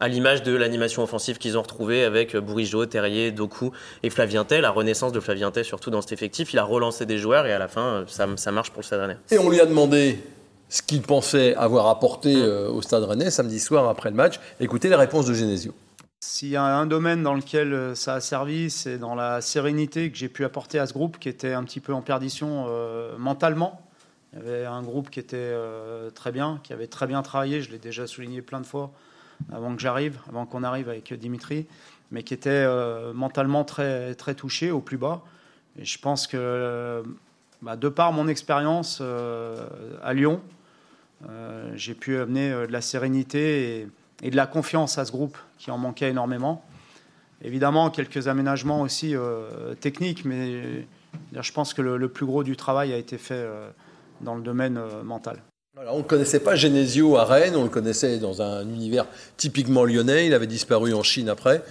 à 0.00 0.08
l'image 0.08 0.42
de 0.42 0.54
l'animation 0.54 1.02
offensive 1.02 1.38
qu'ils 1.38 1.58
ont 1.58 1.62
retrouvée 1.62 2.04
avec 2.04 2.36
Bourigeau, 2.36 2.86
Terrier, 2.86 3.30
Doku 3.30 3.72
et 4.02 4.10
Flavien 4.10 4.44
Tay. 4.44 4.60
La 4.60 4.70
renaissance 4.70 5.12
de 5.12 5.20
Flavien 5.20 5.50
Tay, 5.50 5.64
surtout 5.64 5.90
dans 5.90 6.02
cet 6.02 6.12
effectif. 6.12 6.52
Il 6.52 6.58
a 6.58 6.64
relancé 6.64 7.06
des 7.06 7.18
joueurs 7.18 7.46
et 7.46 7.52
à 7.52 7.58
la 7.58 7.68
fin, 7.68 8.04
ça, 8.06 8.26
ça 8.36 8.52
marche 8.52 8.70
pour 8.70 8.80
le 8.80 8.86
Stade 8.86 9.00
Rennais. 9.00 9.16
Et 9.30 9.38
on 9.38 9.50
lui 9.50 9.60
a 9.60 9.66
demandé 9.66 10.18
ce 10.68 10.82
qu'il 10.82 11.02
pensait 11.02 11.54
avoir 11.54 11.86
apporté 11.88 12.36
euh, 12.36 12.68
au 12.70 12.82
Stade 12.82 13.04
Rennais 13.04 13.30
samedi 13.30 13.58
soir 13.58 13.88
après 13.88 14.10
le 14.10 14.16
match. 14.16 14.38
Écoutez 14.60 14.88
les 14.88 14.96
réponses 14.96 15.26
de 15.26 15.34
Genesio. 15.34 15.74
S'il 16.20 16.48
y 16.48 16.56
a 16.56 16.64
un 16.64 16.86
domaine 16.86 17.22
dans 17.22 17.34
lequel 17.34 17.72
euh, 17.72 17.94
ça 17.94 18.14
a 18.14 18.20
servi, 18.20 18.70
c'est 18.70 18.98
dans 18.98 19.14
la 19.14 19.40
sérénité 19.40 20.10
que 20.10 20.16
j'ai 20.16 20.28
pu 20.28 20.44
apporter 20.44 20.80
à 20.80 20.86
ce 20.86 20.92
groupe 20.92 21.18
qui 21.18 21.28
était 21.28 21.52
un 21.52 21.62
petit 21.62 21.78
peu 21.78 21.92
en 21.92 22.02
perdition 22.02 22.66
euh, 22.68 23.16
mentalement. 23.18 23.80
Il 24.32 24.40
y 24.40 24.42
avait 24.42 24.66
un 24.66 24.82
groupe 24.82 25.10
qui 25.10 25.20
était 25.20 25.36
euh, 25.36 26.10
très 26.10 26.32
bien, 26.32 26.60
qui 26.64 26.72
avait 26.72 26.88
très 26.88 27.06
bien 27.06 27.22
travaillé, 27.22 27.62
je 27.62 27.70
l'ai 27.70 27.78
déjà 27.78 28.08
souligné 28.08 28.42
plein 28.42 28.60
de 28.60 28.66
fois 28.66 28.90
avant 29.52 29.74
que 29.74 29.80
j'arrive, 29.80 30.18
avant 30.28 30.46
qu'on 30.46 30.62
arrive 30.62 30.88
avec 30.88 31.12
Dimitri, 31.14 31.66
mais 32.10 32.22
qui 32.22 32.34
était 32.34 32.50
euh, 32.50 33.12
mentalement 33.12 33.64
très, 33.64 34.14
très 34.14 34.34
touché 34.34 34.70
au 34.70 34.80
plus 34.80 34.96
bas. 34.96 35.22
Et 35.78 35.84
je 35.84 35.98
pense 35.98 36.26
que, 36.26 36.36
euh, 36.36 37.02
bah, 37.62 37.76
de 37.76 37.88
par 37.88 38.12
mon 38.12 38.28
expérience 38.28 38.98
euh, 39.00 39.66
à 40.02 40.14
Lyon, 40.14 40.40
j'ai 41.74 41.94
pu 41.94 42.16
amener 42.16 42.50
de 42.50 42.70
la 42.70 42.80
sérénité 42.80 43.88
et, 44.22 44.30
de 44.30 44.36
la 44.36 44.46
confiance 44.46 44.98
à 44.98 45.04
ce 45.04 45.10
groupe 45.10 45.36
qui 45.58 45.72
en 45.72 45.76
manquait 45.76 46.10
énormément. 46.10 46.64
Évidemment, 47.42 47.90
quelques 47.90 48.28
aménagements 48.28 48.82
aussi 48.82 49.16
techniques, 49.80 50.24
mais 50.24 50.86
je 51.32 51.52
pense 51.52 51.74
que 51.74 51.82
le, 51.82 52.08
plus 52.08 52.24
gros 52.24 52.44
du 52.44 52.56
travail 52.56 52.92
a 52.92 52.96
été 52.96 53.18
fait 53.18 53.44
dans 54.20 54.36
le 54.36 54.42
domaine 54.42 54.80
mental. 55.02 55.42
On 55.86 55.98
ne 55.98 56.02
connaissait 56.02 56.40
pas 56.40 56.56
Genesio 56.56 57.18
à 57.18 57.24
Rennes, 57.24 57.54
on 57.54 57.62
le 57.62 57.68
connaissait 57.68 58.18
dans 58.18 58.42
un 58.42 58.62
univers 58.62 59.06
typiquement 59.36 59.84
lyonnais. 59.84 60.26
Il 60.26 60.34
avait 60.34 60.48
disparu 60.48 60.92
en 60.92 61.04
Chine 61.04 61.28
après. 61.28 61.62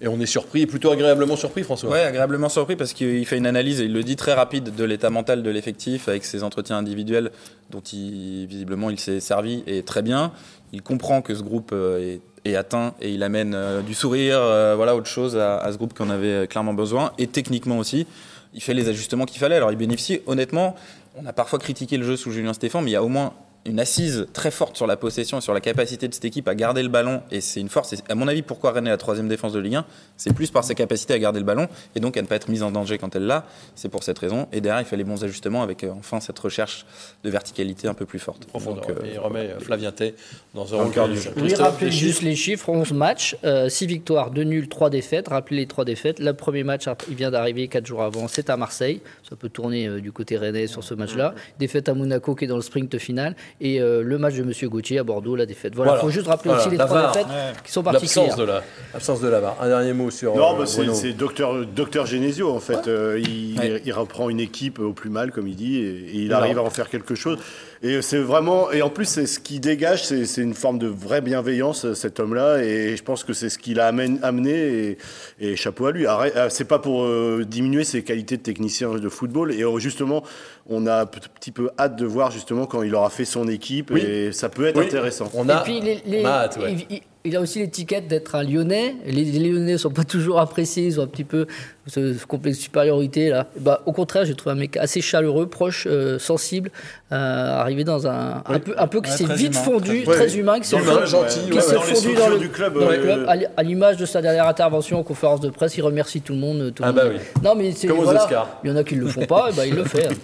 Et 0.00 0.08
on 0.08 0.18
est 0.18 0.26
surpris, 0.26 0.66
plutôt 0.66 0.90
agréablement 0.90 1.36
surpris, 1.36 1.62
François. 1.62 1.88
Ouais, 1.88 2.00
agréablement 2.00 2.48
surpris 2.48 2.74
parce 2.74 2.92
qu'il 2.92 3.24
fait 3.26 3.36
une 3.36 3.46
analyse 3.46 3.80
et 3.80 3.84
il 3.84 3.92
le 3.92 4.02
dit 4.02 4.16
très 4.16 4.32
rapide 4.32 4.74
de 4.74 4.84
l'état 4.84 5.08
mental 5.08 5.44
de 5.44 5.50
l'effectif 5.50 6.08
avec 6.08 6.24
ses 6.24 6.42
entretiens 6.42 6.78
individuels 6.78 7.30
dont 7.70 7.80
il, 7.80 8.46
visiblement 8.46 8.90
il 8.90 8.98
s'est 8.98 9.20
servi 9.20 9.62
et 9.68 9.84
très 9.84 10.02
bien. 10.02 10.32
Il 10.72 10.82
comprend 10.82 11.22
que 11.22 11.32
ce 11.32 11.42
groupe 11.42 11.70
euh, 11.72 12.16
est, 12.44 12.50
est 12.50 12.56
atteint 12.56 12.94
et 13.00 13.12
il 13.12 13.22
amène 13.22 13.54
euh, 13.54 13.82
du 13.82 13.94
sourire, 13.94 14.38
euh, 14.40 14.74
voilà, 14.74 14.96
autre 14.96 15.06
chose 15.06 15.36
à, 15.36 15.58
à 15.58 15.70
ce 15.70 15.76
groupe 15.76 15.94
qu'on 15.94 16.10
avait 16.10 16.48
clairement 16.48 16.74
besoin 16.74 17.12
et 17.18 17.28
techniquement 17.28 17.78
aussi. 17.78 18.08
Il 18.52 18.62
fait 18.62 18.74
les 18.74 18.88
ajustements 18.88 19.26
qu'il 19.26 19.38
fallait. 19.38 19.56
Alors 19.56 19.70
il 19.70 19.78
bénéficie, 19.78 20.22
honnêtement, 20.26 20.74
on 21.16 21.24
a 21.26 21.32
parfois 21.32 21.60
critiqué 21.60 21.96
le 21.96 22.04
jeu 22.04 22.16
sous 22.16 22.32
Julien 22.32 22.52
Stéphane, 22.52 22.82
mais 22.82 22.90
il 22.90 22.94
y 22.94 22.96
a 22.96 23.02
au 23.02 23.08
moins 23.08 23.32
une 23.66 23.80
assise 23.80 24.26
très 24.32 24.50
forte 24.50 24.76
sur 24.76 24.86
la 24.86 24.96
possession 24.96 25.38
et 25.38 25.40
sur 25.40 25.54
la 25.54 25.60
capacité 25.60 26.08
de 26.08 26.14
cette 26.14 26.24
équipe 26.24 26.48
à 26.48 26.54
garder 26.54 26.82
le 26.82 26.88
ballon. 26.88 27.22
Et 27.30 27.40
c'est 27.40 27.60
une 27.60 27.68
force. 27.68 27.92
Et 27.92 27.98
à 28.08 28.14
mon 28.14 28.28
avis, 28.28 28.42
pourquoi 28.42 28.72
Rennes 28.72 28.86
est 28.86 28.90
la 28.90 28.96
troisième 28.96 29.28
défense 29.28 29.52
de 29.52 29.60
Ligue 29.60 29.76
1 29.76 29.86
C'est 30.16 30.32
plus 30.32 30.50
par 30.50 30.64
sa 30.64 30.74
capacité 30.74 31.14
à 31.14 31.18
garder 31.18 31.38
le 31.38 31.44
ballon 31.44 31.68
et 31.94 32.00
donc 32.00 32.16
à 32.16 32.22
ne 32.22 32.26
pas 32.26 32.36
être 32.36 32.48
mise 32.48 32.62
en 32.62 32.70
danger 32.70 32.98
quand 32.98 33.16
elle 33.16 33.26
l'a. 33.26 33.46
C'est 33.74 33.88
pour 33.88 34.02
cette 34.02 34.18
raison. 34.18 34.48
Et 34.52 34.60
derrière, 34.60 34.82
il 34.82 34.86
fait 34.86 34.96
les 34.96 35.04
bons 35.04 35.24
ajustements 35.24 35.62
avec 35.62 35.84
euh, 35.84 35.90
enfin 35.98 36.20
cette 36.20 36.38
recherche 36.38 36.86
de 37.24 37.30
verticalité 37.30 37.88
un 37.88 37.94
peu 37.94 38.06
plus 38.06 38.18
forte. 38.18 38.46
Profondeur. 38.46 38.86
Donc, 38.86 38.96
euh, 38.98 39.06
Et 39.06 39.14
il 39.14 39.18
remet 39.18 39.50
euh, 39.50 39.60
Flavien 39.60 39.92
Tay 39.92 40.14
dans 40.54 40.74
un 40.74 40.82
rôle 40.82 40.92
cœur 40.92 41.08
du 41.08 41.18
jeu. 41.18 41.30
Oui, 41.36 41.54
rappelez 41.54 41.90
juste 41.90 42.20
chiffres 42.20 42.24
les 42.24 42.36
chiffres 42.36 42.68
11 42.68 42.92
matchs, 42.92 43.36
6 43.68 43.86
victoires, 43.86 44.30
2 44.30 44.42
nuls, 44.42 44.68
3 44.68 44.90
défaites. 44.90 45.28
Rappelez 45.28 45.56
les 45.58 45.66
3 45.66 45.84
défaites. 45.84 46.18
Le 46.18 46.32
premier 46.34 46.64
match, 46.64 46.86
il 47.08 47.14
vient 47.14 47.30
d'arriver 47.30 47.68
4 47.68 47.86
jours 47.86 48.02
avant, 48.02 48.28
c'est 48.28 48.50
à 48.50 48.56
Marseille. 48.56 49.00
Ça 49.28 49.36
peut 49.36 49.48
tourner 49.48 49.88
euh, 49.88 50.00
du 50.00 50.12
côté 50.12 50.36
rennais 50.36 50.66
sur 50.66 50.84
ce 50.84 50.94
match-là. 50.94 51.34
Défaite 51.58 51.88
à 51.88 51.94
Monaco 51.94 52.34
qui 52.34 52.44
est 52.44 52.48
dans 52.48 52.56
le 52.56 52.62
sprint 52.62 52.98
final. 52.98 53.34
Et 53.60 53.80
euh, 53.80 54.02
le 54.02 54.18
match 54.18 54.34
de 54.34 54.42
Monsieur 54.42 54.68
Gauthier 54.68 54.98
à 54.98 55.04
Bordeaux, 55.04 55.36
la 55.36 55.46
défaite. 55.46 55.74
Voilà, 55.76 55.92
il 55.92 55.94
Voilà. 55.94 56.02
faut 56.04 56.10
juste 56.10 56.26
rappeler 56.26 56.50
Voilà, 56.50 56.60
aussi 56.62 56.70
les 56.70 56.76
la 56.76 56.86
3 56.86 57.00
VAR. 57.00 57.12
défaites 57.12 57.26
qui 57.64 57.70
sont 57.72 57.82
particulières. 57.84 58.26
L'absence 58.26 58.38
de 58.38 58.44
la, 58.44 58.62
l'absence 58.92 59.20
de 59.20 59.28
la 59.28 59.40
VAR. 59.40 59.56
Un 59.60 59.68
dernier 59.68 59.92
mot 59.92 60.10
sur 60.10 60.34
Non, 60.34 60.54
euh, 60.54 60.58
bah, 60.58 60.66
c'est, 60.66 61.12
docteur, 61.12 61.64
docteur 61.64 62.04
Genesio 62.06 62.50
en 62.50 62.58
fait. 62.60 62.88
Euh, 62.88 63.20
il, 63.24 63.58
Ouais. 63.58 63.80
il 63.84 63.92
reprend 63.92 64.28
une 64.28 64.40
équipe 64.40 64.80
au 64.80 64.92
plus 64.92 65.08
mal, 65.08 65.30
comme 65.30 65.46
il 65.46 65.54
dit, 65.54 65.76
et, 65.78 65.86
et 65.88 66.16
il 66.24 66.32
arrive 66.32 66.58
à 66.58 66.62
en 66.62 66.70
faire 66.70 66.88
quelque 66.90 67.14
chose. 67.14 67.38
Et 67.86 68.00
c'est 68.00 68.16
vraiment, 68.18 68.72
et 68.72 68.80
en 68.80 68.88
plus, 68.88 69.04
c'est 69.04 69.26
ce 69.26 69.38
qui 69.38 69.60
dégage, 69.60 70.06
c'est, 70.06 70.24
c'est 70.24 70.40
une 70.40 70.54
forme 70.54 70.78
de 70.78 70.86
vraie 70.86 71.20
bienveillance, 71.20 71.92
cet 71.92 72.18
homme-là. 72.18 72.62
Et 72.64 72.96
je 72.96 73.02
pense 73.02 73.24
que 73.24 73.34
c'est 73.34 73.50
ce 73.50 73.58
qu'il 73.58 73.78
a 73.78 73.86
amène- 73.86 74.18
amené. 74.22 74.52
Et, 74.54 74.98
et 75.38 75.54
chapeau 75.56 75.84
à 75.86 75.92
lui. 75.92 76.06
Euh, 76.06 76.48
c'est 76.48 76.64
pas 76.64 76.78
pour 76.78 77.04
euh, 77.04 77.44
diminuer 77.46 77.84
ses 77.84 78.02
qualités 78.02 78.38
de 78.38 78.42
technicien 78.42 78.94
de 78.94 79.08
football. 79.10 79.52
Et 79.52 79.62
euh, 79.64 79.78
justement, 79.78 80.22
on 80.66 80.86
a 80.86 81.02
un 81.02 81.06
petit 81.06 81.52
peu 81.52 81.68
hâte 81.78 81.96
de 81.96 82.06
voir 82.06 82.30
justement 82.30 82.64
quand 82.64 82.82
il 82.82 82.94
aura 82.94 83.10
fait 83.10 83.26
son 83.26 83.46
équipe. 83.48 83.90
Oui. 83.92 84.00
Et 84.00 84.32
ça 84.32 84.48
peut 84.48 84.64
être 84.64 84.78
Oui. 84.78 84.86
intéressant. 84.86 85.30
On 85.34 85.46
Et 85.46 85.52
puis, 85.62 85.80
les- 85.82 86.00
les- 86.06 86.22
on 86.22 86.26
a 86.26 86.30
hâte, 86.30 86.58
ouais. 86.62 86.72
il, 86.72 86.96
il- 86.96 87.02
il 87.26 87.34
a 87.36 87.40
aussi 87.40 87.58
l'étiquette 87.60 88.06
d'être 88.06 88.34
un 88.34 88.42
Lyonnais. 88.42 88.96
Les, 89.06 89.24
les 89.24 89.38
Lyonnais 89.48 89.72
ne 89.72 89.76
sont 89.78 89.90
pas 89.90 90.04
toujours 90.04 90.40
appréciés, 90.40 90.84
ils 90.84 91.00
ont 91.00 91.04
un 91.04 91.06
petit 91.06 91.24
peu 91.24 91.46
ce, 91.86 92.12
ce 92.12 92.26
complexe 92.26 92.58
de 92.58 92.62
supériorité. 92.62 93.30
Là. 93.30 93.46
Bah, 93.60 93.80
au 93.86 93.92
contraire, 93.92 94.26
j'ai 94.26 94.34
trouvé 94.34 94.54
un 94.54 94.58
mec 94.58 94.76
assez 94.76 95.00
chaleureux, 95.00 95.46
proche, 95.46 95.86
euh, 95.90 96.18
sensible, 96.18 96.70
euh, 97.12 97.14
arrivé 97.16 97.82
dans 97.84 98.06
un, 98.06 98.42
un 98.44 98.58
peu, 98.58 98.74
un 98.76 98.86
peu 98.86 99.00
qui 99.00 99.10
s'est 99.10 99.24
vite 99.24 99.52
humain, 99.54 99.62
fondu, 99.62 100.02
très- 100.02 100.14
très 100.14 100.36
humain, 100.36 100.60
qui 100.60 100.68
s'est 100.68 100.76
gentil, 101.06 101.48
qui 101.50 101.60
s'est 101.62 101.76
fondu 101.76 102.14
dans 102.14 102.28
le, 102.28 102.38
du 102.38 102.50
club, 102.50 102.74
dans 102.78 102.90
le 102.90 102.94
euh, 102.98 103.02
club. 103.24 103.50
À 103.56 103.62
l'image 103.62 103.96
de 103.96 104.04
sa 104.04 104.20
dernière 104.20 104.46
intervention 104.46 104.98
en 104.98 105.02
conférence 105.02 105.40
de 105.40 105.48
presse, 105.48 105.74
il 105.78 105.82
remercie 105.82 106.20
tout 106.20 106.34
le 106.34 106.40
monde. 106.40 106.72
Tout 106.74 106.82
Ah 106.84 106.88
monde. 106.88 106.96
bah 106.96 107.02
oui. 107.10 107.16
Non, 107.42 107.54
mais 107.54 107.72
c'est 107.72 107.86
voilà. 107.88 108.28
Il 108.64 108.68
y 108.68 108.72
en 108.72 108.76
a 108.76 108.84
qui 108.84 108.96
ne 108.96 109.00
le 109.00 109.06
font 109.08 109.24
pas, 109.24 109.48
et 109.50 109.56
bah, 109.56 109.66
il 109.66 109.74
le 109.74 109.84
fait. 109.84 110.08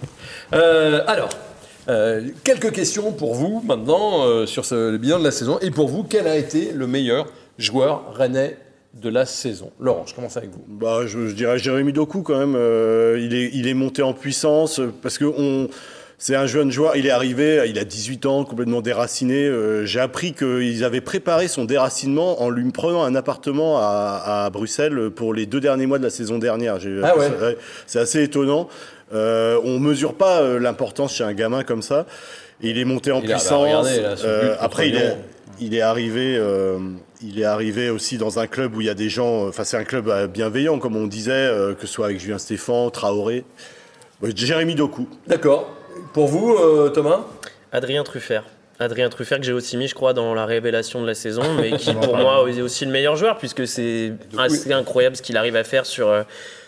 Euh, 0.53 1.01
alors, 1.07 1.29
euh, 1.89 2.21
quelques 2.43 2.71
questions 2.71 3.11
pour 3.11 3.33
vous 3.35 3.61
maintenant 3.65 4.25
euh, 4.25 4.45
sur 4.45 4.65
ce, 4.65 4.91
le 4.91 4.97
bilan 4.97 5.19
de 5.19 5.23
la 5.23 5.31
saison. 5.31 5.57
Et 5.61 5.71
pour 5.71 5.87
vous, 5.89 6.03
quel 6.03 6.27
a 6.27 6.37
été 6.37 6.71
le 6.73 6.87
meilleur 6.87 7.27
joueur 7.57 8.13
rennais 8.13 8.57
de 8.93 9.09
la 9.09 9.25
saison? 9.25 9.71
Laurent, 9.79 10.05
je 10.05 10.13
commence 10.13 10.37
avec 10.37 10.51
vous. 10.51 10.63
Bah, 10.67 11.01
je, 11.05 11.27
je 11.27 11.33
dirais 11.33 11.57
Jérémy 11.57 11.93
Doku 11.93 12.21
quand 12.21 12.37
même. 12.37 12.55
euh, 12.55 13.19
il, 13.21 13.33
est, 13.33 13.49
il 13.53 13.67
est 13.67 13.73
monté 13.73 14.01
en 14.03 14.13
puissance 14.13 14.79
parce 15.01 15.17
que 15.17 15.25
on, 15.25 15.69
c'est 16.17 16.35
un 16.35 16.45
jeune 16.45 16.69
joueur. 16.71 16.95
Il 16.95 17.07
est 17.07 17.11
arrivé, 17.11 17.63
il 17.67 17.79
a 17.79 17.83
18 17.83 18.27
ans, 18.27 18.43
complètement 18.43 18.81
déraciné. 18.81 19.43
euh, 19.47 19.85
J'ai 19.87 19.99
appris 19.99 20.33
qu'ils 20.33 20.83
avaient 20.83 21.01
préparé 21.01 21.47
son 21.47 21.65
déracinement 21.65 22.43
en 22.43 22.49
lui 22.51 22.69
prenant 22.71 23.03
un 23.03 23.15
appartement 23.15 23.79
à, 23.79 24.43
à 24.45 24.49
Bruxelles 24.51 25.09
pour 25.09 25.33
les 25.33 25.47
deux 25.47 25.59
derniers 25.59 25.87
mois 25.87 25.97
de 25.97 26.03
la 26.03 26.11
saison 26.11 26.37
dernière. 26.37 26.77
Ah 27.01 27.17
ouais. 27.17 27.57
C'est 27.87 27.97
assez 27.99 28.21
étonnant. 28.21 28.69
Euh, 29.13 29.59
on 29.63 29.79
mesure 29.79 30.13
pas 30.13 30.41
euh, 30.41 30.59
l'importance 30.59 31.13
chez 31.15 31.23
un 31.23 31.33
gamin 31.33 31.63
comme 31.63 31.81
ça. 31.81 32.05
Il 32.61 32.77
est 32.77 32.85
monté 32.85 33.11
en 33.11 33.19
Il 33.21 33.25
a- 33.25 33.27
bah, 33.27 33.39
puissance. 33.39 33.63
regardez, 33.63 34.01
là, 34.01 34.15
Euh, 34.23 34.55
après, 34.59 34.89
il 34.89 34.95
est, 34.95 35.17
il 35.59 35.73
est 35.75 35.81
arrivé, 35.81 36.35
euh, 36.37 36.77
il 37.23 37.39
est 37.39 37.43
arrivé 37.45 37.89
aussi 37.89 38.17
dans 38.17 38.39
un 38.39 38.47
club 38.47 38.75
où 38.75 38.81
il 38.81 38.87
y 38.87 38.89
a 38.89 38.93
des 38.93 39.09
gens. 39.09 39.47
Enfin, 39.47 39.63
c'est 39.63 39.77
un 39.77 39.83
club 39.83 40.09
bienveillant, 40.31 40.79
comme 40.79 40.95
on 40.95 41.07
disait, 41.07 41.49
que 41.79 41.87
ce 41.87 41.93
soit 41.93 42.05
avec 42.05 42.19
Julien 42.19 42.37
Stéphan, 42.37 42.89
Traoré, 42.89 43.43
Jérémy 44.23 44.75
Doku. 44.75 45.07
D'accord. 45.27 45.69
Pour 46.13 46.27
vous, 46.27 46.57
Thomas? 46.93 47.21
Adrien 47.71 48.03
Truffert. 48.03 48.43
Adrien 48.81 49.09
Truffert 49.09 49.37
que 49.37 49.45
j'ai 49.45 49.53
aussi 49.53 49.77
mis, 49.77 49.87
je 49.87 49.93
crois, 49.93 50.13
dans 50.13 50.33
la 50.33 50.45
révélation 50.45 51.01
de 51.01 51.07
la 51.07 51.13
saison, 51.13 51.43
mais 51.59 51.71
qui 51.77 51.93
pour 51.93 52.17
moi 52.17 52.45
est 52.49 52.61
aussi 52.61 52.83
le 52.85 52.91
meilleur 52.91 53.15
joueur, 53.15 53.37
puisque 53.37 53.67
c'est 53.67 54.13
assez 54.37 54.73
incroyable 54.73 55.15
ce 55.15 55.21
qu'il 55.21 55.37
arrive 55.37 55.55
à 55.55 55.63
faire 55.63 55.85
sur, 55.85 56.09
euh, 56.09 56.23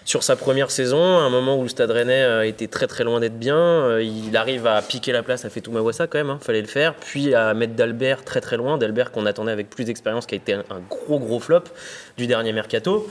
sur 0.06 0.22
sa 0.22 0.36
première 0.36 0.70
saison, 0.70 1.02
à 1.02 1.22
un 1.22 1.30
moment 1.32 1.58
où 1.58 1.64
le 1.64 1.70
Stade 1.70 1.90
Rennais 1.90 2.24
euh, 2.24 2.48
était 2.48 2.68
très 2.68 2.86
très 2.86 3.04
loin 3.04 3.20
d'être 3.20 3.40
bien. 3.40 3.58
Euh, 3.58 4.04
Il 4.04 4.38
arrive 4.38 4.68
à 4.68 4.82
piquer 4.84 5.12
la 5.12 5.24
place 5.24 5.44
à 5.44 5.50
Fetou 5.50 5.72
Mawassa 5.72 6.06
quand 6.06 6.20
même, 6.20 6.30
hein, 6.30 6.40
fallait 6.40 6.62
le 6.62 6.68
faire, 6.68 6.94
puis 6.94 7.34
à 7.34 7.56
mettre 7.56 7.74
Dalbert 7.74 8.24
très 8.24 8.42
très 8.42 8.58
loin, 8.58 8.78
Dalbert 8.78 9.12
qu'on 9.12 9.26
attendait 9.26 9.52
avec 9.52 9.72
plus 9.72 9.86
d'expérience, 9.86 10.28
qui 10.28 10.36
a 10.36 10.38
été 10.38 10.54
un 10.54 10.64
gros 10.90 11.20
gros 11.20 11.40
flop 11.40 11.64
du 12.18 12.28
dernier 12.28 12.54
mercato. 12.54 13.08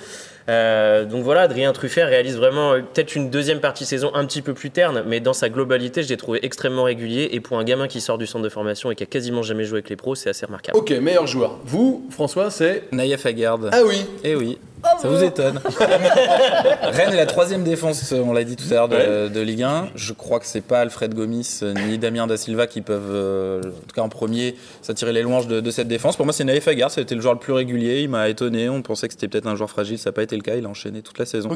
Euh, 0.49 1.05
donc 1.05 1.23
voilà, 1.25 1.43
Adrien 1.43 1.73
Truffert 1.73 2.09
réalise 2.09 2.37
vraiment 2.37 2.73
euh, 2.73 2.81
peut-être 2.81 3.15
une 3.15 3.31
deuxième 3.31 3.61
partie 3.61 3.85
saison 3.85 4.11
un 4.15 4.25
petit 4.27 4.43
peu 4.43 4.55
plus 4.55 4.71
terne, 4.71 5.03
mais 5.07 5.21
dans 5.21 5.33
sa 5.33 5.49
globalité, 5.49 6.03
je 6.03 6.09
l'ai 6.09 6.17
trouvé 6.17 6.45
extrêmement 6.45 6.85
régulier. 6.85 7.29
Et 7.33 7.41
pour 7.41 7.59
un 7.59 7.65
gamin 7.65 7.89
qui 7.89 8.01
sort 8.01 8.19
du 8.19 8.27
centre 8.27 8.45
de 8.45 8.49
formation 8.49 8.91
et 8.91 8.95
qui 8.95 9.03
a 9.03 9.07
quasiment 9.07 9.43
jamais 9.43 9.65
joué 9.65 9.79
avec 9.79 9.91
les 9.91 9.97
pros, 9.97 10.15
c'est 10.15 10.31
assez 10.31 10.47
remarquable. 10.47 10.77
Ok, 10.79 10.91
meilleur 10.91 11.27
joueur. 11.27 11.59
Vous, 11.65 12.07
François, 12.11 12.51
c'est. 12.51 12.85
Naïef 12.93 13.25
Aguerd. 13.27 13.71
Ah 13.73 13.83
oui 13.87 14.05
Eh 14.25 14.35
oui. 14.35 14.59
Ça 15.01 15.09
vous 15.09 15.23
étonne 15.23 15.61
Rennes 16.83 17.13
est 17.13 17.17
la 17.17 17.27
troisième 17.27 17.65
défense, 17.65 18.13
on 18.13 18.33
l'a 18.33 18.45
dit 18.45 18.57
tout 18.57 18.67
à 18.71 18.75
l'heure, 18.75 18.89
de, 18.89 19.29
de 19.29 19.41
Ligue 19.41 19.63
1. 19.63 19.89
Je 19.95 20.13
crois 20.13 20.41
que 20.41 20.47
c'est 20.47 20.61
pas 20.61 20.81
Alfred 20.81 21.15
Gomis 21.15 21.61
euh, 21.63 21.73
ni 21.73 21.99
Damien 21.99 22.27
Da 22.27 22.37
Silva 22.37 22.67
qui 22.67 22.83
peuvent, 22.83 23.11
euh, 23.11 23.61
en 23.61 23.87
tout 23.87 23.95
cas 23.95 24.03
en 24.03 24.09
premier, 24.09 24.57
s'attirer 24.81 25.13
les 25.13 25.23
louanges 25.23 25.47
de, 25.47 25.61
de 25.61 25.71
cette 25.71 25.89
défense. 25.89 26.17
Pour 26.17 26.27
moi, 26.27 26.33
c'est 26.33 26.45
Naïf 26.45 26.67
Agar, 26.69 26.91
c'était 26.91 27.15
le 27.15 27.21
joueur 27.21 27.35
le 27.35 27.41
plus 27.41 27.53
régulier. 27.53 28.03
Il 28.03 28.11
m'a 28.11 28.29
étonné. 28.29 28.69
On 28.69 28.83
pensait 28.83 29.09
que 29.09 29.15
c'était 29.15 29.29
peut-être 29.29 29.47
un 29.47 29.57
joueur 29.57 29.71
fragile, 29.71 29.99
ça 29.99 30.11
n'a 30.11 30.15
pas 30.15 30.23
été 30.23 30.37
le 30.37 30.43
cas. 30.43 30.57
Il 30.57 30.67
a 30.67 30.69
enchaîné 30.69 31.03
toute 31.03 31.19
la 31.19 31.27
saison. 31.27 31.49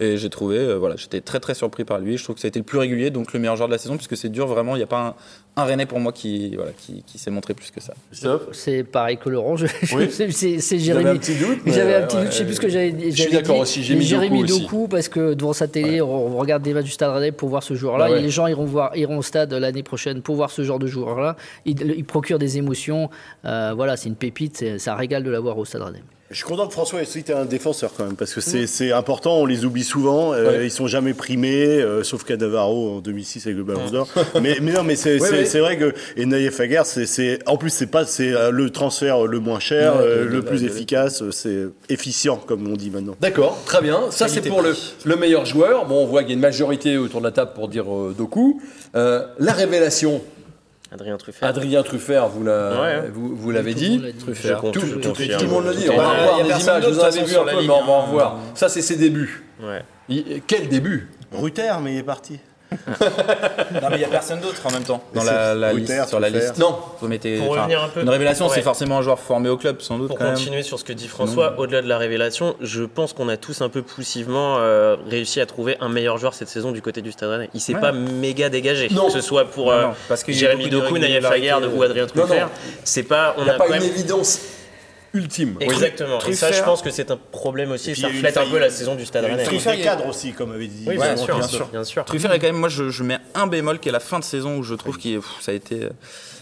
Et 0.00 0.16
j'ai 0.16 0.30
trouvé, 0.30 0.58
euh, 0.58 0.74
voilà, 0.74 0.96
j'étais 0.96 1.20
très 1.20 1.40
très 1.40 1.54
surpris 1.54 1.84
par 1.84 1.98
lui. 1.98 2.16
Je 2.16 2.24
trouve 2.24 2.36
que 2.36 2.40
ça 2.40 2.46
a 2.46 2.50
été 2.50 2.58
le 2.58 2.64
plus 2.64 2.78
régulier, 2.78 3.10
donc 3.10 3.32
le 3.32 3.40
meilleur 3.40 3.56
joueur 3.56 3.68
de 3.68 3.74
la 3.74 3.78
saison, 3.78 3.96
puisque 3.96 4.16
c'est 4.16 4.28
dur 4.28 4.46
vraiment. 4.46 4.76
Il 4.76 4.78
n'y 4.78 4.84
a 4.84 4.88
pas 4.88 5.16
un, 5.56 5.64
Rennais 5.64 5.86
pour 5.86 6.00
moi 6.00 6.12
qui, 6.12 6.56
voilà, 6.56 6.72
qui, 6.76 7.02
qui 7.06 7.18
s'est 7.18 7.30
montré 7.30 7.54
plus 7.54 7.70
que 7.70 7.80
ça. 7.80 7.94
C'est 8.52 8.82
pareil 8.84 9.16
que 9.18 9.28
Laurent. 9.28 9.56
je- 9.56 9.66
je- 9.82 9.96
Oui. 9.96 10.08
c'est- 10.10 10.30
c'est 10.30 10.78
J'avais 10.78 11.00
Jérémy. 11.02 11.10
un 11.10 11.16
petit 11.16 11.34
doute. 11.36 11.58
J'avais 11.66 11.94
un 11.94 12.02
petit 12.06 12.16
doute, 12.16 12.26
je 12.26 12.32
sais 12.32 12.44
plus 12.44 12.54
ce 12.54 12.60
que 12.60 12.68
j'avais 12.68 13.10
Je 13.10 13.22
suis 13.22 13.30
d'accord 13.32 13.56
dit. 13.56 13.62
aussi, 13.62 13.82
j'ai 13.84 13.94
mis 13.94 14.04
Jérémy 14.04 14.44
Doku 14.44 14.88
parce 14.88 15.08
que 15.08 15.34
devant 15.34 15.52
sa 15.52 15.68
télé, 15.68 16.00
on, 16.00 16.08
on 16.34 16.36
regarde 16.38 16.62
des 16.62 16.74
matchs 16.74 16.86
du 16.86 16.90
Stade 16.90 17.10
Rennais 17.14 17.32
pour 17.32 17.48
voir 17.48 17.62
ce 17.62 17.74
joueur-là. 17.74 18.06
Bah 18.06 18.12
ouais. 18.12 18.18
Et 18.18 18.22
les 18.22 18.30
gens 18.30 18.46
iront, 18.46 18.64
voir, 18.64 18.96
iront 18.96 19.18
au 19.18 19.22
stade 19.22 19.52
l'année 19.52 19.82
prochaine 19.82 20.22
pour 20.22 20.34
voir 20.36 20.50
ce 20.50 20.62
genre 20.62 20.78
de 20.78 20.86
joueur-là. 20.86 21.36
Il, 21.66 21.80
il 21.96 22.04
procure 22.04 22.38
des 22.38 22.58
émotions. 22.58 23.08
Euh, 23.44 23.72
voilà, 23.76 23.96
c'est 23.96 24.08
une 24.08 24.16
pépite, 24.16 24.56
c'est 24.56 24.78
c'est 24.78 24.90
un 24.90 24.94
régal 24.96 25.22
de 25.22 25.30
l'avoir 25.30 25.56
au 25.58 25.64
Stade 25.64 25.82
Rennais. 25.82 26.02
Je 26.34 26.38
suis 26.38 26.46
content 26.48 26.66
que 26.66 26.72
François 26.72 27.00
ait 27.00 27.04
cité 27.04 27.32
un 27.32 27.44
défenseur 27.44 27.92
quand 27.96 28.04
même, 28.06 28.16
parce 28.16 28.34
que 28.34 28.40
c'est 28.40 28.90
important, 28.90 29.36
on 29.38 29.46
les 29.46 29.64
oublie 29.64 29.84
souvent, 29.84 30.32
euh, 30.34 30.48
Ouais. 30.58 30.64
ils 30.66 30.70
sont 30.72 30.88
jamais 30.88 31.14
primés, 31.14 31.64
euh, 31.80 32.02
sauf 32.02 32.24
Cadavaro 32.24 32.96
en 32.96 32.98
2006 32.98 33.46
avec 33.46 33.56
le 33.56 33.62
Ballon 33.62 33.88
d'Or. 33.88 34.08
mais, 34.42 34.56
mais 34.60 34.72
non, 34.72 34.82
mais 34.82 34.96
c'est 34.96 35.20
Ouais, 35.20 35.30
ouais. 35.30 35.60
vrai 35.60 35.78
que 35.78 35.94
et 36.16 36.26
Naïef 36.26 36.58
Aguerre, 36.58 36.86
c'est 36.86 37.38
en 37.46 37.56
plus 37.56 37.70
c'est 37.70 37.86
pas 37.86 38.04
c'est 38.04 38.32
euh, 38.34 38.50
le 38.50 38.70
transfert 38.70 39.28
le 39.28 39.38
moins 39.38 39.60
cher, 39.60 39.94
euh, 39.96 40.24
le 40.28 40.42
plus 40.42 40.64
efficace, 40.64 41.22
c'est 41.30 41.66
efficient 41.88 42.36
comme 42.38 42.66
on 42.66 42.74
dit 42.76 42.90
maintenant. 42.90 43.14
D'accord, 43.20 43.62
très 43.64 43.80
bien. 43.80 44.00
Ça, 44.10 44.26
c'est 44.26 44.40
pour 44.42 44.60
le, 44.60 44.74
le 45.04 45.14
meilleur 45.16 45.46
joueur. 45.46 45.86
Bon, 45.86 46.02
on 46.02 46.06
voit 46.06 46.22
qu'il 46.22 46.30
y 46.30 46.32
a 46.32 46.34
une 46.34 46.40
majorité 46.40 46.98
autour 46.98 47.20
de 47.20 47.26
la 47.26 47.32
table 47.32 47.52
pour 47.54 47.68
dire 47.68 47.84
euh, 47.94 48.12
Doku. 48.18 48.60
Euh, 48.96 49.22
la 49.38 49.52
révélation, 49.52 50.20
Adrien 50.94 51.16
Truffert. 51.16 51.48
Adrien 51.48 51.82
Truffert, 51.82 52.28
vous 52.28 52.44
la- 52.44 52.80
Ouais. 52.80 53.10
vous, 53.12 53.34
vous 53.36 53.50
l'avez 53.50 53.74
dit. 53.74 53.98
l'a. 53.98 54.12
Truffert. 54.12 54.60
Tout, 54.60 54.72
Je 54.74 54.80
tout- 54.80 55.00
tout- 55.00 55.08
confirme. 55.10 55.40
tout 55.40 55.44
le 55.46 55.50
monde 55.50 55.64
le 55.66 55.74
dit. 55.74 55.88
On 55.90 55.96
va 55.96 56.08
revoir 56.10 56.36
des 56.42 56.48
personne 56.48 56.82
images. 56.82 56.92
Vous 56.92 57.00
en 57.00 57.02
avez 57.04 57.22
vu 57.24 57.36
un 57.36 57.40
peu, 57.40 57.46
la 57.46 57.52
mais 57.54 57.58
on 57.70 57.84
va 57.84 57.92
en 57.92 58.02
ligne, 58.04 58.12
voir. 58.12 58.34
hein. 58.36 58.38
Ça, 58.54 58.68
c'est 58.68 58.82
ses 58.82 58.96
débuts. 58.96 59.44
Quel 60.46 60.68
début? 60.68 61.10
Ruther, 61.32 61.80
mais 61.82 61.94
il 61.94 61.98
est 61.98 62.02
parti. 62.04 62.38
Non, 62.88 63.88
mais 63.90 63.96
il 63.96 63.98
n'y 63.98 64.04
a 64.04 64.08
personne 64.08 64.40
d'autre 64.40 64.60
en 64.64 64.70
même 64.70 64.82
temps 64.84 65.02
dans 65.14 65.22
la, 65.24 65.72
liste, 65.72 66.08
sur 66.08 66.20
la 66.20 66.28
liste. 66.30 66.58
Non. 66.58 66.76
Vous 67.00 67.08
mettez, 67.08 67.38
Pour 67.38 67.50
enfin, 67.52 67.62
revenir 67.62 67.82
un 67.82 67.88
peu- 67.88 68.02
Une 68.02 68.08
révélation, 68.10 68.46
Ouais. 68.46 68.52
c'est 68.54 68.62
forcément 68.62 68.98
un 68.98 69.02
joueur 69.02 69.18
formé 69.18 69.48
au 69.48 69.56
club, 69.56 69.80
sans 69.80 69.98
doute. 69.98 70.08
Pour 70.08 70.18
quand 70.18 70.24
même. 70.24 70.34
continuer 70.34 70.62
sur 70.62 70.78
ce 70.78 70.84
que 70.84 70.92
dit 70.92 71.08
François, 71.08 71.54
au-delà 71.58 71.82
de 71.82 71.88
la 71.88 71.98
révélation, 71.98 72.54
je 72.60 72.82
pense 72.84 73.12
qu'on 73.12 73.28
a 73.28 73.36
tous 73.36 73.60
un 73.62 73.68
peu 73.68 73.82
poussivement 73.82 74.56
euh, 74.58 74.96
réussi 75.08 75.40
à 75.40 75.46
trouver 75.46 75.76
un 75.80 75.88
meilleur 75.88 76.18
joueur 76.18 76.34
cette 76.34 76.48
saison 76.48 76.72
du 76.72 76.82
côté 76.82 77.02
du 77.02 77.12
Stade 77.12 77.30
Rennais. 77.30 77.50
Il 77.54 77.60
s'est 77.60 77.74
Ouais. 77.74 77.80
pas 77.80 77.92
méga 77.92 78.48
dégagé, 78.48 78.88
Non. 78.90 79.06
que 79.06 79.12
ce 79.12 79.20
soit 79.20 79.44
pour 79.46 79.66
Non, 79.66 79.72
euh, 79.72 79.82
non, 79.88 79.94
parce 80.08 80.22
a 80.22 80.32
Jérémy 80.32 80.68
Doku, 80.68 80.98
d'irrégularité, 80.98 81.40
Lagarde 81.40 81.70
ou 81.74 81.82
Adrien 81.82 82.06
Non, 82.14 82.22
Truffert. 82.24 82.46
non. 82.46 82.52
C'est 82.84 83.02
pas, 83.02 83.34
on 83.38 83.42
Il 83.42 83.44
n'y 83.44 83.50
a 83.50 83.54
pas 83.54 83.68
une 83.76 83.82
évidence 83.82 84.40
ultime. 85.14 85.56
Exactement. 85.60 86.18
Et 86.28 86.34
ça, 86.34 86.52
je 86.52 86.62
pense 86.62 86.82
que 86.82 86.90
c'est 86.90 87.10
un 87.10 87.18
problème 87.32 87.70
aussi. 87.72 87.94
ça 87.96 88.08
reflète 88.08 88.36
un 88.36 88.46
peu 88.46 88.58
la 88.58 88.70
saison 88.70 88.94
du 88.94 89.06
Stade 89.06 89.24
Rennais. 89.24 89.44
Truffert, 89.44 89.80
cadres 89.80 90.06
aussi, 90.06 90.32
comme 90.32 90.52
avait 90.52 90.66
dit. 90.66 90.84
Oui, 90.86 90.96
bien 90.96 91.16
sûr, 91.16 91.68
bien 91.68 91.84
sûr. 91.84 92.04
Truffert 92.04 92.32
est 92.32 92.38
quand 92.38 92.46
même, 92.48 92.56
moi 92.56 92.68
je, 92.68 92.90
je 92.90 93.02
mets 93.02 93.18
un 93.34 93.46
bémol 93.46 93.78
qui 93.78 93.88
est 93.88 93.92
la 93.92 94.00
fin 94.00 94.18
de 94.18 94.24
saison 94.24 94.58
où 94.58 94.62
je 94.62 94.74
trouve 94.74 94.98
que 94.98 95.20
ça 95.40 95.52
a 95.52 95.54
été. 95.54 95.88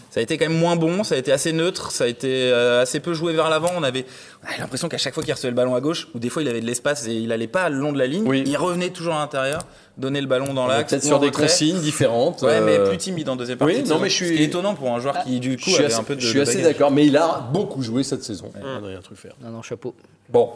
Ça 0.09 0.19
a 0.19 0.23
été 0.23 0.37
quand 0.37 0.47
même 0.47 0.59
moins 0.59 0.75
bon, 0.75 1.03
ça 1.03 1.15
a 1.15 1.17
été 1.17 1.31
assez 1.31 1.51
neutre, 1.53 1.89
ça 1.89 2.03
a 2.03 2.07
été 2.07 2.51
euh, 2.51 2.83
assez 2.83 2.99
peu 2.99 3.15
joué 3.15 3.33
vers 3.33 3.49
l'avant. 3.49 3.71
On 3.75 3.81
avait, 3.81 4.05
on 4.43 4.47
avait 4.47 4.59
l'impression 4.59 4.87
qu'à 4.87 4.99
chaque 4.99 5.15
fois 5.15 5.23
qu'il 5.23 5.33
recevait 5.33 5.49
le 5.49 5.55
ballon 5.55 5.73
à 5.73 5.81
gauche, 5.81 6.07
ou 6.13 6.19
des 6.19 6.29
fois 6.29 6.43
il 6.43 6.47
avait 6.47 6.61
de 6.61 6.67
l'espace 6.67 7.07
et 7.07 7.13
il 7.13 7.31
allait 7.31 7.47
pas 7.47 7.67
le 7.69 7.77
long 7.79 7.91
de 7.91 7.97
la 7.97 8.05
ligne, 8.05 8.23
Oui. 8.27 8.43
il 8.45 8.55
revenait 8.55 8.91
toujours 8.91 9.15
à 9.15 9.21
l'intérieur, 9.21 9.61
donner 9.97 10.21
le 10.21 10.27
ballon 10.27 10.53
dans 10.53 10.65
l'axe. 10.67 10.89
Peut-être 10.91 11.03
sur 11.03 11.19
des 11.19 11.27
retrait. 11.27 11.43
consignes 11.43 11.79
différentes. 11.79 12.41
Ouais, 12.41 12.61
mais 12.61 12.77
euh, 12.79 12.87
plus 12.89 12.97
timide 12.97 13.29
en 13.29 13.35
deuxième 13.35 13.57
partie. 13.57 13.75
oui, 13.75 13.81
de 13.81 13.87
non, 13.87 13.93
saison. 13.95 13.99
mais 14.01 14.09
je 14.09 14.15
suis- 14.15 14.27
Ce 14.29 14.33
qui 14.33 14.41
est 14.41 14.45
étonnant 14.45 14.73
pour 14.75 14.89
un 14.91 14.99
joueur 14.99 15.23
qui 15.23 15.39
du 15.39 15.55
coup 15.57 15.63
Je 15.65 15.69
suis 15.71 15.75
avait 15.83 15.85
assez, 15.93 15.99
un 16.01 16.03
peu 16.03 16.15
de. 16.15 16.21
je 16.21 16.27
suis 16.27 16.37
de 16.37 16.41
assez 16.43 16.61
d'accord, 16.61 16.89
mais 16.91 17.05
il 17.05 17.15
a 17.17 17.47
beaucoup 17.53 17.81
joué 17.83 18.03
cette 18.03 18.23
saison, 18.23 18.51
Adrien 18.77 19.01
Truffert. 19.01 19.35
Non, 19.41 19.49
non, 19.51 19.61
chapeau. 19.61 19.93
Bon, 20.29 20.49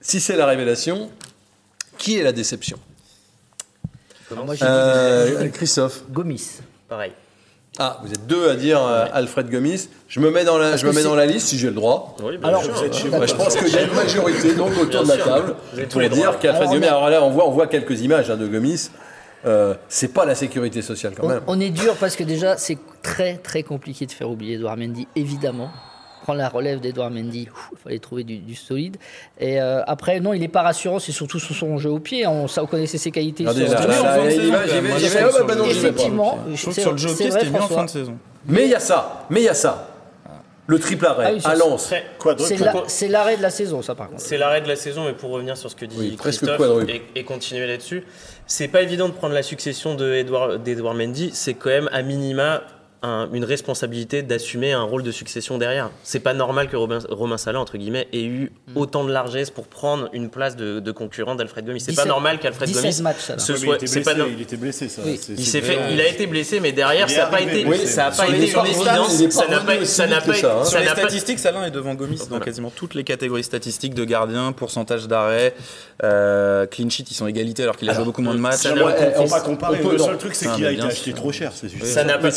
si 0.00 0.20
c'est 0.20 0.36
la 0.36 0.46
révélation, 0.46 1.10
qui 1.98 2.18
est 2.18 2.22
la 2.22 2.32
déception? 2.32 2.78
Moi, 4.30 4.54
j'ai 4.56 4.64
Euh, 4.66 5.48
Christophe. 5.50 6.02
Gomis. 6.10 6.58
Pareil. 6.88 7.12
Ah, 7.78 7.98
vous 8.02 8.10
êtes 8.12 8.26
deux 8.26 8.48
à 8.48 8.54
dire 8.54 8.80
euh, 8.82 9.04
Alfred 9.12 9.50
Gomis. 9.50 9.88
Je 10.08 10.20
me 10.20 10.30
mets 10.30 10.44
dans 10.44 10.56
la, 10.58 10.76
je 10.76 10.86
me 10.86 10.90
que 10.90 10.96
mets 10.96 11.02
c'est- 11.02 11.08
dans 11.08 11.14
la 11.14 11.26
liste 11.26 11.48
si 11.48 11.58
j'ai 11.58 11.68
le 11.68 11.74
droit. 11.74 12.16
Oui, 12.22 12.38
bien 12.38 12.48
Alors, 12.48 12.62
sûr. 12.62 12.72
vous 12.72 12.84
êtes 12.84 12.94
chez 12.94 13.08
Ouais, 13.10 13.26
je 13.26 13.34
pense 13.34 13.54
qu'il 13.56 13.68
y 13.68 13.76
a 13.76 13.82
une 13.82 13.92
majorité 13.94 14.54
donc 14.54 14.70
autour 14.80 15.02
de 15.02 15.08
la 15.08 15.14
sûr. 15.16 15.24
table 15.24 15.54
Vous 15.72 15.78
avez 15.78 15.86
tous 15.86 15.92
pour 15.92 16.00
les 16.00 16.08
dire 16.08 16.38
qu'Alfred 16.38 16.62
Alors, 16.62 16.72
Gomis. 16.74 16.86
Alors 16.86 17.10
là, 17.10 17.22
on 17.22 17.30
voit, 17.30 17.46
on 17.46 17.50
voit 17.50 17.66
quelques 17.66 18.00
images 18.00 18.30
hein, 18.30 18.36
de 18.36 18.46
Gomis. 18.46 18.90
Euh, 19.44 19.74
c'est 19.88 20.08
pas 20.12 20.24
la 20.24 20.34
sécurité 20.34 20.80
sociale 20.82 21.12
quand 21.16 21.24
On, 21.24 21.28
même. 21.28 21.40
on 21.46 21.60
est 21.60 21.70
dur 21.70 21.94
parce 22.00 22.16
que 22.16 22.24
déjà, 22.24 22.56
c'est 22.56 22.78
très 23.02 23.36
très 23.36 23.62
compliqué 23.62 24.06
de 24.06 24.12
faire 24.12 24.30
oublier 24.30 24.54
Edouard 24.54 24.76
Mendy, 24.76 25.06
évidemment. 25.14 25.70
Prendre 26.26 26.40
la 26.40 26.48
relève 26.48 26.80
d'Edouard 26.80 27.12
Mendy, 27.12 27.46
il 27.70 27.78
fallait 27.78 28.00
trouver 28.00 28.24
du, 28.24 28.38
du 28.38 28.56
solide. 28.56 28.96
Et 29.38 29.60
euh, 29.60 29.84
après, 29.86 30.18
non, 30.18 30.32
il 30.32 30.40
n'est 30.40 30.48
pas 30.48 30.62
rassurant, 30.62 30.98
c'est 30.98 31.12
surtout 31.12 31.38
sur 31.38 31.54
son 31.54 31.78
jeu 31.78 31.88
au 31.88 32.00
pied. 32.00 32.26
On, 32.26 32.48
ça, 32.48 32.64
on 32.64 32.66
connaissait 32.66 32.98
ses 32.98 33.12
qualités. 33.12 33.44
Ah. 33.46 33.52
Effectivement, 35.70 36.38
sur 36.56 36.92
le 36.92 36.98
jeu 36.98 37.10
au 37.10 37.14
c'est 37.14 37.22
pied, 37.24 37.30
c'était 37.30 37.50
mieux 37.50 37.60
en 37.62 37.68
fin 37.68 37.84
de 37.84 37.90
saison. 37.90 38.16
Mais 38.46 38.64
il 38.64 38.70
y 38.70 38.74
a 38.74 38.80
ça, 38.80 39.24
mais 39.30 39.40
il 39.40 39.44
y 39.44 39.48
a 39.48 39.54
ça. 39.54 39.88
Le 40.68 40.80
triple 40.80 41.06
arrêt 41.06 41.26
Ah 41.28 41.32
oui, 41.32 41.40
c'est- 41.40 41.46
à 41.48 41.54
Lens. 41.54 41.94
C'est 42.38 42.56
la- 42.58 42.74
c'est 42.88 43.06
l'arrêt 43.06 43.36
de 43.36 43.42
la 43.42 43.50
saison, 43.50 43.82
ça, 43.82 43.94
par 43.94 44.08
contre. 44.08 44.20
C'est 44.20 44.36
l'arrêt 44.36 44.60
de 44.62 44.66
la 44.66 44.74
saison, 44.74 45.04
mais 45.04 45.12
pour 45.12 45.30
revenir 45.30 45.56
sur 45.56 45.70
ce 45.70 45.76
que 45.76 45.84
dit 45.84 45.94
Oui, 45.96 46.16
presque 46.18 46.40
Christophe 46.40 46.56
quadruple. 46.58 46.90
et, 46.90 47.02
et 47.14 47.22
continuer 47.22 47.68
là-dessus, 47.68 48.02
c'est 48.48 48.66
pas 48.66 48.82
évident 48.82 49.06
de 49.08 49.12
prendre 49.14 49.32
la 49.34 49.44
succession 49.44 49.94
de 49.94 50.12
Edouard- 50.14 50.58
d'Edouard 50.58 50.94
Mendy. 50.94 51.30
C'est 51.34 51.54
quand 51.54 51.70
même 51.70 51.88
à 51.92 52.02
minima 52.02 52.62
un- 53.02 53.28
une 53.32 53.44
responsabilité 53.44 54.22
d'assumer 54.22 54.72
un 54.72 54.82
rôle 54.82 55.02
de 55.02 55.10
succession 55.10 55.58
derrière. 55.58 55.90
C'est 56.02 56.20
pas 56.20 56.34
normal 56.34 56.68
que 56.68 56.76
Robin, 56.76 56.98
Romain 57.08 57.38
Salah 57.38 57.60
entre 57.60 57.76
guillemets 57.78 58.08
ait 58.12 58.24
eu 58.24 58.52
Mm. 58.68 58.76
autant 58.76 59.04
de 59.04 59.12
largesse 59.12 59.50
pour 59.50 59.66
prendre 59.66 60.08
une 60.12 60.28
place 60.30 60.56
de, 60.56 60.80
de 60.80 60.92
concurrent 60.92 61.34
d'Alfred 61.34 61.64
Gomis. 61.66 61.80
C'est 61.80 61.86
pas 61.92 62.02
17 62.02 62.08
normal 62.08 62.38
qu'Alfred 62.38 62.68
17 62.68 62.82
Gomis 62.82 63.02
matchs, 63.02 63.16
ce 63.18 63.30
Ouais, 63.32 63.36
mais 63.36 63.54
il 63.54 63.64
soit. 63.64 63.74
était 63.76 63.86
C'est 63.86 64.00
pas 64.00 64.14
blessé, 64.14 64.28
no- 64.30 64.34
il 64.36 64.42
était 64.42 64.56
blessé, 64.56 64.88
ça. 64.88 65.02
Oui. 65.04 65.20
Il 65.28 65.44
fait, 65.46 65.78
il 65.92 66.00
a 66.00 66.08
été 66.08 66.26
blessé, 66.26 66.60
mais 66.60 66.72
derrière 66.72 67.08
ça 67.10 67.22
n'a 67.22 67.26
pas 67.26 67.40
été, 67.40 67.64
blessé. 67.64 67.86
ça 67.86 68.10
pas 68.10 68.24
été 68.28 68.36
une 68.36 68.42
évidence. 68.42 69.16
Ça 69.30 69.46
n'a 69.48 69.60
pas, 69.60 69.84
ça 69.84 70.06
n'a 70.06 70.20
pas, 70.20 70.34
ça, 70.34 70.58
hein. 70.60 70.64
Sur 70.64 70.78
les 70.80 70.86
pas- 70.86 70.92
statistiques, 70.96 71.38
Salin 71.38 71.64
est 71.64 71.70
devant 71.70 71.94
Gomis 71.94 72.20
dans 72.30 72.40
quasiment 72.40 72.70
toutes 72.74 72.94
les 72.94 73.04
catégories 73.04 73.44
statistiques 73.44 73.94
de 73.94 74.04
gardien, 74.04 74.52
pourcentage 74.52 75.06
d'arrêt, 75.06 75.54
euh, 76.02 76.66
clean 76.66 76.88
sheet, 76.90 77.04
ils 77.10 77.14
sont 77.14 77.26
égalité 77.26 77.62
alors 77.62 77.76
qu'il 77.76 77.88
a 77.90 77.94
joué 77.94 78.04
beaucoup 78.04 78.22
moins 78.22 78.34
de 78.34 78.40
matchs. 78.40 78.56
ça 78.60 78.72
On 79.18 79.24
va- 79.26 79.40
comparer. 79.40 79.80
Le 79.82 79.98
seul 79.98 80.18
truc, 80.18 80.34
c'est 80.34 80.48
Ah, 80.48 80.54
qu'il 80.54 80.66
a 80.66 80.72
été 80.72 80.82
acheté 80.82 81.12
trop 81.12 81.32
cher. 81.32 81.52
Ça 81.82 82.04
n'a 82.04 82.18
pas 82.18 82.30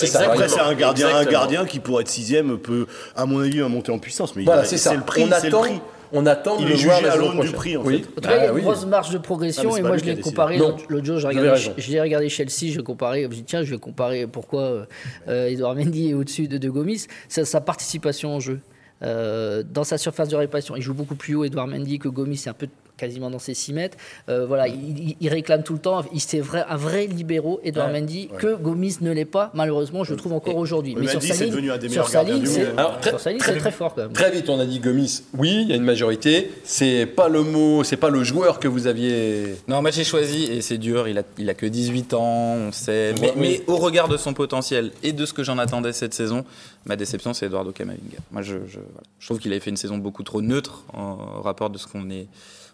c'est 0.50 0.60
un 0.60 0.74
gardien, 0.74 1.16
un 1.16 1.26
gardien 1.26 1.66
qui 1.66 1.80
pourrait 1.80 2.02
être 2.02 2.10
sixième 2.10 2.58
peut, 2.58 2.86
à 3.16 3.26
mon 3.26 3.40
avis, 3.40 3.60
monter 3.62 3.92
en 3.92 4.00
puissance. 4.00 4.36
Mais 4.36 4.44
Voilà, 4.44 4.66
c'est 4.66 4.78
ça. 4.78 4.94
le 4.94 5.02
prix. 5.02 5.24
on 5.24 5.26
c'est 5.28 5.42
le 5.44 5.48
attend, 5.48 5.62
prix. 5.62 5.82
on 6.12 6.26
attend 6.26 6.56
de 6.58 6.62
Il 6.64 6.68
le 6.68 6.74
est 6.74 6.76
jugé 6.78 6.88
voir 6.90 7.02
la 7.02 7.14
à 7.14 7.16
l'aune 7.18 7.40
du 7.40 7.52
prix, 7.52 7.78
en 7.78 7.84
Oui. 7.84 8.00
fait. 8.00 8.08
En 8.10 8.22
tout 8.22 8.22
cas, 8.22 8.30
il 8.30 8.32
y 8.32 8.40
a 8.40 8.42
Ah 8.42 8.46
une 8.48 8.56
oui. 8.56 8.62
grosse 8.64 8.86
marge 8.86 9.12
de 9.12 9.18
progression. 9.20 9.78
et 9.78 9.82
moi, 9.82 9.98
je 9.98 10.06
l'ai 10.06 10.20
comparé 10.20 10.58
l'autre 10.58 10.84
jour. 11.04 11.20
Je 11.20 11.92
l'ai 11.92 12.02
regardé 12.02 12.30
Chelsea. 12.30 12.74
Je 12.74 12.82
comparais. 12.82 13.24
Je 13.24 13.28
me 13.28 13.44
tiens, 13.44 13.64
je 13.64 13.72
vais 13.72 13.80
comparer 13.80 14.28
pourquoi 14.28 14.86
euh, 15.28 15.48
Edouard 15.48 15.76
Mendy 15.76 16.10
est 16.10 16.14
au-dessus 16.14 16.48
de, 16.48 16.58
de 16.58 16.70
Gomis. 16.70 17.06
Sa, 17.28 17.46
sa 17.46 17.62
participation 17.62 18.36
au 18.36 18.40
jeu. 18.40 18.60
Euh, 19.02 19.64
dans 19.64 19.86
sa 19.86 19.98
surface 19.98 20.28
de 20.28 20.36
réparation, 20.36 20.76
il 20.76 20.82
joue 20.82 20.94
beaucoup 20.94 21.16
plus 21.16 21.34
haut 21.36 21.46
Edouard 21.46 21.68
Mendy 21.68 22.00
que 22.00 22.10
Gomis, 22.10 22.36
c'est 22.38 22.50
un 22.50 22.54
peu 22.54 22.68
quasiment 23.00 23.30
dans 23.30 23.40
ses 23.40 23.54
6 23.54 23.74
mètres. 23.74 23.98
Euh, 24.30 24.46
voilà, 24.46 24.68
il, 24.68 25.16
réclame 25.30 25.64
tout 25.64 25.74
le 25.74 25.80
temps. 25.80 26.04
Il 26.14 26.20
c'est 26.20 26.40
vrai, 26.42 26.64
un 26.70 26.76
vrai 26.76 27.08
libéraux, 27.08 27.60
Edouard 27.64 27.88
Ouais, 27.92 28.00
Mendy, 28.02 28.30
que 28.38 28.56
Gomis 28.56 28.98
ne 29.02 29.12
l'est 29.12 29.26
pas, 29.26 29.52
malheureusement, 29.54 30.04
je 30.04 30.14
trouve 30.14 30.34
encore 30.34 30.58
aujourd'hui. 30.58 30.96
Mais 30.98 31.08
sur 31.08 31.20
Mendy, 31.20 31.32
ligne- 31.32 31.50
devenu 31.50 31.72
un 31.72 31.78
des 31.78 31.88
sur 31.90 32.04
meilleurs 32.04 32.10
sa 32.10 32.14
gardiens 32.20 32.34
ligne, 32.36 32.44
du 32.44 32.50
c'est- 32.50 32.74
très- 33.02 33.10
sur 33.10 33.20
sa 33.20 33.30
ligne, 33.32 33.40
très- 33.40 33.54
c'est 33.54 33.60
très 33.60 33.72
fort 33.72 33.96
quand 33.96 34.02
même. 34.04 34.14
Très 34.14 34.32
vite, 34.32 34.50
on 34.50 34.60
a 34.60 34.66
dit 34.66 34.80
Gomis. 34.80 35.24
Oui, 35.38 35.60
il 35.64 35.70
y 35.70 35.74
a 35.74 35.76
une 35.76 35.84
majorité. 35.84 36.52
C'est 36.64 37.06
pas 37.06 37.30
le 37.30 37.44
mot, 37.44 37.84
c'est 37.84 37.98
pas 37.98 38.10
le 38.10 38.24
joueur 38.24 38.60
que 38.60 38.68
vous 38.68 38.88
aviez. 38.88 39.56
Non, 39.68 39.82
moi 39.82 39.92
j'ai 39.92 40.04
choisi, 40.04 40.44
et 40.46 40.62
c'est 40.62 40.78
dur, 40.78 41.08
il 41.08 41.18
a, 41.18 41.24
il 41.38 41.50
a 41.50 41.54
que 41.54 41.66
18 41.66 42.14
ans, 42.14 42.24
on 42.68 42.72
sait. 42.72 43.16
Mais, 43.38 43.62
au 43.68 43.78
regard 43.78 44.08
de 44.10 44.18
son 44.18 44.34
potentiel 44.34 44.92
et 45.04 45.14
de 45.14 45.26
ce 45.26 45.34
que 45.34 45.44
j'en 45.44 45.58
attendais 45.58 45.94
cette 45.94 46.14
saison, 46.14 46.44
ma 46.86 46.96
déception 46.96 47.34
c'est 47.34 47.46
Eduardo 47.46 47.72
Camavinga. 47.72 48.18
Moi 48.32 48.42
je, 48.42 48.56
je, 48.68 48.80
voilà. 48.80 49.04
Je 49.20 49.26
trouve 49.26 49.40
qu'il 49.40 49.52
avait 49.52 49.60
fait 49.62 49.70
une 49.70 49.78
saison 49.78 49.98
beaucoup 49.98 50.24
trop 50.24 50.42
neutre 50.42 50.84
en 50.94 51.42
rapport 51.42 51.70
de 51.70 51.78
ce 51.78 51.88
qu'on 51.88 52.10
est. 52.10 52.28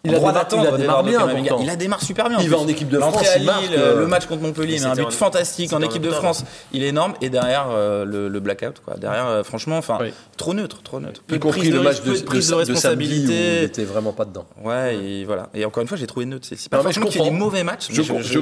Il 0.08 0.12
en 0.12 0.14
a 0.14 0.16
droit 0.18 0.32
démarré- 0.32 0.44
d'attendre 0.44 0.62
il 0.62 0.66
a 0.66 0.76
démarré 0.78 1.02
d'Eduardo 1.04 1.26
bien, 1.34 1.42
pourtant. 1.44 1.62
Il 1.62 1.70
a 1.70 1.76
démarré 1.76 2.04
super 2.04 2.28
bien. 2.28 2.38
Il 2.40 2.48
va 2.50 2.58
en 2.58 2.68
équipe 2.68 2.88
de 2.88 2.98
France, 2.98 3.26
il 3.38 3.44
marque, 3.44 3.70
le- 3.70 3.78
euh, 3.78 4.00
le 4.00 4.06
match 4.06 4.26
contre 4.26 4.42
Montpellier, 4.42 4.78
Mais 4.80 4.86
un 4.86 4.94
but 4.94 5.02
en- 5.06 5.10
fantastique 5.10 5.72
en 5.72 5.82
équipe 5.82 6.02
de. 6.02 6.10
France. 6.10 6.44
Il 6.72 6.82
est 6.82 6.88
énorme 6.88 7.14
et 7.20 7.28
derrière 7.30 7.66
euh, 7.70 8.04
le, 8.04 8.28
le 8.28 8.40
blackout 8.40 8.80
quoi. 8.84 8.94
Derrière, 8.96 9.26
euh, 9.26 9.42
franchement, 9.42 9.76
enfin, 9.78 9.98
Oui. 10.00 10.12
trop 10.36 10.54
neutre, 10.54 10.82
trop 10.82 11.00
neutre. 11.00 11.22
Y 11.30 11.38
compris 11.38 11.70
le 11.70 11.80
match 11.82 12.00
de, 12.02 12.12
prise 12.22 12.48
de 12.50 12.54
de, 12.56 12.64
de 12.64 12.74
samedi 12.74 13.04
où 13.04 13.08
il 13.08 13.14
responsabilité. 13.20 13.62
était 13.64 13.84
vraiment 13.84 14.12
pas 14.12 14.24
dedans. 14.24 14.46
Ouais, 14.62 14.96
et 14.96 15.24
voilà. 15.24 15.48
Et 15.54 15.64
encore 15.64 15.82
une 15.82 15.88
fois, 15.88 15.96
j'ai 15.98 16.06
trouvé 16.06 16.26
neutre. 16.26 16.46
C'est 16.50 16.68
pas 16.70 16.80
forcément 16.82 17.06
qu'il 17.06 17.14
fait 17.14 17.18
des 17.20 17.30
comprends. 17.30 17.44
mauvais 17.44 17.64
matchs. 17.64 17.88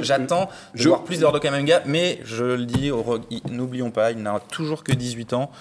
J'attends 0.01 0.49
de 0.75 0.83
voir 0.87 1.03
plus 1.03 1.19
d'Ordo 1.19 1.39
Kamenga, 1.39 1.81
mais 1.85 2.19
je 2.25 2.43
le 2.45 2.65
dis, 2.65 2.91
n'oublions 3.49 3.91
pas, 3.91 4.11
il 4.11 4.19
n'a 4.21 4.39
toujours 4.51 4.83
que 4.83 4.91
18 4.93 5.33
ans. 5.33 5.51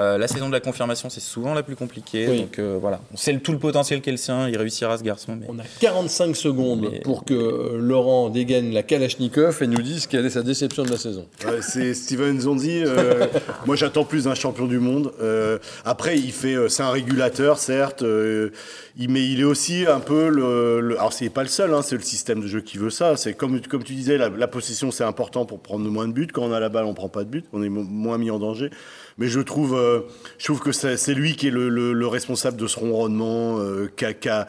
Euh, 0.00 0.16
la 0.16 0.26
saison 0.26 0.46
de 0.48 0.52
la 0.52 0.60
confirmation, 0.60 1.10
c'est 1.10 1.20
souvent 1.20 1.52
la 1.52 1.62
plus 1.62 1.76
compliquée. 1.76 2.26
Oui. 2.28 2.40
Donc 2.40 2.58
euh, 2.58 2.78
voilà, 2.80 3.00
on 3.12 3.16
sait 3.16 3.32
le- 3.32 3.40
tout 3.40 3.52
le 3.52 3.58
potentiel 3.58 4.00
qu'est 4.00 4.10
le 4.10 4.16
sien. 4.16 4.48
Il 4.48 4.56
réussira 4.56 4.96
ce 4.96 5.02
garçon. 5.02 5.36
Mais... 5.38 5.46
On 5.50 5.58
a 5.58 5.62
45 5.80 6.34
secondes 6.34 6.88
Mais- 6.90 7.00
pour 7.00 7.24
que 7.26 7.34
euh, 7.34 7.76
Laurent 7.78 8.30
dégaine 8.30 8.72
la 8.72 8.82
Kalachnikov 8.82 9.62
et 9.62 9.66
nous 9.66 9.82
dise 9.82 10.06
quelle 10.06 10.24
est 10.24 10.30
sa 10.30 10.42
déception 10.42 10.84
de 10.84 10.90
la 10.90 10.96
saison. 10.96 11.26
Ouais, 11.44 11.60
c'est 11.60 11.92
Steven 11.92 12.40
Zonzi. 12.40 12.82
euh, 12.86 13.26
moi, 13.66 13.76
j'attends 13.76 14.04
plus 14.04 14.24
d'un 14.24 14.34
champion 14.34 14.66
du 14.66 14.78
monde. 14.78 15.12
Euh, 15.20 15.58
après, 15.84 16.16
il 16.18 16.32
fait, 16.32 16.54
euh, 16.54 16.68
c'est 16.68 16.82
un 16.82 16.90
régulateur, 16.90 17.58
certes, 17.58 18.02
euh, 18.02 18.50
il, 18.96 19.10
mais 19.10 19.26
il 19.28 19.40
est 19.40 19.44
aussi 19.44 19.84
un 19.86 20.00
peu 20.00 20.28
le. 20.28 20.80
le- 20.80 20.96
alors, 20.98 21.12
c'est 21.12 21.28
pas 21.28 21.42
le 21.42 21.48
seul. 21.50 21.72
hein, 21.74 21.82
c'est 21.82 21.96
le 21.96 22.02
système 22.02 22.40
de 22.40 22.46
jeu 22.46 22.62
qui 22.62 22.78
veut 22.78 22.88
ça. 22.90 23.16
C'est 23.16 23.34
comme, 23.34 23.60
comme 23.60 23.82
tu 23.84 23.92
disais, 23.94 24.16
la, 24.16 24.30
la 24.30 24.48
possession, 24.48 24.90
c'est 24.90 25.04
important 25.04 25.44
pour 25.44 25.60
prendre 25.60 25.84
moins 25.90 26.08
de 26.08 26.12
buts. 26.14 26.28
Quand 26.32 26.44
on 26.44 26.52
a 26.52 26.60
la 26.60 26.70
balle, 26.70 26.86
on 26.86 26.94
prend 26.94 27.10
pas 27.10 27.24
de 27.24 27.28
buts. 27.28 27.44
On 27.52 27.62
est 27.62 27.68
mo- 27.68 27.82
moins 27.84 28.16
mis 28.16 28.30
en 28.30 28.38
danger. 28.38 28.70
Mais 29.18 29.28
je 29.28 29.40
trouve, 29.40 29.74
euh, 29.76 30.00
je 30.38 30.44
trouve 30.46 30.60
que 30.60 30.72
c'est 30.72 31.14
lui 31.14 31.36
qui 31.36 31.48
est 31.48 31.50
le, 31.50 31.68
le- 31.68 31.92
le 31.92 32.06
responsable 32.06 32.56
de 32.56 32.66
ce 32.66 32.78
ronronnement, 32.78 33.58
euh, 33.58 33.90
qui 33.96 34.04
a- 34.04 34.12
qui 34.14 34.28
a- 34.28 34.46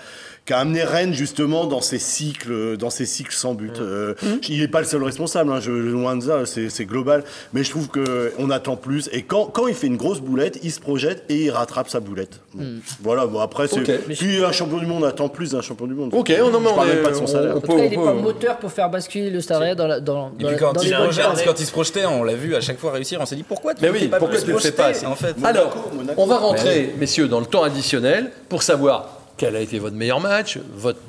amené 0.52 0.84
Rennes 0.84 1.14
justement 1.14 1.66
dans 1.66 1.80
ces 1.82 2.00
cycles, 2.00 2.76
dans 2.78 2.90
ces 2.90 3.06
cycles 3.06 3.34
sans 3.34 3.54
but. 3.54 3.80
Euh, 3.80 4.14
Il 4.50 4.60
n'est 4.60 4.68
pas 4.68 4.80
le 4.82 4.86
seul 4.86 5.02
responsable, 5.04 5.52
hein, 5.54 5.60
je, 5.62 5.72
loin 5.72 6.16
de 6.18 6.22
ça, 6.24 6.42
c'est 6.46 6.86
global. 6.86 7.24
Mais 7.54 7.64
je 7.64 7.70
trouve 7.70 7.88
que 7.90 8.32
on 8.40 8.50
attend 8.50 8.76
plus. 8.76 9.10
Et 9.14 9.22
quand, 9.22 9.46
quand 9.46 9.68
il 9.68 9.74
fait 9.74 9.88
une 9.88 9.96
grosse 9.98 10.20
boulette, 10.20 10.60
il 10.64 10.72
se 10.72 10.80
projette 10.82 11.24
et 11.30 11.46
il 11.46 11.52
rattrape 11.52 11.88
sa 11.90 12.00
boulette. 12.02 12.42
Bon. 12.54 12.66
Voilà. 13.02 13.26
Bon 13.26 13.40
après, 13.40 13.68
c'est 13.68 13.80
Ok. 13.90 14.00
puis 14.16 14.44
un 14.44 14.52
champion 14.52 14.78
du 14.80 14.86
monde 14.86 15.06
attend 15.06 15.30
plus 15.30 15.52
d'un 15.52 15.62
champion 15.62 15.88
du 15.88 15.94
monde. 15.94 16.10
Ok, 16.14 16.34
on 16.42 16.54
en 16.54 16.60
met 16.60 16.70
Je 16.70 16.76
parle 16.76 16.88
même 16.90 17.04
pas 17.04 17.10
de 17.12 17.16
son 17.16 17.24
on- 17.24 17.28
salaire. 17.28 17.54
on 17.54 17.58
En 17.58 17.62
peut- 17.62 17.68
tout 17.68 17.78
cas, 17.78 17.84
il 17.86 17.90
n'est 17.92 17.96
pas 18.06 18.14
moteur 18.14 18.58
pour 18.58 18.72
faire 18.72 18.90
basculer 18.90 19.30
le 19.30 19.40
Stade 19.42 19.60
Rennais 19.62 19.76
dans, 19.76 19.88
la, 19.88 20.00
dans, 20.02 20.34
Et 20.40 20.44
dans, 20.44 20.50
puis 20.50 20.58
quand, 20.58 20.74
dans 20.74 20.82
il, 20.82 20.90
les 20.90 20.96
bonnes 20.98 21.08
regarde, 21.08 21.38
choses. 21.38 21.46
quand 21.46 21.60
il 21.60 21.66
se 21.66 21.72
projetait, 21.72 22.06
on 22.06 22.24
l'a 22.24 22.36
vu 22.36 22.54
à 22.56 22.62
chaque 22.62 22.80
fois 22.80 22.92
réussir, 22.92 23.20
on 23.22 23.26
s'est 23.26 23.36
dit 23.38 23.44
pourquoi 23.44 23.74
tu 23.76 23.86
oui, 23.90 24.08
pas 24.10 24.18
pourquoi 24.20 24.38
plus 24.38 24.46
pas 24.76 25.06
En 25.06 25.16
fait, 25.16 25.36
Alors, 25.44 25.76
Monaco. 25.94 26.22
on 26.22 26.26
va 26.26 26.38
rentrer, 26.38 26.94
messieurs, 26.98 27.28
dans 27.28 27.40
le 27.40 27.46
temps 27.46 27.64
additionnel 27.64 28.32
pour 28.50 28.64
savoir 28.64 29.10
quel 29.38 29.56
a 29.56 29.60
été 29.62 29.80
votre 29.80 29.96
meilleur 29.96 30.20
match, 30.20 30.60
votre 30.76 31.00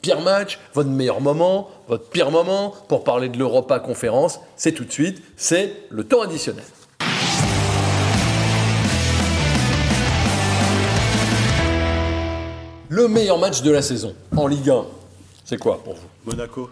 pire 0.00 0.20
match, 0.20 0.58
votre 0.74 0.88
meilleur 0.90 1.20
moment, 1.20 1.70
votre 1.88 2.04
pire 2.08 2.30
moment, 2.30 2.74
pour 2.88 3.04
parler 3.04 3.28
de 3.28 3.38
l'Europa 3.38 3.78
Conférence. 3.78 4.40
C'est 4.56 4.72
tout 4.72 4.84
de 4.84 4.92
suite, 4.92 5.22
c'est 5.36 5.74
le 5.90 6.04
temps 6.04 6.22
additionnel. 6.22 6.64
Le 12.88 13.08
meilleur 13.08 13.38
match 13.38 13.62
de 13.62 13.70
la 13.70 13.82
saison 13.82 14.14
en 14.36 14.46
Ligue 14.46 14.70
1, 14.70 14.84
c'est 15.44 15.56
quoi 15.58 15.82
pour 15.82 15.94
vous? 15.94 16.06
Monaco. 16.26 16.70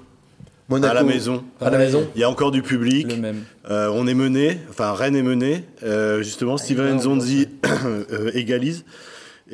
Monaco 0.72 0.90
À 0.90 0.94
la 0.94 1.02
maison. 1.02 1.44
À 1.60 1.70
la 1.70 1.78
maison 1.78 2.08
Il 2.14 2.20
y 2.20 2.24
a 2.24 2.30
encore 2.30 2.50
du 2.50 2.62
public. 2.62 3.06
le 3.10 3.16
même. 3.16 3.42
Euh, 3.70 3.90
on 3.92 4.06
est 4.06 4.14
mené, 4.14 4.58
enfin 4.70 4.92
Rennes 4.92 5.16
est 5.16 5.22
mené. 5.22 5.64
Euh, 5.82 6.22
justement, 6.22 6.56
Steven 6.56 6.98
Zonzi 6.98 7.48
euh, 7.84 8.30
égalise. 8.34 8.84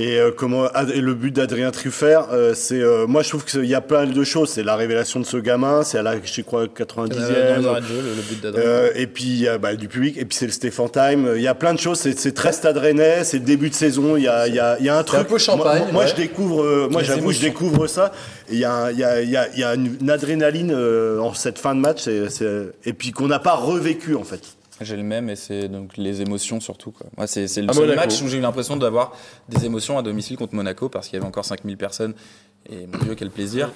Et 0.01 0.21
euh, 0.21 0.31
comment 0.31 0.67
Ad- 0.75 0.91
et 0.95 1.01
le 1.01 1.13
but 1.15 1.35
d'Adrien 1.35 1.73
Truffert, 1.73 2.29
euh, 2.33 2.55
c'est 2.55 2.81
euh, 2.81 3.09
moi 3.09 3.23
je 3.25 3.31
trouve 3.31 3.45
qu'il 3.45 3.65
y 3.65 3.75
a 3.75 3.81
plein 3.81 4.07
de 4.07 4.23
choses. 4.25 4.51
C'est 4.51 4.63
la 4.63 4.77
révélation 4.77 5.19
de 5.19 5.27
ce 5.27 5.37
gamin, 5.39 5.83
c'est 5.83 5.99
à 5.99 6.03
la 6.03 6.15
je 6.23 6.43
crois 6.43 6.67
90e. 6.67 7.09
Dans 7.09 7.15
les 7.19 7.67
arrêts 7.67 7.81
de 7.81 7.87
jeu, 7.87 8.01
le, 8.03 8.15
le 8.15 8.23
but 8.23 8.41
d'Adrien. 8.41 8.65
Euh, 8.65 8.91
et 8.95 9.09
puis 9.09 9.47
bah, 9.61 9.75
du 9.75 9.89
public, 9.89 10.17
et 10.17 10.25
puis 10.25 10.39
c'est 10.39 10.47
le 10.47 10.53
Stéphane 10.53 10.91
Time. 10.91 11.33
Il 11.35 11.43
y 11.43 11.49
a 11.49 11.55
plein 11.57 11.75
de 11.75 11.81
choses. 11.81 11.99
C'est, 11.99 12.17
c'est 12.17 12.31
très 12.31 12.53
stade 12.53 12.77
rennais, 12.77 13.25
c'est 13.25 13.39
le 13.39 13.45
début 13.45 13.71
de 13.71 13.75
saison. 13.75 14.17
Il 14.17 14.23
y 14.23 14.29
a, 14.29 14.47
il 14.47 14.55
y 14.55 14.61
a, 14.61 14.77
il 14.79 14.87
y 14.87 14.89
a 14.89 14.97
un 14.97 15.03
truc. 15.03 15.19
un 15.19 15.25
peu 15.25 15.37
champagne, 15.39 15.83
Moi, 15.83 15.93
moi, 15.93 16.03
ouais. 16.05 16.09
je 16.11 16.15
découvre. 16.15 16.63
euh, 16.63 16.89
moi 16.89 17.03
j'avoue, 17.03 17.33
je 17.33 17.41
découvre 17.41 17.89
ça. 17.89 18.13
Il 18.53 18.59
y 18.59 18.65
a, 18.65 18.93
il 18.93 18.99
y 18.99 19.05
a, 19.05 19.21
il 19.21 19.31
y 19.31 19.37
a, 19.37 19.49
il 19.53 19.59
y 19.59 19.65
a 19.65 19.75
une, 19.75 19.97
une 20.01 20.11
adrénaline 20.11 20.71
euh, 20.73 21.19
en 21.19 21.35
cette 21.35 21.59
fin 21.59 21.75
de 21.75 21.81
match. 21.81 22.07
et 22.07 22.93
puis 22.93 23.11
qu'on 23.11 23.27
n'a 23.27 23.41
pas 23.41 23.55
revécu 23.57 24.15
en 24.15 24.23
fait. 24.25 24.43
J'ai 24.81 24.97
le 24.97 25.03
même 25.03 25.29
et 25.31 25.37
c'est 25.37 25.69
donc 25.69 25.97
les 25.97 26.23
émotions 26.23 26.61
surtout. 26.61 26.91
Quoi. 26.93 27.07
Moi, 27.17 27.27
c'est, 27.27 27.49
c'est 27.49 27.63
le 27.63 27.71
À 27.71 27.73
seul 27.73 27.89
Monaco. 27.89 28.01
match 28.01 28.23
où 28.23 28.29
j'ai 28.29 28.39
eu 28.39 28.41
l'impression 28.41 28.77
d'avoir 28.77 29.13
des 29.49 29.65
émotions 29.67 29.99
à 29.99 30.03
domicile 30.03 30.37
contre 30.37 30.55
Monaco 30.55 30.89
parce 30.89 31.09
qu'il 31.09 31.17
y 31.17 31.19
avait 31.19 31.27
encore 31.29 31.45
5000 31.45 31.77
personnes. 31.77 32.15
Et 32.71 32.87
mon 32.87 32.99
Dieu, 33.03 33.15
quel 33.15 33.31
plaisir. 33.31 33.71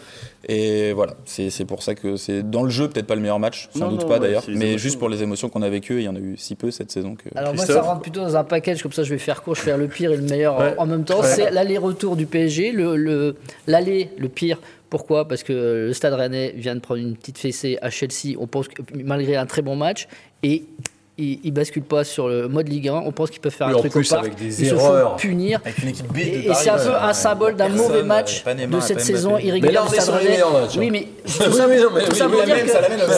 Et 0.48 0.92
voilà, 0.92 1.14
c'est, 1.24 1.48
c'est 1.50 1.64
pour 1.64 1.82
ça 1.82 1.94
que 1.94 2.16
c'est 2.16 2.42
dans 2.42 2.62
le 2.62 2.68
jeu 2.68 2.88
peut-être 2.90 3.06
pas 3.06 3.14
le 3.14 3.22
meilleur 3.22 3.38
match, 3.38 3.70
sans 3.72 3.86
Non, 3.86 3.90
doute 3.92 4.02
non, 4.02 4.06
pas 4.08 4.14
ouais, 4.14 4.20
d'ailleurs, 4.20 4.42
mais 4.48 4.54
émotions. 4.70 4.78
juste 4.78 4.98
pour 4.98 5.08
les 5.08 5.22
émotions 5.22 5.48
qu'on 5.48 5.62
a 5.62 5.70
vécues, 5.70 5.98
il 6.00 6.02
y 6.04 6.08
en 6.08 6.16
a 6.16 6.18
eu 6.18 6.36
si 6.36 6.56
peu 6.56 6.70
cette 6.70 6.90
saison 6.90 7.14
que. 7.14 7.28
Alors 7.34 7.54
moi, 7.54 7.64
ça 7.64 7.80
rentre 7.80 8.02
plutôt 8.02 8.20
dans 8.20 8.36
un 8.36 8.44
package, 8.44 8.82
comme 8.82 8.92
ça 8.92 9.02
je 9.02 9.10
vais 9.10 9.18
faire 9.18 9.42
court, 9.42 9.54
je 9.54 9.60
vais 9.60 9.66
faire 9.66 9.78
le 9.78 9.88
pire 9.88 10.12
et 10.12 10.16
le 10.16 10.22
meilleur 10.24 10.56
en- 10.56 10.60
Ouais. 10.60 10.74
en 10.76 10.84
même 10.86 11.04
temps. 11.04 11.20
Ouais. 11.22 11.26
C'est 11.26 11.50
l'aller-retour 11.50 12.16
du 12.16 12.26
PSG. 12.26 12.72
Le, 12.72 12.96
le- 12.96 13.36
l'aller, 13.66 14.10
le 14.18 14.28
pire, 14.28 14.58
pourquoi? 14.90 15.26
Parce 15.26 15.42
que 15.42 15.86
le 15.86 15.92
Stade 15.94 16.12
Rennais 16.12 16.52
vient 16.56 16.74
de 16.74 16.80
prendre 16.80 17.00
une 17.00 17.16
petite 17.16 17.38
fessée 17.38 17.78
à 17.80 17.88
Chelsea, 17.88 18.36
on 18.38 18.46
pense 18.46 18.68
que, 18.68 18.82
malgré 19.04 19.36
un 19.36 19.46
très 19.46 19.62
bon 19.62 19.76
match, 19.76 20.06
et 20.42 20.64
ils 21.18 21.40
ne 21.44 21.50
basculent 21.50 21.82
pas 21.82 22.04
sur 22.04 22.28
le 22.28 22.48
mode 22.48 22.68
Ligue 22.68 22.88
1. 22.88 22.94
On 23.04 23.12
pense 23.12 23.30
qu'ils 23.30 23.40
peuvent 23.40 23.52
faire 23.52 23.66
Oui, 23.68 23.74
un 23.74 23.76
en 23.76 23.80
truc 23.80 23.92
plus, 23.92 24.10
au 24.10 24.14
parc. 24.14 24.26
avec 24.26 24.38
des 24.38 24.62
Ils 24.62 24.68
se 24.68 24.74
font 24.74 25.16
punir. 25.18 25.60
Avec 25.64 25.78
une 25.82 25.88
équipe 25.90 26.06
B 26.12 26.16
de 26.16 26.20
Et, 26.50 26.54
c'est 26.54 26.70
un 26.70 26.76
peu 26.78 26.88
ouais, 26.88 26.94
un 27.00 27.12
symbole 27.12 27.54
d'un 27.56 27.68
mauvais 27.68 28.02
match 28.02 28.42
pas 28.42 28.54
Neymar, 28.54 28.80
de 28.80 28.84
cette 28.84 29.00
saison 29.00 29.38
irrégulière 29.38 29.62
Mais 29.62 29.72
là, 29.72 29.84
on 29.88 29.92
est 29.92 30.00
Stade 30.00 30.04
sur 30.04 30.12
les 30.14 30.18
Rennais. 30.20 30.30
meilleurs 30.30 30.52
matchs, 30.52 30.76
Oui, 30.76 30.86
hein. 30.86 30.90
mais 30.92 30.98
Oui, 31.26 31.32
tout 31.44 31.52
ça, 31.52 31.66
mais 31.66 31.78
tout 32.04 32.14
ça 32.14 32.28
pour 32.28 32.42
dire 32.42 32.64
que 32.64 32.70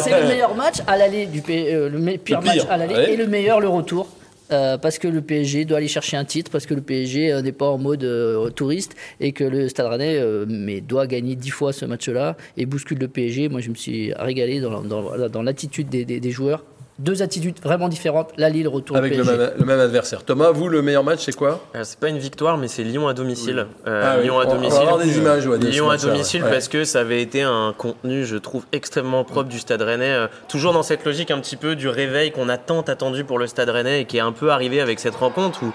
c'est 0.02 0.20
le 0.20 0.26
meilleur 0.28 0.54
match 0.54 0.76
à 0.86 0.96
l'aller 0.96 1.26
du 1.26 1.40
P- 1.40 1.72
euh, 1.74 1.88
le 1.88 2.16
pire 2.18 2.42
match 2.42 2.58
à 2.68 2.76
l'aller 2.76 3.12
et 3.12 3.16
le 3.16 3.26
meilleur 3.26 3.60
le 3.60 3.68
retour. 3.68 4.08
Euh, 4.52 4.76
parce 4.76 4.98
que 4.98 5.08
le 5.08 5.22
PSG 5.22 5.64
doit 5.64 5.78
aller 5.78 5.88
chercher 5.88 6.18
un 6.18 6.24
titre, 6.26 6.50
parce 6.50 6.66
que 6.66 6.74
le 6.74 6.82
PSG 6.82 7.32
euh, 7.32 7.40
n'est 7.40 7.50
pas 7.50 7.64
en 7.66 7.78
mode 7.78 8.04
euh, 8.04 8.50
touriste 8.50 8.94
et 9.18 9.32
que 9.32 9.42
le 9.42 9.70
Stade 9.70 9.86
Rennais 9.86 10.18
euh, 10.18 10.44
mais 10.46 10.82
doit 10.82 11.06
gagner 11.06 11.34
dix 11.34 11.48
fois 11.48 11.72
ce 11.72 11.86
match-là 11.86 12.36
et 12.58 12.66
bouscule 12.66 12.98
le 12.98 13.08
PSG. 13.08 13.48
Moi, 13.48 13.60
je 13.62 13.70
me 13.70 13.74
suis 13.74 14.12
régalé 14.12 14.60
dans, 14.60 14.82
dans, 14.82 15.28
dans 15.30 15.42
l'attitude 15.42 15.88
des, 15.88 16.04
des- 16.04 16.20
des 16.20 16.30
joueurs. 16.30 16.62
Deux 17.00 17.22
attitudes 17.22 17.56
vraiment 17.60 17.88
différentes. 17.88 18.30
La 18.36 18.48
Lille, 18.48 18.62
le 18.62 18.68
retour 18.68 18.96
Avec 18.96 19.14
au 19.14 19.16
le 19.16 19.24
même, 19.24 19.50
le 19.58 19.64
même 19.64 19.80
adversaire. 19.80 20.22
Thomas, 20.22 20.52
vous, 20.52 20.68
le 20.68 20.80
meilleur 20.80 21.02
match, 21.02 21.24
c'est 21.24 21.34
quoi 21.34 21.60
Euh, 21.74 21.80
c'est 21.82 21.98
pas 21.98 22.08
une 22.08 22.18
victoire, 22.18 22.56
mais 22.56 22.68
c'est 22.68 22.84
Lyon 22.84 23.08
à 23.08 23.14
domicile. 23.14 23.66
Euh, 23.88 24.02
Ah 24.04 24.14
oui, 24.18 24.24
Lyon 24.24 24.38
à 24.38 24.44
on- 24.44 24.46
on 24.46 24.50
va 24.50 24.54
domicile. 24.54 24.80
avoir 24.80 24.98
des 24.98 25.18
images, 25.18 25.46
ouais, 25.48 25.58
Lyon 25.58 25.90
à 25.90 25.96
domicile 25.96 26.44
ouais. 26.44 26.50
parce 26.50 26.68
que 26.68 26.84
ça 26.84 27.00
avait 27.00 27.20
été 27.20 27.42
un 27.42 27.74
contenu, 27.76 28.24
je 28.24 28.36
trouve, 28.36 28.64
extrêmement 28.70 29.24
propre 29.24 29.48
du 29.48 29.58
Stade 29.58 29.82
Rennais. 29.82 30.12
euh, 30.12 30.28
toujours 30.48 30.72
dans 30.72 30.84
cette 30.84 31.04
logique 31.04 31.32
un 31.32 31.40
petit 31.40 31.56
peu 31.56 31.74
du 31.74 31.88
réveil 31.88 32.30
qu'on 32.30 32.48
a 32.48 32.58
tant 32.58 32.82
attendu 32.82 33.24
pour 33.24 33.40
le 33.40 33.48
Stade 33.48 33.70
Rennais 33.70 34.02
et 34.02 34.04
qui 34.04 34.18
est 34.18 34.20
un 34.20 34.30
peu 34.32 34.50
arrivé 34.50 34.80
avec 34.80 35.00
cette 35.00 35.16
rencontre 35.16 35.64
où 35.64 35.72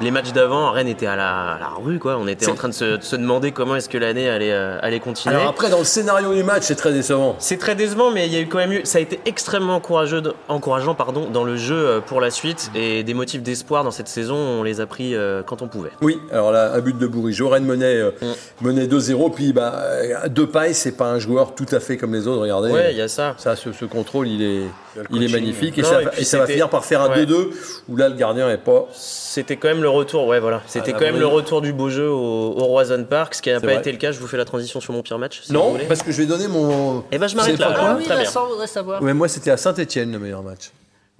les 0.00 0.10
matchs 0.10 0.32
d'avant, 0.32 0.70
Rennes 0.70 0.88
était 0.88 1.06
à 1.06 1.16
la, 1.16 1.54
à 1.54 1.58
la 1.58 1.68
rue, 1.68 1.98
quoi. 1.98 2.16
On 2.18 2.28
était 2.28 2.48
en 2.48 2.54
train 2.54 2.68
de 2.68 2.74
se, 2.74 2.96
de 2.96 3.02
se 3.02 3.16
demander 3.16 3.52
comment 3.52 3.76
est-ce 3.76 3.88
que 3.88 3.98
l'année 3.98 4.28
allait, 4.28 4.52
euh, 4.52 4.78
allait 4.80 5.00
continuer. 5.00 5.34
Alors 5.34 5.48
après, 5.48 5.70
dans 5.70 5.78
le 5.78 5.84
scénario 5.84 6.32
du 6.34 6.44
match, 6.44 6.62
c'est 6.64 6.76
très 6.76 6.92
décevant. 6.92 7.36
C'est 7.38 7.58
très 7.58 7.74
décevant, 7.74 8.10
mais 8.10 8.26
il 8.26 8.32
y 8.32 8.36
a 8.36 8.40
eu 8.40 8.46
quand 8.46 8.58
même 8.58 8.72
eu, 8.72 8.80
ça 8.84 8.98
a 8.98 9.00
été 9.00 9.20
extrêmement 9.26 9.76
encourageant 9.76 10.94
pardon, 10.94 11.28
dans 11.30 11.44
le 11.44 11.56
jeu 11.56 11.76
euh, 11.76 12.00
pour 12.00 12.20
la 12.20 12.30
suite 12.30 12.70
et 12.74 13.02
des 13.02 13.14
motifs 13.14 13.42
d'espoir 13.42 13.84
dans 13.84 13.90
cette 13.90 14.08
saison, 14.08 14.36
on 14.36 14.62
les 14.62 14.80
a 14.80 14.86
pris 14.86 15.14
euh, 15.14 15.42
quand 15.42 15.62
on 15.62 15.68
pouvait. 15.68 15.90
Oui, 16.00 16.18
alors 16.32 16.52
là, 16.52 16.72
un 16.74 16.80
but 16.80 16.96
de 16.96 17.06
Bourigeau. 17.06 17.48
Rennes 17.48 17.64
menait, 17.64 17.96
euh, 17.96 18.10
menait 18.60 18.86
2-0. 18.86 19.34
Puis, 19.34 19.52
bah, 19.52 19.82
Depay, 20.28 20.74
c'est 20.74 20.96
pas 20.96 21.06
un 21.06 21.18
joueur 21.18 21.54
tout 21.54 21.66
à 21.72 21.80
fait 21.80 21.96
comme 21.96 22.14
les 22.14 22.26
autres. 22.26 22.42
Regardez. 22.42 22.70
Ouais, 22.70 22.92
il 22.92 22.98
y 22.98 23.02
a 23.02 23.08
ça. 23.08 23.34
Ça, 23.38 23.56
ce, 23.56 23.72
ce 23.72 23.84
contrôle, 23.84 24.28
il 24.28 24.42
est, 24.42 24.62
il 25.10 25.22
est 25.22 25.32
magnifique. 25.32 25.78
Et, 25.78 25.82
ça, 25.82 26.02
et 26.02 26.06
puis 26.06 26.22
et 26.22 26.24
ça 26.24 26.38
va 26.38 26.46
finir 26.46 26.68
par 26.68 26.84
faire 26.84 27.02
un 27.02 27.10
ouais. 27.10 27.24
2-2, 27.24 27.48
où 27.88 27.96
là, 27.96 28.08
le 28.08 28.14
gardien 28.14 28.48
est 28.50 28.58
pas. 28.58 28.86
C'était 28.92 29.56
quand 29.56 29.68
même 29.68 29.82
le 29.82 29.87
retour, 29.88 30.26
ouais, 30.26 30.40
voilà. 30.40 30.62
C'était 30.66 30.92
quand 30.92 31.00
même 31.00 31.18
le 31.18 31.26
retour 31.26 31.60
du 31.60 31.72
beau 31.72 31.90
jeu 31.90 32.08
au, 32.08 32.16
au 32.56 32.64
Roison 32.64 33.04
Park, 33.08 33.34
ce 33.34 33.42
qui 33.42 33.50
n'a 33.50 33.60
pas 33.60 33.66
vrai. 33.66 33.76
été 33.78 33.90
le 33.92 33.98
cas. 33.98 34.12
Je 34.12 34.20
vous 34.20 34.26
fais 34.26 34.36
la 34.36 34.44
transition 34.44 34.80
sur 34.80 34.92
mon 34.92 35.02
pire 35.02 35.18
match. 35.18 35.40
si 35.42 35.52
non, 35.52 35.76
parce 35.88 36.02
que 36.02 36.12
je 36.12 36.18
vais 36.18 36.26
donner 36.26 36.48
mon. 36.48 37.04
Eh 37.12 37.18
ben, 37.18 37.26
je 37.28 37.36
m'arrête 37.36 37.56
C'est 37.56 37.60
là. 37.62 37.74
Ah 37.78 37.94
oui, 37.98 38.04
Très 38.04 38.14
bien. 38.16 38.24
Vincent 38.24 38.46
voudrait 38.46 38.66
savoir. 38.66 39.02
Mais 39.02 39.14
moi, 39.14 39.28
c'était 39.28 39.50
à 39.50 39.56
Saint-Etienne 39.56 40.12
le 40.12 40.18
meilleur 40.18 40.42
match. 40.42 40.70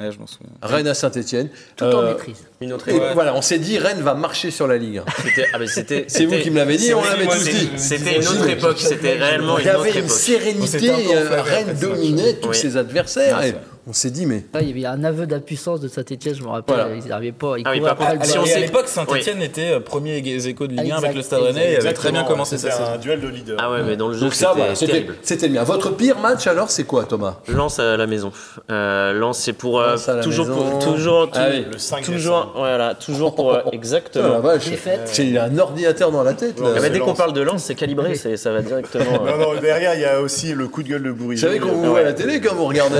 Ouais, 0.01 0.13
je 0.13 0.19
m'en 0.21 0.29
souviens. 0.29 0.53
Rennes 0.63 0.87
à 0.87 0.95
Saint-Etienne. 0.95 1.49
Tout 1.75 1.85
en 1.87 2.03
maîtrise. 2.03 2.37
Une 2.61 2.73
autre 2.73 2.89
Et 2.89 2.95
époque. 2.95 3.09
voilà, 3.15 3.35
on 3.35 3.43
s'est 3.43 3.59
dit 3.59 3.79
Rennes 3.79 4.01
va 4.01 4.15
marcher 4.15 4.53
sur 4.53 4.69
la 4.69 4.77
Ligue. 4.77 5.03
C'était, 5.67 6.05
ah, 6.07 6.09
C'est 6.09 6.25
vous 6.25 6.37
qui 6.39 6.53
me 6.53 6.57
l'avez 6.59 6.77
dit, 6.77 6.95
on 6.95 7.03
l'avait 7.03 7.27
tous 7.27 7.43
dit. 7.45 7.71
C'était 7.77 8.15
une 8.21 8.29
autre 8.29 8.49
époque. 8.49 8.79
C'était 8.79 9.15
réellement 9.15 9.59
Il 9.59 9.63
une 9.63 9.67
y 9.67 9.71
autre 9.71 9.81
avait 9.81 9.91
une 9.91 9.97
époque. 9.99 10.11
sérénité. 10.11 10.91
euh, 11.17 11.43
Rennes 11.43 11.77
dominait 11.81 12.35
tous 12.35 12.53
ses 12.53 12.77
adversaires. 12.77 13.41
On 13.91 13.95
s'est 13.95 14.11
dit, 14.11 14.27
mais. 14.27 14.45
Ah, 14.53 14.61
il 14.61 14.69
y 14.69 14.87
avait 14.87 14.99
un 14.99 15.03
aveu 15.03 15.27
d'impuissance 15.27 15.81
de 15.81 15.89
Saint-Etienne, 15.89 16.35
je 16.35 16.43
me 16.43 16.49
rappelle. 16.49 16.75
Voilà. 16.77 16.95
Ils 16.95 17.09
n'arrivaient 17.09 17.33
pas. 17.33 17.55
Ils 17.57 17.63
Ah 17.67 17.71
oui, 17.73 17.81
par 17.81 17.93
après 17.93 18.07
contre, 18.09 18.19
le 18.21 18.27
si 18.27 18.39
on 18.39 18.45
sait- 18.45 18.61
l'époque, 18.61 18.87
Saint-Etienne 18.87 19.41
était 19.41 19.73
euh, 19.73 19.81
premier 19.81 20.19
aequo 20.19 20.67
de 20.67 20.73
Ligue 20.75 20.91
1 20.93 20.97
avec 20.99 21.15
le 21.15 21.23
Stade 21.23 21.41
Rennais 21.41 21.73
et 21.73 21.77
avait 21.79 21.95
très 21.95 22.13
bien 22.13 22.25
commencé 22.25 22.59
sa 22.59 22.71
c'était 22.71 22.83
un 22.85 22.99
duel 22.99 23.21
de 23.23 23.29
leader. 23.29 23.57
Ah 23.59 23.71
ouais, 23.73 23.83
mais 23.85 23.97
dans 23.97 24.09
le 24.09 24.15
jeu, 24.15 24.29
ça, 24.31 24.53
c'était 24.55 24.75
c'était 24.75 24.93
terrible. 24.93 25.15
c'était 25.23 25.49
bien. 25.49 25.65
Votre 25.65 25.91
pire 25.97 26.19
match 26.19 26.47
alors, 26.47 26.71
c'est 26.71 26.85
quoi, 26.85 27.05
Thomas? 27.05 27.39
Lance 27.49 27.79
à 27.79 27.97
la 27.97 28.07
maison. 28.07 28.31
Euh, 28.71 29.15
Lance, 29.15 29.39
c'est 29.39 29.55
pour 29.55 29.81
euh, 29.81 29.97
toujours, 30.23 30.49
pour, 30.49 30.79
toujours, 30.81 31.31
Ah 31.33 31.47
oui. 31.51 31.65
Le 31.73 31.79
5 31.79 32.05
toujours, 32.05 32.53
voilà, 32.57 32.95
toujours 32.95 33.35
pour 33.35 33.53
la 33.53 33.65
exactement. 33.73 34.43
J'ai 35.15 35.39
un 35.39 35.57
ordinateur 35.59 36.11
dans 36.13 36.23
la 36.23 36.35
tête. 36.35 36.61
Là. 36.61 36.75
Ah 36.77 36.89
dès 36.91 36.99
qu'on 36.99 37.15
parle 37.15 37.33
de 37.33 37.41
lance, 37.41 37.63
c'est 37.63 37.75
calibré, 37.75 38.15
ça 38.17 38.53
va 38.53 38.61
directement. 38.61 39.05
Non, 39.25 39.37
non, 39.55 39.61
derrière, 39.61 39.95
il 39.95 40.01
y 40.01 40.05
a 40.05 40.21
aussi 40.21 40.53
le 40.53 40.69
coup 40.69 40.83
de 40.83 40.89
gueule 40.89 41.03
de 41.03 41.11
Vous 41.11 41.17
Bourigeau. 41.17 41.47
savez 41.47 41.59
qu'on 41.59 41.69
vous 41.73 41.85
voit 41.85 42.01
à 42.01 42.03
la 42.03 42.13
télé 42.13 42.41
quand 42.41 42.55
vous 42.55 42.65
regardez. 42.67 42.97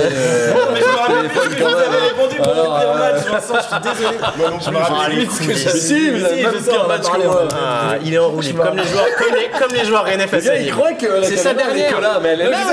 Euh, 0.83 1.21
téléphone 1.21 1.55
quand 1.59 1.79
même. 1.79 2.03
répondu 2.09 2.35
pour 2.37 2.53
le 2.53 2.61
pire 2.61 2.93
match, 2.95 3.25
Vincent, 3.25 3.55
je 3.55 3.67
suis 3.67 4.01
désolé. 4.01 4.17
Moi 4.37 4.49
non 4.49 4.59
Je 4.59 4.69
me 4.71 4.77
rappelle 4.77 5.27
plus 5.27 5.31
ce 5.31 5.47
que 5.47 5.53
j'ai 5.53 5.69
si, 5.69 6.09
vous 6.11 6.25
avez 6.25 6.41
je 6.41 6.87
match 6.87 7.03
il 8.05 8.13
est 8.13 8.17
enroulé, 8.17 8.53
comme 8.53 8.77
les 8.77 8.83
joueurs, 8.83 9.05
comme 9.59 9.71
les, 9.75 9.85
joueurs 9.85 10.05
à 10.05 10.59
Il 10.59 10.71
croit 10.71 10.93
que 10.93 11.23
C'est 11.23 11.37
sa 11.37 11.53
dernière. 11.53 11.95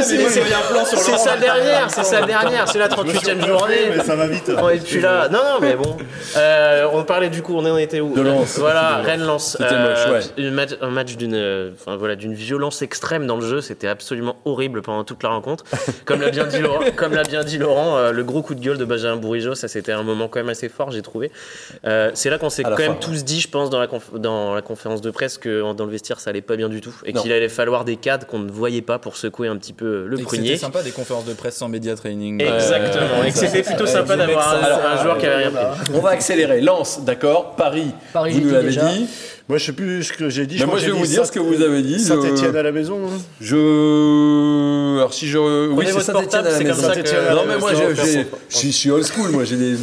c'est- 0.05 1.16
sa 1.16 1.37
dernière, 1.37 1.90
c'est 1.90 2.05
sa 2.05 2.23
dernière, 2.23 2.69
c'est 2.69 2.79
la 2.79 2.88
38e 2.88 3.47
journée. 3.47 3.90
Mais 3.97 4.03
ça 4.05 4.16
va 4.16 4.27
vite. 4.27 4.51
On 4.57 4.69
est 4.69 4.85
plus 4.87 5.01
là. 5.01 5.29
Non, 5.29 5.38
non, 5.38 5.59
mais 5.61 5.75
bon. 5.75 5.97
Euh, 6.37 6.87
on 6.92 7.03
parlait 7.05 7.29
du 7.29 7.42
coup, 7.42 7.55
on 7.57 7.64
en 7.66 7.77
était 7.77 8.01
où 8.01 8.14
De 8.14 8.23
Lens. 8.23 8.59
Voilà, 8.59 8.99
Rennes-Lens. 9.05 9.59
Match- 10.57 10.77
un 10.81 10.90
match 10.90 11.16
d'une 11.16 11.35
euh, 11.35 11.71
enfin, 11.75 11.97
voilà, 11.97 12.16
d'une 12.16 12.35
violence 12.35 12.83
extrême 12.83 13.27
dans 13.27 13.37
le 13.37 13.47
jeu. 13.47 13.61
C'était 13.61 13.88
absolument 13.88 14.37
horrible 14.45 14.83
pendant 14.83 15.05
toute 15.05 15.23
la 15.23 15.31
rencontre. 15.31 15.64
Comme 16.05 16.21
l'a 16.21 16.31
bien 16.31 16.45
dit 16.45 16.61
Laurent, 16.61 16.81
comme 16.97 17.14
l'a 17.14 17.23
bien 17.23 17.45
dit 17.45 17.59
Laurent 17.59 17.95
euh, 17.96 18.12
le 18.12 18.24
gros 18.24 18.42
coup 18.42 18.54
de 18.54 18.61
gueule 18.61 18.78
de 18.78 18.85
Benjamin 18.85 19.16
Bourigeau, 19.16 19.54
ça 19.54 19.68
c'était 19.68 19.92
un 19.92 20.02
moment 20.02 20.28
quand 20.28 20.38
même 20.38 20.48
assez 20.48 20.68
fort, 20.68 20.90
j'ai 20.90 21.02
trouvé. 21.02 21.30
Euh, 21.85 22.11
c'est 22.14 22.30
là 22.30 22.38
qu'on 22.38 22.50
s'est 22.50 22.62
quand 22.62 22.78
même 22.78 22.98
tous 23.00 23.24
dit, 23.24 23.40
je 23.40 23.48
pense, 23.48 23.70
dans 23.70 23.80
la, 23.80 23.87
conf- 23.87 24.16
dans 24.18 24.54
la 24.54 24.62
conférence 24.62 25.00
de 25.00 25.11
presse 25.11 25.38
que 25.38 25.72
dans 25.72 25.85
le 25.85 25.90
vestiaire 25.90 26.20
ça 26.20 26.30
allait 26.30 26.40
pas 26.42 26.56
bien 26.56 26.68
du 26.68 26.80
tout 26.80 26.94
et 27.04 27.12
qu'il 27.12 27.32
allait 27.32 27.48
falloir 27.48 27.85
des 27.85 27.96
cadres 27.96 28.26
qu'on 28.26 28.38
ne 28.38 28.50
voyait 28.50 28.82
pas 28.82 28.98
pour 28.98 29.16
secouer 29.16 29.48
un 29.48 29.56
petit 29.56 29.72
peu 29.72 30.06
le 30.06 30.18
Et 30.18 30.22
que 30.22 30.26
prunier. 30.26 30.48
C'était 30.48 30.61
sympa 30.61 30.82
des 30.82 30.90
conférences 30.90 31.24
de 31.24 31.35
presse 31.35 31.56
sans 31.56 31.68
média 31.68 31.94
training. 31.96 32.42
Exactement, 32.42 33.24
et 33.24 33.32
que 33.32 33.38
c'était 33.38 33.62
plutôt 33.62 33.87
sympa 33.87 34.16
d'avoir 34.16 34.54
un, 34.54 35.02
joueur 35.02 35.18
qui 35.18 35.26
avait 35.26 35.48
rien 35.48 35.50
pris. 35.50 35.92
On 35.94 36.00
va 36.00 36.11
accélérer. 36.11 36.61
Lens, 36.61 37.00
d'accord. 37.04 37.56
Paris, 37.56 37.92
Paris, 38.12 38.32
vous 38.32 38.40
nous 38.40 38.50
l'avez 38.50 38.68
déjà. 38.68 38.88
dit. 38.88 39.09
Moi, 39.48 39.59
je 39.59 39.66
sais 39.66 39.72
plus 39.72 40.02
ce 40.02 40.12
que 40.12 40.28
j'ai 40.28 40.44
dit. 40.44 40.56
Mais 40.56 40.61
je 40.62 40.66
moi, 40.66 40.78
je 40.78 40.87
vais 40.87 40.90
vous 40.90 41.06
dire 41.06 41.24
ce 41.24 41.30
que 41.30 41.38
vous 41.38 41.62
avez 41.62 41.80
dit. 41.82 42.00
Saint-Etienne 42.00 42.56
à 42.56 42.62
la 42.64 42.72
maison. 42.72 42.98
hein. 43.06 43.18
Je. 43.40 44.96
Alors, 44.96 45.14
si 45.14 45.28
je. 45.28 45.38
Oui, 45.38 45.74
Prenez 45.76 45.87
c'est 45.87 45.92
votre 45.92 46.06
Saint-Etienne 46.06 46.18
à 46.18 46.22
portable, 46.22 46.48
la 46.48 46.59
c'est 46.59 46.64
maison. 46.64 46.74
comme 46.74 46.82
ça 46.82 46.88
que- 47.00 47.09
Saint-Étienne 47.09 47.20
à 47.20 47.28
la 47.28 47.35
Non, 47.35 47.40
maison. 47.46 47.54
mais 47.54 47.61
moi, 47.61 47.72
Non, 47.72 47.78
j'ai- 47.78 47.87
mais 48.02 48.26
j'ai- 48.50 48.66
Je 48.68 48.72
suis- 48.72 48.90
old 48.90 49.04
school, 49.04 49.30
moi, 49.30 49.44
j'ai 49.44 49.56
des. 49.56 49.76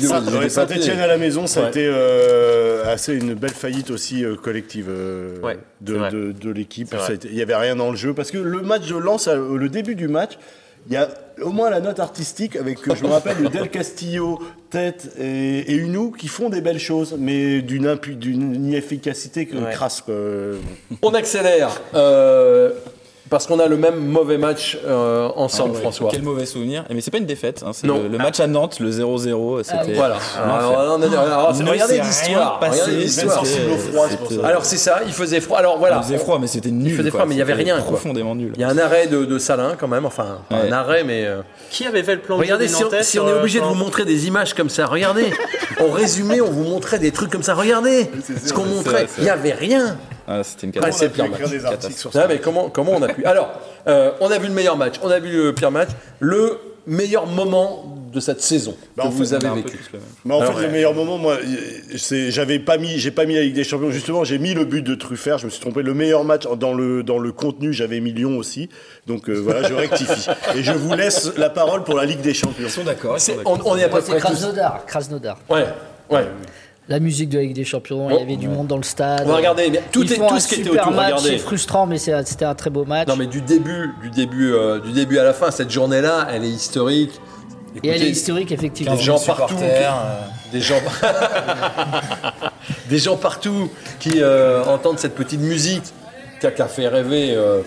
Saint-Etienne 0.49 0.99
à 0.99 1.07
la 1.07 1.17
maison, 1.17 1.47
ça 1.47 1.65
a 1.65 1.69
été 1.69 1.85
euh, 1.87 2.91
assez 2.93 3.13
une 3.13 3.35
belle 3.35 3.51
faillite 3.51 3.89
aussi 3.91 4.25
euh, 4.25 4.35
collective 4.35 4.87
euh, 4.89 5.37
de, 5.79 6.49
l'équipe. 6.51 6.93
Il 7.29 7.35
n'y 7.35 7.41
avait 7.41 7.55
rien 7.55 7.75
dans 7.77 7.89
le 7.91 7.95
jeu 7.95 8.13
parce 8.13 8.31
que 8.31 8.37
le 8.37 8.61
match 8.61 8.87
de 8.89 8.97
Lens, 8.97 9.29
le 9.29 9.69
début 9.69 9.95
du 9.95 10.09
match, 10.09 10.31
il 10.87 10.93
y 10.93 10.97
a 10.97 11.09
au 11.41 11.49
moins 11.51 11.69
la 11.69 11.79
note 11.79 11.99
artistique 11.99 12.55
avec, 12.55 12.77
je 12.93 13.03
me 13.03 13.09
rappelle, 13.09 13.37
le 13.41 13.49
Del 13.49 13.69
Castillo, 13.69 14.39
Tête 14.69 15.09
et, 15.19 15.59
et 15.71 15.75
Unou 15.75 16.11
qui 16.11 16.27
font 16.27 16.49
des 16.49 16.61
belles 16.61 16.79
choses, 16.79 17.15
mais 17.17 17.61
d'une 17.61 18.55
inefficacité 18.55 19.45
que- 19.47 19.55
Ouais. 19.57 19.71
crasse. 19.71 20.03
On 21.01 21.13
accélère. 21.13 21.81
euh, 21.95 22.73
parce 23.33 23.47
qu'on 23.47 23.57
a 23.57 23.65
le 23.65 23.77
même 23.77 23.95
mauvais 23.95 24.37
match 24.37 24.77
euh, 24.85 25.27
ensemble, 25.35 25.71
Ah 25.71 25.75
ouais, 25.77 25.81
François. 25.81 26.09
Quel 26.11 26.21
mauvais 26.21 26.45
souvenir. 26.45 26.85
Mais 26.91 27.01
c'est 27.01 27.09
pas 27.09 27.17
une 27.17 27.25
défaite. 27.25 27.63
hein, 27.65 27.71
c'est 27.73 27.87
Non. 27.87 28.03
le, 28.03 28.07
le 28.07 28.17
match 28.19 28.39
à 28.39 28.45
Nantes, 28.45 28.79
le 28.79 28.91
0-0. 28.91 29.63
C'était. 29.63 29.93
Voilà. 29.93 30.17
Regardez 31.65 31.99
l'histoire. 31.99 32.59
Regardez 32.61 32.95
l'histoire. 32.95 33.43
Alors 34.43 34.65
c'est 34.65 34.77
ça, 34.77 35.01
il 35.07 35.13
faisait 35.13 35.39
froid. 35.39 35.57
Alors 35.57 35.79
voilà, 35.79 35.97
Il 35.97 36.03
faisait 36.03 36.19
froid, 36.19 36.37
mais 36.39 36.45
c'était 36.45 36.69
nul. 36.69 36.95
faisait 36.95 37.09
quoi. 37.09 37.21
froid, 37.21 37.27
mais 37.27 37.33
il 37.33 37.39
y 37.39 37.41
avait 37.41 37.53
rien. 37.53 37.79
Profondément 37.79 38.35
nul. 38.35 38.53
il 38.55 38.61
y 38.61 38.63
a 38.63 38.69
un 38.69 38.77
arrêt 38.77 39.07
de, 39.07 39.25
de 39.25 39.37
Salin 39.39 39.75
quand 39.79 39.87
même, 39.87 40.05
enfin 40.05 40.37
un 40.51 40.71
arrêt, 40.71 41.03
mais 41.03 41.25
euh, 41.25 41.41
Qui 41.71 41.87
avait 41.87 42.03
fait 42.03 42.15
le 42.15 42.21
plan 42.21 42.37
de 42.37 42.41
regardez 42.41 42.67
si 42.67 42.83
on, 43.19 43.27
est 43.27 43.33
obligé 43.33 43.59
de 43.59 43.65
vous 43.65 43.73
montrer 43.73 44.05
des 44.05 44.27
images 44.27 44.53
comme 44.53 44.69
ça, 44.69 44.85
regardez. 44.85 45.31
en 45.79 45.89
résumé, 45.89 46.39
on 46.39 46.51
vous 46.51 46.63
montrait 46.63 46.99
des 46.99 47.11
trucs 47.11 47.31
comme 47.31 47.41
ça, 47.43 47.55
regardez 47.55 48.11
ce 48.45 48.53
qu'on 48.53 48.65
montrait. 48.65 49.07
Il 49.17 49.23
y 49.23 49.29
avait 49.29 49.53
rien. 49.53 49.97
Ah, 50.27 50.43
c'était 50.43 50.67
une 50.67 50.73
catastrophe. 50.73 51.11
c'est 51.15 51.21
le 51.23 51.29
pire 51.31 51.49
des 51.49 51.65
articles 51.65 51.93
sur 51.93 52.11
Ah, 52.15 52.25
mais 52.27 52.39
comment, 52.39 52.69
comment 52.69 52.93
on 52.93 53.01
a 53.01 53.09
pu 53.09 53.25
Alors, 53.25 53.49
euh, 53.87 54.11
on 54.21 54.31
a 54.31 54.37
vu 54.37 54.47
le 54.47 54.53
meilleur 54.53 54.77
match, 54.77 54.95
on 55.03 55.09
a 55.09 55.19
vu 55.19 55.31
le 55.31 55.53
pire 55.53 55.71
match, 55.71 55.89
le 56.19 56.59
meilleur 56.87 57.27
moment 57.27 57.97
de 58.13 58.19
cette 58.19 58.41
saison 58.41 58.75
Bah, 58.95 59.03
que 59.03 59.07
en 59.07 59.11
fait, 59.11 59.17
vous 59.17 59.33
avez 59.33 59.49
peu 59.49 59.55
vécu. 59.55 59.79
Mais 60.23 60.33
en 60.35 60.41
Alors, 60.41 60.53
fait, 60.59 60.67
le 60.67 60.71
meilleur 60.71 60.93
moment, 60.93 61.17
moi, 61.17 61.37
c'est, 61.97 62.29
j'avais 62.29 62.59
pas 62.59 62.77
mis, 62.77 62.99
j'ai 62.99 63.09
pas 63.11 63.25
mis 63.25 63.35
la 63.35 63.41
Ligue 63.41 63.55
des 63.55 63.63
Champions. 63.63 63.89
Justement, 63.89 64.23
j'ai 64.23 64.37
mis 64.37 64.53
le 64.53 64.65
but 64.65 64.83
de 64.83 64.93
Truffert. 64.93 65.39
Je 65.39 65.45
me 65.45 65.49
suis 65.49 65.59
trompé. 65.59 65.81
Le 65.81 65.93
meilleur 65.93 66.23
match 66.23 66.43
dans 66.57 66.73
le 66.73 67.01
dans 67.03 67.17
le 67.17 67.31
contenu, 67.31 67.73
j'avais 67.73 67.99
mis 68.01 68.11
Lyon 68.13 68.37
aussi. 68.37 68.69
Donc 69.07 69.29
euh, 69.29 69.33
voilà, 69.33 69.67
je 69.67 69.73
rectifie. 69.73 70.29
Et 70.55 70.61
je 70.63 70.73
vous 70.73 70.93
laisse 70.93 71.31
la 71.37 71.49
parole 71.49 71.83
pour 71.83 71.95
la 71.95 72.05
Ligue 72.05 72.21
des 72.21 72.33
Champions. 72.35 72.65
Ils 72.65 72.69
sont 72.69 72.83
d'accord. 72.83 73.17
On, 73.45 73.57
on 73.65 73.77
est 73.77 73.83
à 73.83 73.89
peu 73.89 74.01
près. 74.01 74.17
Krasnodar. 74.19 74.85
Krasnodar. 74.85 75.37
Ouais, 75.49 75.65
ouais. 76.11 76.27
La 76.89 76.99
musique 76.99 77.29
de 77.29 77.37
la 77.37 77.43
Ligue 77.43 77.55
des 77.55 77.63
Champions, 77.63 78.09
il 78.09 78.17
y 78.17 78.21
avait 78.21 78.35
du 78.35 78.49
monde 78.49 78.67
dans 78.67 78.75
le 78.77 78.83
stade. 78.83 79.25
On 79.25 79.35
mais 79.55 79.81
tout, 79.91 80.03
est, 80.11 80.17
tout 80.17 80.39
ce 80.39 80.47
qui 80.49 80.55
était 80.55 80.63
super 80.65 80.83
autour. 80.83 80.93
match, 80.95 81.05
Regardez. 81.13 81.29
c'est 81.29 81.37
frustrant, 81.37 81.85
mais 81.85 81.97
c'est- 81.97 82.27
c'était 82.27 82.43
un 82.45 82.55
très 82.55 82.69
beau 82.69 82.83
match. 82.83 83.07
Non 83.07 83.15
mais 83.15 83.25
du 83.27 83.39
début, 83.41 83.91
du 84.01 84.09
début, 84.09 84.51
euh, 84.53 84.79
du 84.81 84.91
début 84.91 85.17
à 85.17 85.23
la 85.23 85.33
fin, 85.33 85.49
cette 85.49 85.71
journée-là, 85.71 86.27
elle 86.31 86.43
est 86.43 86.49
historique. 86.49 87.21
Et 87.81 87.87
elle 87.87 88.03
est 88.03 88.09
historique, 88.09 88.51
effectivement. 88.51 88.95
des 88.95 89.01
gens 89.01 89.13
15 89.15 89.25
000 89.25 89.37
partout, 89.37 89.53
supporters, 89.55 89.95
Des 90.51 90.59
gens, 90.61 90.75
des 92.89 92.97
gens 92.99 93.17
partout 93.17 93.69
qui 93.99 94.21
euh, 94.21 94.63
entendent 94.65 94.99
cette 94.99 95.15
petite 95.15 95.39
musique 95.41 95.83
qui 96.39 96.47
a, 96.47 96.51
qui 96.51 96.61
a 96.61 96.67
fait 96.67 96.87
rêver 96.87 97.33
euh, 97.33 97.61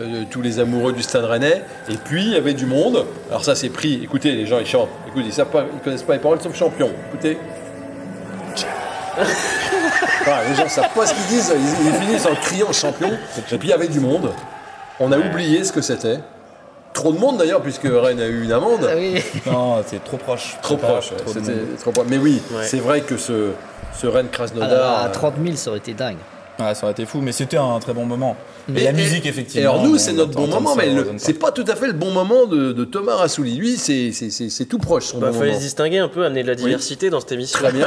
euh, 0.00 0.22
tous 0.30 0.40
les 0.40 0.60
amoureux 0.60 0.92
du 0.92 1.02
Stade 1.02 1.24
Rennais. 1.24 1.62
Et 1.90 1.96
puis 1.96 2.22
il 2.24 2.32
y 2.32 2.36
avait 2.36 2.54
du 2.54 2.66
monde. 2.66 3.04
Alors 3.28 3.44
ça 3.44 3.54
c'est 3.54 3.68
pris. 3.68 4.00
Écoutez, 4.02 4.32
les 4.32 4.46
gens 4.46 4.58
ils 4.60 4.66
chantent. 4.66 4.88
Écoutez, 5.08 5.26
ils 5.26 5.32
savent 5.32 5.50
pas, 5.50 5.64
ils 5.74 5.80
connaissent 5.80 6.04
pas 6.04 6.14
les 6.14 6.20
paroles, 6.20 6.40
sauf 6.40 6.56
champion. 6.56 6.90
Écoutez. 7.12 7.36
Voilà, 10.24 10.48
les 10.48 10.54
gens 10.54 10.68
savent 10.68 10.92
pas 10.94 11.06
ce 11.06 11.14
qu'ils 11.14 11.26
disent. 11.26 11.52
Ils, 11.56 11.86
ils 11.86 11.94
finissent 12.06 12.26
en 12.26 12.34
criant 12.34 12.72
champion. 12.72 13.10
Et 13.10 13.56
puis 13.56 13.68
il 13.68 13.70
y 13.70 13.72
avait 13.72 13.88
du 13.88 14.00
monde. 14.00 14.30
On 14.98 15.10
a 15.12 15.18
oublié 15.18 15.64
ce 15.64 15.72
que 15.72 15.80
c'était. 15.80 16.20
Trop 16.92 17.12
de 17.12 17.18
monde 17.18 17.38
d'ailleurs, 17.38 17.62
puisque 17.62 17.84
Rennes 17.84 18.20
a 18.20 18.26
eu 18.26 18.42
une 18.42 18.52
amende. 18.52 18.86
Ah 18.90 18.94
oui. 18.96 19.22
Non, 19.46 19.82
c'est 19.86 20.02
trop 20.04 20.16
proche. 20.16 20.56
Trop 20.62 20.76
proche, 20.76 21.12
ouais, 21.12 21.16
trop 21.18 21.32
c'était 21.32 21.52
proche. 21.92 22.06
Mais 22.08 22.18
oui, 22.18 22.42
Ouais. 22.52 22.64
c'est 22.64 22.80
vrai 22.80 23.00
que 23.02 23.16
ce, 23.16 23.52
ce 23.96 24.06
Rennes 24.08 24.26
Ah, 24.30 24.34
Krasnodar. 24.36 25.04
à 25.04 25.08
30 25.08 25.34
000, 25.42 25.56
ça 25.56 25.70
aurait 25.70 25.78
été 25.78 25.94
dingue. 25.94 26.16
Ouais, 26.58 26.74
ça 26.74 26.82
aurait 26.84 26.92
été 26.92 27.06
fou, 27.06 27.20
mais 27.22 27.30
c'était 27.32 27.56
un 27.56 27.78
très 27.78 27.92
bon 27.94 28.04
moment. 28.04 28.36
Et, 28.76 28.80
Et- 28.80 28.84
la 28.84 28.92
musique, 28.92 29.26
Et 29.26 29.28
effectivement. 29.28 29.70
alors 29.70 29.82
nous, 29.84 29.98
c'est 29.98 30.12
notre 30.12 30.32
bon 30.32 30.46
moment, 30.46 30.74
mais 30.76 30.90
c'est 31.18 31.34
pas 31.34 31.50
tout 31.52 31.64
à 31.68 31.74
fait 31.76 31.86
le 31.86 31.92
bon 31.92 32.10
moment 32.10 32.46
de, 32.46 32.72
de 32.72 32.84
Thomas 32.84 33.16
Rassouli. 33.16 33.56
Lui, 33.56 33.76
c'est- 33.76 34.12
c'est 34.12 34.30
c'est- 34.30 34.50
c'est 34.50 34.64
tout 34.66 34.78
proche 34.78 35.06
son 35.06 35.18
Bah, 35.18 35.30
bon 35.30 35.38
fallait 35.38 35.54
se 35.54 35.60
distinguer 35.60 35.98
un 35.98 36.08
peu, 36.08 36.24
amener 36.24 36.42
de 36.42 36.48
la 36.48 36.54
diversité 36.54 37.10
dans 37.10 37.20
cette 37.20 37.32
émission. 37.32 37.58
Très 37.58 37.72
bien, 37.72 37.86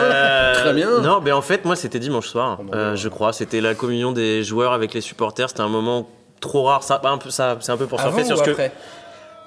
très 0.54 0.74
bien. 0.74 1.02
Non, 1.02 1.22
mais 1.24 1.32
en 1.32 1.42
fait, 1.42 1.66
moi, 1.66 1.76
c'était 1.76 2.00
dimanche 2.00 2.28
soir, 2.28 2.60
euh, 2.74 2.96
je 2.96 3.10
crois. 3.10 3.34
C'était 3.34 3.62
la 3.62 3.74
communion 3.76 4.12
des 4.12 4.44
joueurs 4.44 4.74
avec 4.74 4.94
les 4.94 5.02
supporters. 5.02 5.50
C'était 5.50 5.62
un 5.62 5.70
moment 5.70 6.08
trop 6.40 6.64
rare. 6.64 6.84
Ça, 6.84 7.00
bah, 7.02 7.10
un 7.12 7.18
peu, 7.18 7.30
ça, 7.30 7.58
c'est 7.62 7.72
un 7.72 7.78
peu 7.78 7.86
pour 7.88 8.00
surfer 8.00 8.26
sur 8.26 8.38
ce 8.38 8.44
que. 8.44 8.56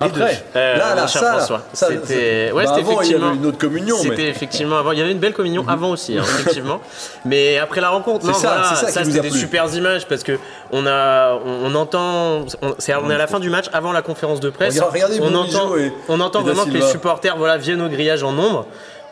Après 0.01 0.43
Euh, 0.57 0.77
là, 0.77 0.95
là, 0.95 1.07
ça, 1.09 1.21
François. 1.37 1.63
ça, 1.73 1.87
C'était- 1.89 2.49
ça- 2.49 2.55
ouais, 2.55 2.65
bah, 2.65 2.71
c'était 2.75 2.81
avant, 2.91 3.01
il 3.01 3.07
y 3.07 3.11
effectivement- 3.11 3.27
avait 3.29 3.37
une 3.37 3.47
autre 3.47 3.59
communion, 3.59 3.97
C'était 3.97 4.17
mais 4.17 4.23
Mhm. 4.25 4.29
effectivement 4.29 4.79
avant. 4.79 4.93
Il 4.93 4.99
y 4.99 5.03
avait 5.03 5.13
une 5.13 5.19
belle 5.19 5.33
communion 5.33 5.65
avant 5.69 5.91
aussi, 5.91 6.19
hein, 6.19 6.23
effectivement. 6.23 6.81
Mais 7.25 7.59
après 7.59 7.81
la 7.81 7.89
rencontre, 7.91 8.27
non, 8.27 8.35
ça, 8.35 8.49
voilà, 8.49 8.65
ça 8.75 8.75
qui 8.75 8.93
vous 8.93 8.99
a 8.99 9.05
c'était 9.05 9.21
des 9.21 9.31
plu. 9.31 9.39
super 9.41 9.75
images 9.75 10.07
parce 10.07 10.23
que 10.23 10.39
on 10.71 10.87
a, 10.87 11.35
on, 11.45 11.73
on 11.73 11.75
entend, 11.75 12.45
on, 12.63 12.75
c'est- 12.79 12.95
on 12.95 13.11
est 13.11 13.15
à 13.15 13.19
la 13.19 13.27
fin 13.27 13.41
du 13.41 13.49
match, 13.51 13.67
avant 13.73 13.93
la 13.93 14.03
conférence 14.03 14.41
de 14.41 14.51
presse. 14.51 14.75
Regarde- 14.75 14.93
regardez 14.93 15.19
on 15.23 15.35
entend, 15.35 15.77
et- 15.77 15.93
on 16.09 16.21
entend 16.21 16.43
vraiment 16.43 16.65
que 16.65 16.71
les 16.71 16.83
supporters, 16.83 17.37
voilà, 17.37 17.57
viennent 17.57 17.81
au 17.83 17.89
grillage 17.89 18.23
en 18.23 18.33
nombre. 18.33 18.67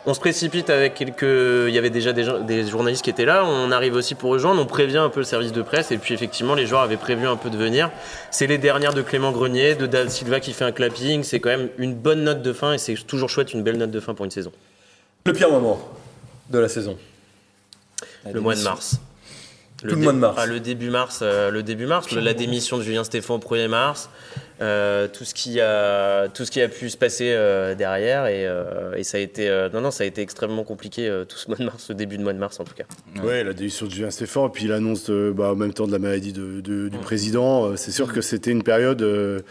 On 0.07 0.13
se 0.13 0.19
précipite 0.19 0.69
avec 0.69 0.93
quelques. 0.93 1.23
Il 1.23 1.73
y 1.73 1.77
avait 1.77 1.89
déjà 1.89 2.13
des, 2.13 2.23
gens- 2.23 2.39
des 2.39 2.67
journalistes 2.67 3.03
qui 3.03 3.09
étaient 3.09 3.25
là. 3.25 3.43
On 3.45 3.71
arrive 3.71 3.95
aussi 3.95 4.13
pour 4.13 4.29
rejoindre. 4.31 4.61
On 4.61 4.65
prévient 4.67 4.99
un 4.99 5.09
peu 5.09 5.19
le 5.21 5.25
service 5.25 5.51
de 5.51 5.61
presse. 5.63 5.91
Et 5.91 5.97
puis, 5.97 6.13
effectivement, 6.13 6.53
les 6.53 6.67
joueurs 6.67 6.81
avaient 6.81 6.95
prévu 6.97 7.25
un 7.27 7.35
peu 7.37 7.49
de 7.49 7.57
venir. 7.57 7.89
C'est 8.29 8.45
les 8.45 8.57
dernières 8.59 8.93
de 8.93 9.01
Clément 9.01 9.31
Grenier, 9.31 9.73
de 9.75 9.87
Dal 9.87 10.11
Silva 10.11 10.39
qui 10.39 10.53
fait 10.53 10.65
un 10.65 10.71
clapping. 10.71 11.23
C'est 11.23 11.39
quand 11.39 11.49
même 11.49 11.69
une 11.79 11.95
bonne 11.95 12.23
note 12.23 12.43
de 12.43 12.53
fin. 12.53 12.73
Et 12.73 12.77
c'est 12.77 12.93
toujours 13.07 13.29
chouette, 13.29 13.53
une 13.53 13.63
belle 13.63 13.77
note 13.77 13.91
de 13.91 13.99
fin 13.99 14.13
pour 14.13 14.25
une 14.25 14.31
saison. 14.31 14.51
le 15.25 15.33
pire 15.33 15.49
moment 15.49 15.79
de 16.51 16.59
la 16.59 16.69
saison. 16.69 16.97
Le 18.31 18.39
mois 18.41 18.53
de 18.55 18.61
mars. 18.61 18.99
Tout 19.77 19.87
le 19.87 19.95
mois 19.95 20.13
de 20.13 20.17
mars. 20.19 20.35
Ah, 20.39 20.45
le 20.45 20.59
début 20.59 20.89
mars, 20.89 21.19
euh, 21.21 21.49
le 21.51 21.61
début 21.63 21.85
mars, 21.85 22.09
le- 22.11 22.21
la 22.21 22.33
démission 22.33 22.77
de 22.77 22.83
Julien 22.83 23.03
Stéphane 23.03 23.35
au 23.35 23.39
1er 23.39 23.67
mars, 23.67 24.09
euh, 24.61 25.07
tout 25.07 25.25
ce 25.25 25.33
qui 25.33 25.59
a 25.59 26.27
tout 26.29 26.45
ce 26.45 26.51
qui 26.51 26.61
a 26.61 26.67
pu 26.69 26.89
se 26.89 26.95
passer 26.97 27.31
euh, 27.33 27.75
derrière 27.75 28.25
et, 28.27 28.47
euh, 28.47 28.93
et 28.95 29.03
ça 29.03 29.17
a 29.17 29.21
été 29.21 29.49
euh, 29.49 29.67
non 29.73 29.81
non 29.81 29.91
ça 29.91 30.03
a 30.05 30.07
été 30.07 30.21
extrêmement 30.21 30.63
compliqué 30.63 31.07
euh, 31.09 31.25
tout 31.25 31.37
ce 31.37 31.47
mois 31.49 31.57
de 31.57 31.65
mars, 31.65 31.83
ce 31.83 31.93
début 31.93 32.17
de 32.17 32.23
mois 32.23 32.31
de 32.33 32.39
mars 32.39 32.59
en 32.59 32.63
tout 32.63 32.73
cas. 32.73 32.85
Ouais, 33.23 33.43
la 33.43 33.53
démission 33.53 33.85
de 33.87 33.91
Julien 33.91 34.11
Stéphane, 34.11 34.45
et 34.45 34.49
puis 34.49 34.67
l'annonce 34.67 35.09
bah, 35.09 35.51
en 35.51 35.55
même 35.55 35.73
temps 35.73 35.87
de 35.87 35.91
la 35.91 35.99
maladie 35.99 36.31
de- 36.33 36.61
de- 36.61 36.87
du 36.89 36.97
président. 36.99 37.65
Euh, 37.71 37.75
C'est 37.75 37.91
sûr 37.91 38.11
que 38.13 38.21
c'était 38.21 38.51
une 38.51 38.63
période 38.63 39.01
euh, 39.01 39.41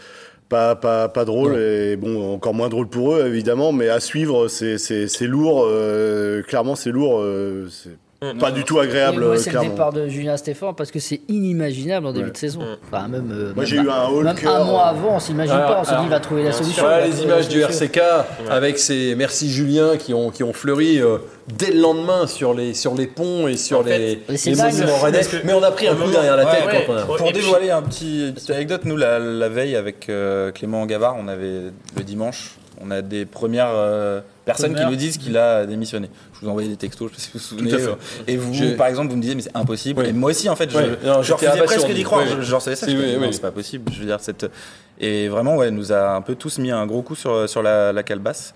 pas, 0.49 0.75
pas, 0.75 1.07
pas 1.09 1.25
drôle, 1.25 1.55
et 1.57 1.95
bon, 1.97 2.33
encore 2.33 2.53
moins 2.53 2.69
drôle 2.69 2.87
pour 2.87 3.15
eux, 3.15 3.25
évidemment, 3.27 3.71
mais 3.71 3.89
à 3.89 3.99
suivre, 3.99 4.47
c'est- 4.47 4.77
c'est 4.77 5.07
c'est 5.07 5.27
lourd. 5.27 5.65
euh, 5.67 6.41
clairement, 6.43 6.75
c'est 6.75 6.91
lourd. 6.91 7.19
euh, 7.19 7.67
c'est 7.69 7.89
Mm. 8.33 8.37
pas 8.39 8.51
du 8.51 8.63
tout 8.63 8.79
agréable, 8.79 9.23
moi, 9.23 9.37
c'est 9.37 9.53
le 9.53 9.59
départ 9.61 9.93
de 9.93 10.07
Julien 10.07 10.37
Stéphane 10.37 10.73
parce 10.75 10.91
que 10.91 10.99
c'est 10.99 11.21
inimaginable 11.27 12.07
en 12.07 12.11
début 12.13 12.25
Ouais. 12.25 12.31
de 12.31 12.37
saison. 12.37 12.61
Mm. 12.61 12.77
Enfin, 12.91 13.07
même, 13.07 13.29
euh, 13.31 13.45
Moi, 13.53 13.53
même 13.57 13.65
j'ai 13.65 13.75
eu 13.77 13.89
un 13.89 14.07
haut 14.07 14.21
Même 14.21 14.35
le 14.35 14.41
cœur. 14.41 14.55
un 14.55 14.63
mois 14.63 14.85
avant, 14.87 15.15
on 15.15 15.19
s'imagine 15.19 15.53
Alors, 15.55 15.67
pas. 15.75 15.79
On 15.81 15.83
se 15.83 15.89
dit, 15.91 16.03
il 16.03 16.09
va 16.09 16.19
trouver 16.19 16.43
la 16.43 16.51
solution. 16.51 16.83
Voilà 16.83 17.05
les 17.05 17.21
images 17.23 17.47
du. 17.49 17.61
RCK 17.61 17.99
avec 18.49 18.77
ces 18.79 19.15
merci 19.15 19.49
Julien 19.51 19.97
qui 19.97 20.13
ont, 20.13 20.29
qui 20.31 20.43
ont 20.43 20.53
fleuri 20.53 20.99
euh, 21.01 21.17
dès 21.57 21.71
le 21.71 21.79
lendemain 21.81 22.27
sur 22.27 22.53
les, 22.53 22.73
sur 22.73 22.95
les 22.95 23.07
ponts 23.07 23.47
et 23.47 23.57
sur 23.57 23.79
En 23.79 23.83
fait, 23.83 23.97
les, 23.97 24.15
les 24.45 24.55
monuments 24.55 24.97
rennais. 24.97 25.21
Mais 25.43 25.53
on 25.53 25.63
a 25.63 25.71
pris 25.71 25.87
un 25.87 25.95
coup 25.95 26.09
derrière 26.09 26.35
la 26.37 26.45
Ouais, 26.45 26.51
tête 26.51 26.65
ouais. 26.67 26.83
quand 26.87 26.93
on 26.93 26.97
a. 26.97 27.01
Pour 27.03 27.19
Et 27.27 27.31
puis- 27.31 27.41
dévoiler 27.41 27.69
un 27.71 27.81
petit, 27.81 28.27
une 28.27 28.33
petite 28.33 28.49
anecdote, 28.51 28.81
nous, 28.85 28.97
la, 28.97 29.19
la 29.19 29.49
veille, 29.49 29.75
avec 29.75 30.09
euh, 30.09 30.51
Clément 30.51 30.85
Gavard, 30.85 31.15
on 31.19 31.27
avait 31.27 31.71
le 31.97 32.03
dimanche, 32.03 32.55
On 32.81 32.91
a 32.91 33.01
des 33.01 33.25
premières 33.25 33.69
euh, 33.71 34.21
personnes 34.43 34.71
Première. 34.73 34.87
qui 34.87 34.91
nous 34.93 34.97
disent 34.99 35.17
qu'il 35.17 35.37
a 35.37 35.65
démissionné. 35.65 36.09
Je 36.33 36.39
vous 36.45 36.49
envoyais 36.49 36.69
des 36.69 36.75
textos, 36.75 37.09
je 37.13 37.19
sais 37.19 37.31
pas 37.31 37.39
si 37.39 37.53
vous 37.55 37.57
vous 37.57 37.67
Tout 37.69 37.75
à 37.75 37.79
souvenez. 37.79 37.85
fait. 37.85 37.91
euh, 37.91 38.33
Et 38.33 38.37
vous, 38.37 38.53
Je- 38.53 38.75
par 38.75 38.87
exemple, 38.87 39.09
vous 39.09 39.15
me 39.15 39.21
disiez, 39.21 39.35
mais 39.35 39.41
c'est 39.41 39.55
impossible. 39.55 40.01
Oui. 40.01 40.09
Et 40.09 40.13
moi 40.13 40.31
aussi, 40.31 40.49
en 40.49 40.55
fait, 40.55 40.69
je, 40.69 40.77
Oui. 40.77 40.83
Non, 41.03 41.21
je 41.21 41.27
j'étais 41.33 41.47
refusais 41.49 41.63
presque 41.65 41.91
d'y 41.93 42.03
croire. 42.03 42.23
Oui, 42.25 42.35
J'en 42.41 42.59
savais 42.59 42.75
ça. 42.75 42.85
Si, 42.85 42.91
je 42.91 42.97
me 42.97 43.01
oui, 43.01 43.07
disais, 43.07 43.19
non, 43.19 43.27
oui. 43.27 43.33
c'est 43.33 43.41
pas 43.41 43.51
possible. 43.51 43.91
Je 43.93 43.99
veux 43.99 44.05
dire, 44.05 44.19
cette... 44.19 44.45
Et 44.99 45.27
vraiment, 45.27 45.55
ouais, 45.57 45.71
nous 45.71 45.91
a 45.91 46.11
un 46.15 46.21
peu 46.21 46.35
tous 46.35 46.57
mis 46.59 46.71
un 46.71 46.85
gros 46.85 47.01
coup 47.01 47.15
sur, 47.15 47.49
sur 47.49 47.61
la, 47.63 47.91
la 47.93 48.03
calebasse. 48.03 48.53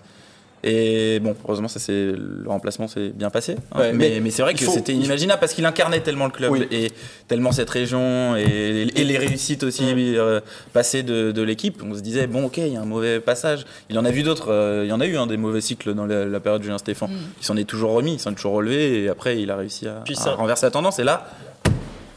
Et 0.62 1.20
bon, 1.20 1.34
heureusement, 1.44 1.68
ça 1.68 1.78
c'est 1.80 1.92
le 2.12 2.44
remplacement 2.46 2.86
s'est 2.86 3.08
bien 3.14 3.30
passé. 3.30 3.56
hein. 3.72 3.78
Ouais, 3.78 3.92
mais 3.94 4.10
mais 4.10 4.20
mais 4.20 4.30
c'est 4.30 4.42
vrai 4.42 4.52
que 4.52 4.62
faut- 4.64 4.72
c'était 4.72 4.92
inimaginable 4.92 5.40
parce 5.40 5.54
qu'il 5.54 5.64
incarnait 5.64 6.00
tellement 6.00 6.26
le 6.26 6.30
club 6.32 6.50
Oui. 6.52 6.66
et 6.70 6.90
tellement 7.28 7.50
cette 7.52 7.70
région 7.70 8.36
et, 8.36 8.86
et 8.94 9.04
les 9.04 9.16
réussites 9.16 9.62
aussi 9.62 9.84
euh, 9.96 10.40
passées 10.74 11.02
de, 11.02 11.32
de 11.32 11.42
l'équipe. 11.42 11.82
On 11.82 11.94
se 11.94 12.00
disait 12.00 12.26
bon, 12.26 12.44
ok, 12.44 12.58
il 12.58 12.74
y 12.74 12.76
a 12.76 12.80
un 12.80 12.84
mauvais 12.84 13.20
passage. 13.20 13.64
Il 13.88 13.98
en 13.98 14.04
a 14.04 14.10
vu 14.10 14.22
d'autres. 14.22 14.50
euh, 14.52 14.82
il 14.84 14.88
y 14.90 14.92
en 14.92 15.00
a 15.00 15.06
eu 15.06 15.16
hein, 15.16 15.26
des 15.26 15.38
mauvais 15.38 15.62
cycles 15.62 15.94
dans 15.94 16.04
la, 16.04 16.26
la 16.26 16.40
période 16.40 16.60
de 16.60 16.64
Julien 16.66 16.78
Stéphane. 16.78 17.10
Il 17.40 17.44
s'en 17.46 17.56
est 17.56 17.64
toujours 17.64 17.92
remis, 17.92 18.14
il 18.14 18.20
s'en 18.20 18.32
est 18.32 18.34
toujours 18.34 18.52
relevé 18.52 19.04
et 19.04 19.08
après 19.08 19.40
il 19.40 19.50
a 19.50 19.56
réussi 19.56 19.86
à, 19.88 20.04
à 20.26 20.34
renverser 20.34 20.66
la 20.66 20.70
tendance. 20.70 20.98
Et 20.98 21.04
là, 21.04 21.26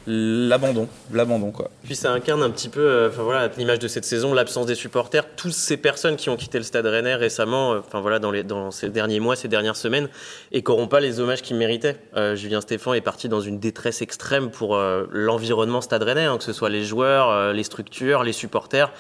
l'abandon, 0.07 0.87
l'abandon 1.11 1.51
quoi. 1.51 1.69
Puis 1.83 1.95
ça 1.95 2.11
incarne 2.11 2.43
un 2.43 2.49
petit 2.49 2.69
peu, 2.69 2.81
euh, 2.81 3.09
enfin 3.09 3.23
voilà, 3.23 3.49
l'image 3.57 3.79
de 3.79 3.87
cette 3.87 4.05
saison, 4.05 4.33
l'absence 4.33 4.65
des 4.65 4.75
supporters, 4.75 5.25
toutes 5.35 5.53
ces 5.53 5.77
personnes 5.77 6.15
qui 6.15 6.29
ont 6.29 6.35
quitté 6.35 6.57
le 6.57 6.63
Stade 6.63 6.85
Rennais 6.85 7.15
récemment, 7.15 7.73
euh, 7.73 7.79
enfin 7.79 8.01
voilà, 8.01 8.19
dans, 8.19 8.31
les, 8.31 8.43
dans 8.43 8.71
ces 8.71 8.89
derniers 8.89 9.19
mois, 9.19 9.35
ces 9.35 9.47
dernières 9.47 9.75
semaines, 9.75 10.09
et 10.51 10.61
qui 10.61 10.71
n'auront 10.71 10.87
pas 10.87 10.99
les 10.99 11.19
hommages 11.19 11.41
qu'ils 11.41 11.57
méritaient. 11.57 11.97
Euh, 12.15 12.35
Julien 12.35 12.61
Stéphan 12.61 12.93
est 12.93 13.01
parti 13.01 13.29
dans 13.29 13.41
une 13.41 13.59
détresse 13.59 14.01
extrême 14.01 14.51
pour 14.51 14.75
euh, 14.75 15.05
l'environnement 15.11 15.81
Stade 15.81 16.03
Rennais, 16.03 16.25
hein, 16.25 16.37
que 16.37 16.43
ce 16.43 16.53
soit 16.53 16.69
les 16.69 16.83
joueurs, 16.83 17.53
les 17.53 17.63
structures, 17.63 18.23
les 18.23 18.33
supporters. 18.33 18.91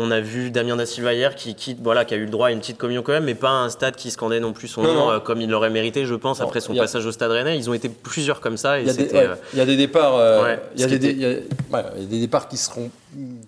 On 0.00 0.10
a 0.12 0.20
vu 0.20 0.50
Damien 0.52 0.76
Da 0.76 0.86
Silva 0.86 1.12
hier 1.12 1.34
qui 1.34 1.54
quitte, 1.56 1.78
voilà, 1.82 2.04
qui 2.04 2.14
a 2.14 2.16
eu 2.16 2.24
le 2.24 2.30
droit 2.30 2.48
à 2.48 2.50
une 2.52 2.60
petite 2.60 2.78
communion 2.78 3.02
quand 3.02 3.12
même, 3.12 3.24
mais 3.24 3.34
pas 3.34 3.50
un 3.50 3.68
stade 3.68 3.96
qui 3.96 4.10
scandait 4.12 4.38
non 4.38 4.52
plus 4.52 4.68
son 4.68 4.82
Non, 4.82 4.94
nom 4.94 5.00
non. 5.06 5.10
euh, 5.10 5.18
comme 5.18 5.40
il 5.40 5.50
l'aurait 5.50 5.70
mérité, 5.70 6.06
je 6.06 6.14
pense, 6.14 6.38
Non, 6.40 6.46
après 6.46 6.60
son 6.60 6.72
a- 6.76 6.80
passage 6.80 7.04
au 7.04 7.10
Stade 7.12 7.32
Rennais. 7.32 7.56
Ils 7.58 7.68
ont 7.68 7.74
été 7.74 7.88
plusieurs 7.88 8.40
comme 8.40 8.56
ça 8.56 8.78
et 8.78 8.82
Il 8.82 8.86
y, 8.86 8.90
a 8.90 8.92
des, 8.92 9.00
c'était. 9.02 9.16
ouais, 9.16 9.24
euh, 9.26 9.34
il 9.54 9.58
y 9.58 9.62
a 9.62 9.66
des 9.66 9.76
départs, 9.76 10.16
euh, 10.16 10.42
ouais, 10.44 10.60
il, 10.76 10.80
y 10.80 10.84
a 10.84 10.86
des, 10.86 10.98
qui 11.00 11.06
il 11.10 11.18
y 11.20 11.24
a- 11.26 11.28
ouais, 11.28 11.84
il 11.96 12.02
y 12.02 12.06
a 12.06 12.08
des 12.10 12.20
départs 12.20 12.46
qui 12.48 12.56
seront, 12.56 12.90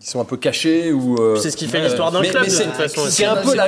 qui 0.00 0.08
sont 0.08 0.20
un 0.20 0.24
peu 0.24 0.36
cachés 0.36 0.90
ou. 0.92 1.16
euh, 1.20 1.36
C'est 1.36 1.50
ce 1.52 1.56
qui 1.56 1.68
fait 1.68 1.80
l'histoire 1.80 2.10
d'un 2.10 2.20
club 2.22 2.42
mais 2.42 2.48
de 2.50 2.62
toute 2.62 2.72
façon. 2.72 3.02
C'est 3.08 3.24
un 3.26 3.36
peu 3.36 3.54
la, 3.54 3.66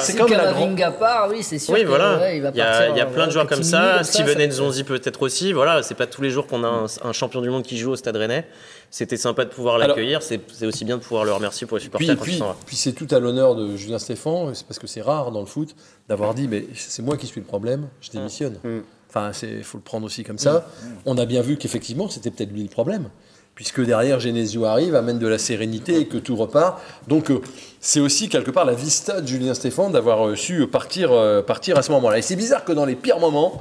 c'est 0.00 0.16
comme 0.16 0.30
la 0.32 0.52
grande. 0.52 0.74
Part, 0.98 1.28
oui, 1.30 1.42
c'est 1.42 1.58
sûr. 1.58 1.72
Oui, 1.72 1.84
voilà. 1.84 2.32
il 2.34 2.42
va 2.42 2.50
y 2.54 2.60
a, 2.60 2.64
partir, 2.64 2.90
il 2.94 2.98
y 2.98 3.00
a 3.00 3.04
euh, 3.06 3.10
plein 3.12 3.26
de 3.26 3.32
joueurs 3.32 3.46
comme 3.46 3.62
ça. 3.62 4.02
Steven 4.02 4.44
Nzonzi 4.48 4.82
peut-être 4.84 5.22
aussi. 5.22 5.52
Voilà, 5.52 5.82
c'est 5.82 5.94
pas 5.94 6.06
tous 6.06 6.20
les 6.22 6.30
jours 6.30 6.46
qu'on 6.46 6.64
a 6.64 6.86
un 7.04 7.12
champion 7.12 7.40
du 7.40 7.50
monde 7.50 7.62
qui 7.62 7.78
joue 7.78 7.92
au 7.92 7.96
Stade 7.96 8.16
Rennais. 8.16 8.44
C'était 8.94 9.16
sympa 9.16 9.44
de 9.44 9.50
pouvoir 9.50 9.76
l'accueillir. 9.76 10.22
C'est 10.22 10.40
aussi 10.64 10.84
bien 10.84 10.98
de 10.98 11.02
pouvoir 11.02 11.24
le 11.24 11.32
remercier 11.32 11.66
pour 11.66 11.78
les 11.78 11.82
supporters 11.82 12.16
Puis, 12.16 12.40
puis, 12.64 12.76
c'est 12.76 12.92
tout 12.92 13.08
à 13.10 13.18
l'honneur 13.18 13.56
de 13.56 13.76
Julien 13.76 13.98
Stéphan, 13.98 14.54
c'est 14.54 14.64
parce 14.64 14.78
que 14.78 14.86
c'est 14.86 15.00
rare 15.00 15.32
dans 15.32 15.40
le 15.40 15.46
foot 15.46 15.74
d'avoir 16.08 16.32
dit 16.32 16.46
mais 16.46 16.64
c'est 16.76 17.02
moi 17.02 17.16
qui 17.16 17.26
suis 17.26 17.40
le 17.40 17.46
problème, 17.46 17.88
je 18.00 18.12
démissionne. 18.12 18.56
Enfin, 19.10 19.32
il 19.42 19.64
faut 19.64 19.78
le 19.78 19.82
prendre 19.82 20.06
aussi 20.06 20.22
comme 20.22 20.38
ça. 20.38 20.68
On 21.06 21.18
a 21.18 21.26
bien 21.26 21.42
vu 21.42 21.56
qu'effectivement 21.56 22.08
c'était 22.08 22.30
peut-être 22.30 22.52
lui 22.52 22.62
le 22.62 22.68
problème, 22.68 23.08
puisque 23.56 23.80
derrière 23.80 24.20
Genesio 24.20 24.64
arrive, 24.64 24.94
amène 24.94 25.18
de 25.18 25.26
la 25.26 25.38
sérénité 25.38 25.98
et 25.98 26.06
que 26.06 26.18
tout 26.18 26.36
repart. 26.36 26.80
Donc 27.08 27.32
euh, 27.32 27.40
c'est 27.80 27.98
aussi 27.98 28.28
quelque 28.28 28.52
part 28.52 28.64
la 28.64 28.74
vista 28.74 29.20
de 29.20 29.26
Julien 29.26 29.54
Stéphan 29.54 29.90
d'avoir 29.90 30.24
euh, 30.24 30.36
su 30.36 30.68
partir, 30.68 31.10
euh, 31.10 31.42
partir 31.42 31.76
à 31.76 31.82
ce 31.82 31.90
moment-là. 31.90 32.18
Et 32.18 32.22
c'est 32.22 32.36
bizarre 32.36 32.64
que 32.64 32.70
dans 32.70 32.84
les 32.84 32.94
pires 32.94 33.18
moments, 33.18 33.60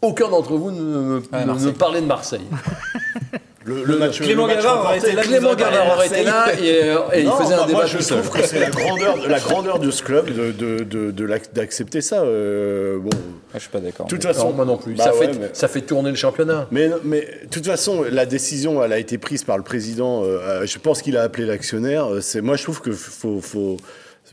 aucun 0.00 0.30
d'entre 0.30 0.54
vous 0.54 0.70
ne, 0.70 1.20
ne 1.20 1.70
parlait 1.70 2.00
de 2.00 2.06
Marseille. 2.06 2.40
Le, 3.66 3.84
le 3.84 3.98
match, 3.98 4.20
Clément 4.22 4.46
le 4.46 4.54
match 4.54 4.64
Gavard 4.64 4.84
aurait 4.86 4.98
été 4.98 5.12
là, 5.12 5.22
Clément 5.22 5.54
Gavard 5.54 5.94
aurait 5.94 6.06
été 6.06 6.22
là 6.24 6.46
et, 6.58 6.82
euh, 6.84 6.96
il 7.14 7.30
faisait 7.30 7.52
un 7.54 7.66
débat 7.66 7.80
moi, 7.80 7.86
je 7.86 7.98
tout 7.98 8.02
seul. 8.02 8.22
trouve 8.22 8.40
que 8.40 8.46
c'est 8.46 8.58
la 8.58 8.70
grandeur, 8.70 9.16
la 9.28 9.38
grandeur 9.48 9.78
de 9.78 9.90
ce 9.90 10.02
club 10.02 10.30
de, 10.34 10.50
de, 10.82 11.10
de, 11.10 11.26
d'accepter 11.52 12.00
ça. 12.00 12.22
euh, 12.22 12.98
bon, 12.98 13.10
Ah, 13.52 13.56
je 13.56 13.58
suis 13.60 13.68
pas 13.68 13.80
d'accord. 13.80 14.06
de 14.06 14.10
toute 14.10 14.24
Non, 14.24 14.32
façon, 14.32 14.52
moi 14.54 14.64
non 14.64 14.78
plus. 14.78 14.94
Bah 14.94 15.04
ça, 15.04 15.14
ouais, 15.14 15.26
fait, 15.26 15.38
mais- 15.38 15.50
ça 15.52 15.68
fait 15.68 15.82
tourner 15.82 16.08
le 16.08 16.16
championnat. 16.16 16.68
Mais, 16.70 16.88
mais 17.04 17.20
de 17.44 17.48
toute 17.50 17.66
façon, 17.66 18.02
la 18.10 18.24
décision, 18.24 18.82
elle 18.82 18.94
a 18.94 18.98
été 18.98 19.18
prise 19.18 19.44
par 19.44 19.58
le 19.58 19.62
président. 19.62 20.22
euh, 20.24 20.64
je 20.64 20.78
pense 20.78 21.02
qu'il 21.02 21.18
a 21.18 21.22
appelé 21.22 21.44
l'actionnaire. 21.44 22.06
euh, 22.14 22.20
C'est 22.22 22.40
moi, 22.40 22.56
je 22.56 22.62
trouve 22.62 22.80
que 22.80 22.92
faut, 22.92 23.42
faut. 23.42 23.76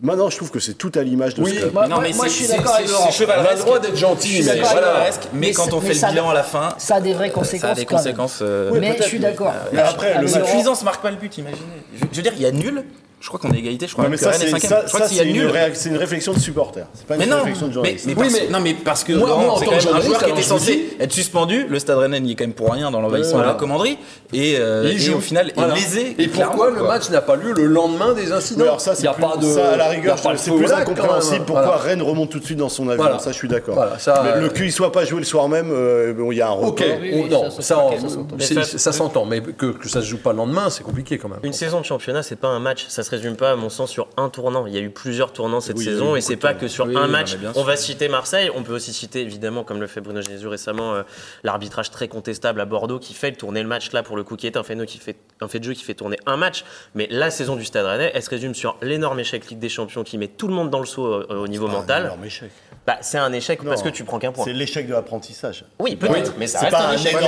Maintenant, 0.01 0.29
je 0.29 0.35
trouve 0.37 0.51
que 0.51 0.59
c'est 0.59 0.75
tout 0.75 0.91
à 0.95 1.01
l'image 1.01 1.33
de 1.33 1.41
Oui, 1.41 1.53
ce 1.55 1.59
club. 1.61 1.73
Moi, 1.73 1.87
non, 1.87 1.99
mais 1.99 2.13
moi, 2.13 2.27
je 2.27 2.31
suis 2.33 2.47
d'accord 2.47 2.75
avec 2.75 2.87
c'est- 2.87 2.93
Laurent. 2.93 3.09
On 3.41 3.45
a 3.47 3.53
le 3.53 3.59
droit 3.59 3.79
d'être 3.79 3.97
gentil, 3.97 4.43
mais 4.45 4.59
voilà. 4.61 5.05
mais 5.33 5.47
Mais 5.47 5.51
quand 5.53 5.73
on 5.73 5.81
mais 5.81 5.87
fait 5.87 5.93
ça- 5.95 6.07
le 6.07 6.13
bilan 6.13 6.29
à 6.29 6.33
la 6.35 6.43
fin, 6.43 6.75
Ça 6.77 6.95
a 6.95 7.01
des 7.01 7.13
vraies 7.13 7.29
ça 7.29 7.33
conséquences. 7.33 7.71
a 7.71 7.73
des 7.73 7.85
quand 7.85 7.95
même. 7.95 8.03
conséquences. 8.03 8.39
euh, 8.43 8.71
mais 8.79 8.95
je 8.97 9.03
suis 9.03 9.19
d'accord. 9.19 9.53
Mais 9.73 9.79
après, 9.81 10.11
le 10.13 10.17
Avec 10.19 10.35
match- 10.35 10.45
Suffisance 10.51 10.83
marque 10.83 11.01
pas 11.01 11.09
le 11.09 11.17
but, 11.17 11.35
imaginez. 11.37 11.61
Je, 11.95 12.05
je 12.11 12.15
veux 12.17 12.21
dire, 12.21 12.33
il 12.35 12.41
y 12.41 12.45
a 12.45 12.51
nul. 12.51 12.83
Je 13.19 13.27
crois 13.29 13.39
qu'on 13.39 13.51
est 13.51 13.57
égalité. 13.57 13.87
Je 13.87 13.93
crois 13.93 14.03
Non, 14.03 14.11
mais 14.11 14.17
que 14.17 14.21
ça, 14.23 14.29
Rennes 14.29 14.41
est 14.41 14.45
c'est 14.45 14.51
cinquième. 14.51 14.69
ça, 14.69 14.81
je 14.85 14.87
crois 14.89 14.99
ça, 14.99 15.05
que 15.05 15.09
s'il 15.09 15.17
y 15.17 15.21
a 15.21 15.23
c'est 15.23 15.29
une, 15.31 15.35
nul. 15.37 15.47
réac- 15.49 15.71
c'est 15.73 15.89
une 15.89 15.97
réflexion 15.97 16.33
de 16.33 16.39
supporter. 16.39 16.85
C'est 16.93 17.07
pas 17.07 17.15
une 17.15 17.21
Mais 17.21 17.25
non, 17.25 17.37
réflexion 17.37 17.67
de 17.67 17.73
journaliste. 17.73 18.05
mais 18.05 18.13
Oui, 18.13 18.19
parce, 18.29 18.33
mais- 18.33 18.49
non, 18.49 18.59
mais 18.59 18.73
parce 18.75 19.03
que 19.03 19.13
Moi- 19.13 19.27
c'est 19.59 19.65
quand 19.65 19.71
même 19.71 19.95
un 19.95 20.01
joueur 20.01 20.23
qui 20.23 20.29
était 20.29 20.41
censé 20.43 20.75
dis- 20.75 20.83
être 21.03 21.11
suspendu. 21.11 21.65
Le 21.67 21.79
Stade 21.79 21.97
Rennais 21.97 22.19
n'y 22.19 22.33
est 22.33 22.35
quand 22.35 22.43
même 22.43 22.53
pour 22.53 22.71
rien 22.71 22.91
dans 22.91 23.01
l'envahissement 23.01 23.37
Voilà. 23.37 23.47
de 23.49 23.53
la 23.53 23.59
commanderie. 23.59 23.97
Et, 24.33 24.57
euh, 24.59 24.83
Et 24.83 24.91
il 24.91 24.95
et 24.97 24.99
joue. 24.99 25.15
au 25.17 25.19
final, 25.19 25.51
Voilà. 25.55 25.73
est 25.73 25.77
lésé. 25.77 26.15
Et 26.19 26.27
pourquoi 26.27 26.69
le 26.69 26.83
match 26.83 27.09
n'a 27.09 27.21
pas 27.21 27.35
lieu 27.35 27.53
le 27.53 27.65
lendemain 27.65 28.13
des 28.13 28.31
incidents 28.31 28.65
alors 28.65 28.81
ça, 28.81 28.91
Il 28.93 28.97
c'est 28.97 29.03
y 29.05 29.07
a 29.07 29.13
plus- 29.13 29.23
pas 29.23 29.37
de. 29.37 29.45
ça, 29.51 29.71
à 29.71 29.77
la 29.77 29.87
il 29.93 29.95
rigueur, 29.99 30.19
c'est 30.37 30.51
plus 30.55 30.71
incompréhensible 30.71 31.45
pourquoi. 31.45 31.77
Rennes 31.77 32.03
remonte 32.03 32.29
tout 32.29 32.39
de 32.39 32.45
suite 32.45 32.59
dans 32.59 32.69
son 32.69 32.87
avion. 32.87 33.17
Ça, 33.17 33.31
je 33.31 33.37
suis 33.37 33.47
d'accord. 33.47 33.83
Ça, 33.97 34.21
Mais 34.23 34.29
euh, 34.33 34.41
le 34.41 34.49
qu'il 34.49 34.71
soit 34.71 34.91
pas 34.91 35.05
joué 35.05 35.19
le 35.19 35.25
soir 35.25 35.49
même, 35.49 35.71
euh, 35.71 36.13
il 36.31 36.37
y 36.37 36.41
a 36.41 36.49
un. 36.49 36.51
Ok, 36.51 36.83
non, 37.31 37.49
ça, 37.49 38.91
s'entend. 38.91 39.25
Mais 39.25 39.41
que, 39.41 39.65
que 39.71 39.89
ça 39.89 40.01
se 40.01 40.05
joue 40.05 40.17
pas 40.19 40.31
le 40.33 40.37
lendemain, 40.37 40.69
c'est 40.69 40.83
compliqué 40.83 41.17
quand 41.17 41.29
même. 41.29 41.39
Une 41.41 41.53
saison 41.53 41.79
de 41.81 41.85
championnat, 41.85 42.21
c'est 42.21 42.35
pas 42.35 42.49
un 42.49 42.59
match. 42.59 42.85
Ça 42.89 43.03
se 43.07 43.11
résume 43.11 43.35
pas, 43.35 43.51
à 43.51 43.55
mon 43.55 43.69
sens, 43.69 43.89
sur 43.89 44.07
un 44.17 44.29
tournant. 44.29 44.67
Il 44.67 44.73
y 44.73 44.77
a 44.77 44.81
eu 44.81 44.89
plusieurs 44.89 45.33
tournants 45.33 45.59
cette 45.61 45.77
Oui, 45.77 45.85
saison 45.85 46.15
et 46.15 46.21
c'est 46.21 46.35
pas 46.35 46.53
que 46.53 46.67
sur 46.67 46.85
Oui, 46.85 46.95
un 46.95 47.07
match. 47.07 47.35
On 47.55 47.63
va 47.63 47.75
citer 47.75 48.07
Marseille. 48.09 48.51
On 48.53 48.63
peut 48.63 48.73
aussi 48.73 48.93
citer, 48.93 49.21
évidemment, 49.21 49.63
comme 49.63 49.79
le 49.79 49.87
fait 49.87 50.01
Bruno 50.01 50.21
Genesio 50.21 50.49
récemment, 50.49 50.93
euh, 50.93 51.03
l'arbitrage 51.43 51.89
très 51.91 52.07
contestable 52.07 52.61
à 52.61 52.65
Bordeaux 52.65 52.99
qui 52.99 53.13
fait 53.13 53.31
tourner 53.31 53.61
le 53.63 53.67
match 53.67 53.91
là 53.91 54.03
pour 54.03 54.15
le 54.17 54.23
coup, 54.23 54.35
qui 54.35 54.45
est 54.47 54.57
un 54.57 54.63
fait, 54.63 54.75
qui 54.85 54.97
fait 54.99 55.15
un 55.41 55.47
fait 55.47 55.59
de 55.59 55.63
jeu 55.63 55.73
qui 55.73 55.83
fait 55.83 55.93
tourner 55.95 56.17
un 56.25 56.37
match. 56.37 56.63
Mais 56.95 57.07
la 57.09 57.29
saison 57.31 57.55
du 57.55 57.65
Stade 57.65 57.85
Rennais, 57.85 58.11
elle 58.13 58.23
se 58.23 58.29
résume 58.29 58.53
sur 58.55 58.77
l'énorme 58.81 59.19
échec 59.19 59.49
Ligue 59.49 59.59
des 59.59 59.69
Champions 59.69 60.03
qui 60.03 60.17
met 60.17 60.27
tout 60.27 60.47
le 60.47 60.53
monde 60.53 60.69
dans 60.69 60.79
le 60.79 60.85
saut 60.85 61.05
euh, 61.07 61.25
au 61.29 61.47
niveau 61.47 61.67
un 61.67 61.71
mental. 61.71 62.03
énorme 62.05 62.25
échec. 62.25 62.51
Bah, 62.87 62.95
c'est 63.01 63.17
un 63.17 63.33
échec 63.33 63.59
parce 63.65 63.83
Non. 63.83 63.91
que 63.91 63.93
tu 63.93 64.05
prends 64.05 64.17
qu'un 64.17 64.31
point. 64.31 64.45
C'est 64.45 64.53
l'échec 64.53 64.87
de 64.87 64.93
l'apprentissage. 64.93 65.65
Oui, 65.77 65.97
peut-être, 65.97 66.35
mais 66.37 66.47
ça 66.47 66.59
C'est 66.59 66.65
reste 66.67 66.77
pas 66.77 66.83
un 66.85 66.89
un 66.91 66.93
échec. 66.93 67.13
Mais 67.13 67.19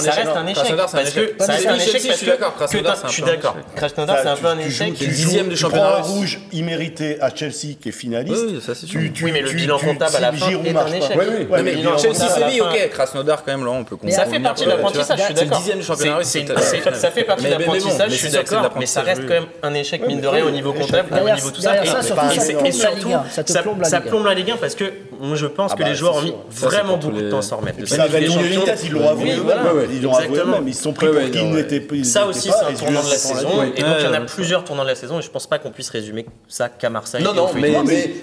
ça 0.00 0.10
reste 0.10 0.28
un 0.36 0.46
échec 0.48 0.64
c'est 0.66 0.76
parce 0.76 1.10
que 1.10 1.20
échec. 1.20 1.34
ça 1.38 1.52
reste 1.52 1.66
un 1.66 1.78
Chelsea, 1.78 1.88
échec 1.88 2.02
je 2.02 2.08
parce 2.08 2.18
suis 2.18 2.26
d'accord. 2.26 2.54
c'est 2.58 2.64
je 3.06 3.12
suis 3.12 3.22
peu 3.22 3.28
un 3.28 3.32
d'accord. 3.32 3.56
échec. 3.58 3.74
Krasnodar, 3.76 4.16
c'est 4.22 4.28
un 4.28 4.36
peu 4.36 4.46
un 4.48 4.56
Tu 4.56 4.66
échec. 4.66 4.94
tu 4.94 5.06
dixième 5.06 5.48
tu 5.50 5.56
championnat 5.56 5.96
russe. 5.98 6.06
rouge 6.08 6.40
immérité 6.50 7.20
à 7.20 7.32
Chelsea 7.32 7.76
qui 7.80 7.90
est 7.90 7.92
finaliste. 7.92 8.44
Oui, 8.48 8.60
ça, 8.60 8.74
c'est 8.74 8.86
sûr. 8.86 8.98
Tu- 9.00 9.12
tu- 9.12 9.24
Oui, 9.26 9.30
mais 9.30 9.40
le 9.40 9.50
tu- 9.50 9.54
bilan 9.56 9.78
tu- 9.78 9.86
comptable 9.86 10.16
à 10.16 10.20
la 10.20 10.32
fin 10.32 10.48
est 10.50 10.76
un 10.76 10.86
échec. 10.92 11.16
Oui, 11.16 11.62
mais 11.62 11.74
Chelsea, 11.98 12.28
Séville, 12.28 12.58
fin. 12.58 12.64
ok. 12.68 12.90
Krasnodar, 12.90 13.44
quand 13.44 13.52
même, 13.52 13.64
là, 13.64 13.70
on 13.70 13.84
peut 13.84 13.96
Mais 14.02 14.10
ça 14.10 14.26
fait 14.26 14.40
partie 14.40 14.64
de 14.64 14.70
tu 14.70 14.76
l'apprentissage, 14.76 15.16
je 15.18 15.24
suis 15.26 15.34
c'est 15.36 15.44
d'accord. 15.44 15.58
dixième 15.58 15.78
du 15.78 15.84
championnat. 15.84 16.18
C'est- 16.24 16.44
c'est- 16.44 16.58
c'est- 16.58 16.94
Ça 16.98 17.10
fait 17.12 17.22
partie 17.22 17.44
de 17.44 17.50
l'apprentissage, 17.50 18.10
je 18.10 18.16
suis 18.16 18.30
c'est 18.30 18.36
c'est 18.36 18.42
de 18.42 18.50
d'accord, 18.50 18.72
mais 18.76 18.86
ça 18.86 19.02
reste 19.02 19.22
quand 19.22 19.34
même 19.34 19.46
un 19.62 19.74
échec, 19.74 20.04
mine 20.04 20.20
de 20.20 20.26
rien, 20.26 20.44
au 20.44 20.50
niveau 20.50 20.72
comptable, 20.72 21.08
au 21.14 21.30
niveau 21.30 21.50
tout 21.52 21.60
ça. 21.60 21.84
Et- 21.84 21.86
surtout, 21.86 22.02
ça 22.02 24.00
c'est- 24.00 24.00
plombe 24.08 24.24
la 24.26 24.34
Ligue 24.34 24.50
1 24.50 24.56
parce 24.56 24.74
que 24.74 24.87
moi, 25.20 25.36
je 25.36 25.46
pense 25.46 25.72
Ah 25.72 25.76
que 25.76 25.82
bah, 25.82 25.88
les 25.88 25.94
joueurs 25.94 26.16
ont 26.16 26.22
mis. 26.22 26.32
Ça, 26.50 26.66
vraiment 26.66 26.96
beaucoup 26.96 27.16
de 27.16 27.30
temps 27.30 27.38
à 27.38 27.42
s'en 27.42 27.56
remettre. 27.58 27.78
Valladolid, 27.84 28.30
Champions, 28.30 28.74
ils 28.84 28.90
l'ont 28.92 29.08
avoué 29.08 29.24
Oui, 29.24 29.30
eux-mêmes. 29.32 29.42
voilà. 29.44 29.74
ouais, 29.74 29.88
Ils 29.92 30.02
l'ont 30.02 30.14
avoué 30.14 30.38
eux-mêmes. 30.38 30.68
Ils 30.68 30.74
sont 30.74 30.92
pris 30.92 31.06
pour 31.06 31.44
n'étaient 31.52 31.80
pas. 31.80 32.04
Ça 32.04 32.26
aussi, 32.26 32.50
c'est 32.50 32.64
un 32.64 32.74
tournant 32.74 33.02
de 33.02 33.10
la 33.10 33.16
saison. 33.16 33.62
Et 33.62 33.82
donc, 33.82 33.96
il 34.00 34.04
y 34.04 34.08
en 34.08 34.12
a 34.12 34.20
plusieurs 34.20 34.64
tournants 34.64 34.84
de 34.84 34.88
la 34.88 34.94
saison. 34.94 35.18
Et 35.18 35.22
je 35.22 35.30
pense 35.30 35.46
pas 35.46 35.58
qu'on 35.58 35.70
puisse 35.70 35.90
résumer 35.90 36.26
ça 36.48 36.68
qu'à 36.68 36.90
Marseille. 36.90 37.22
Non, 37.22 37.34
non, 37.34 37.48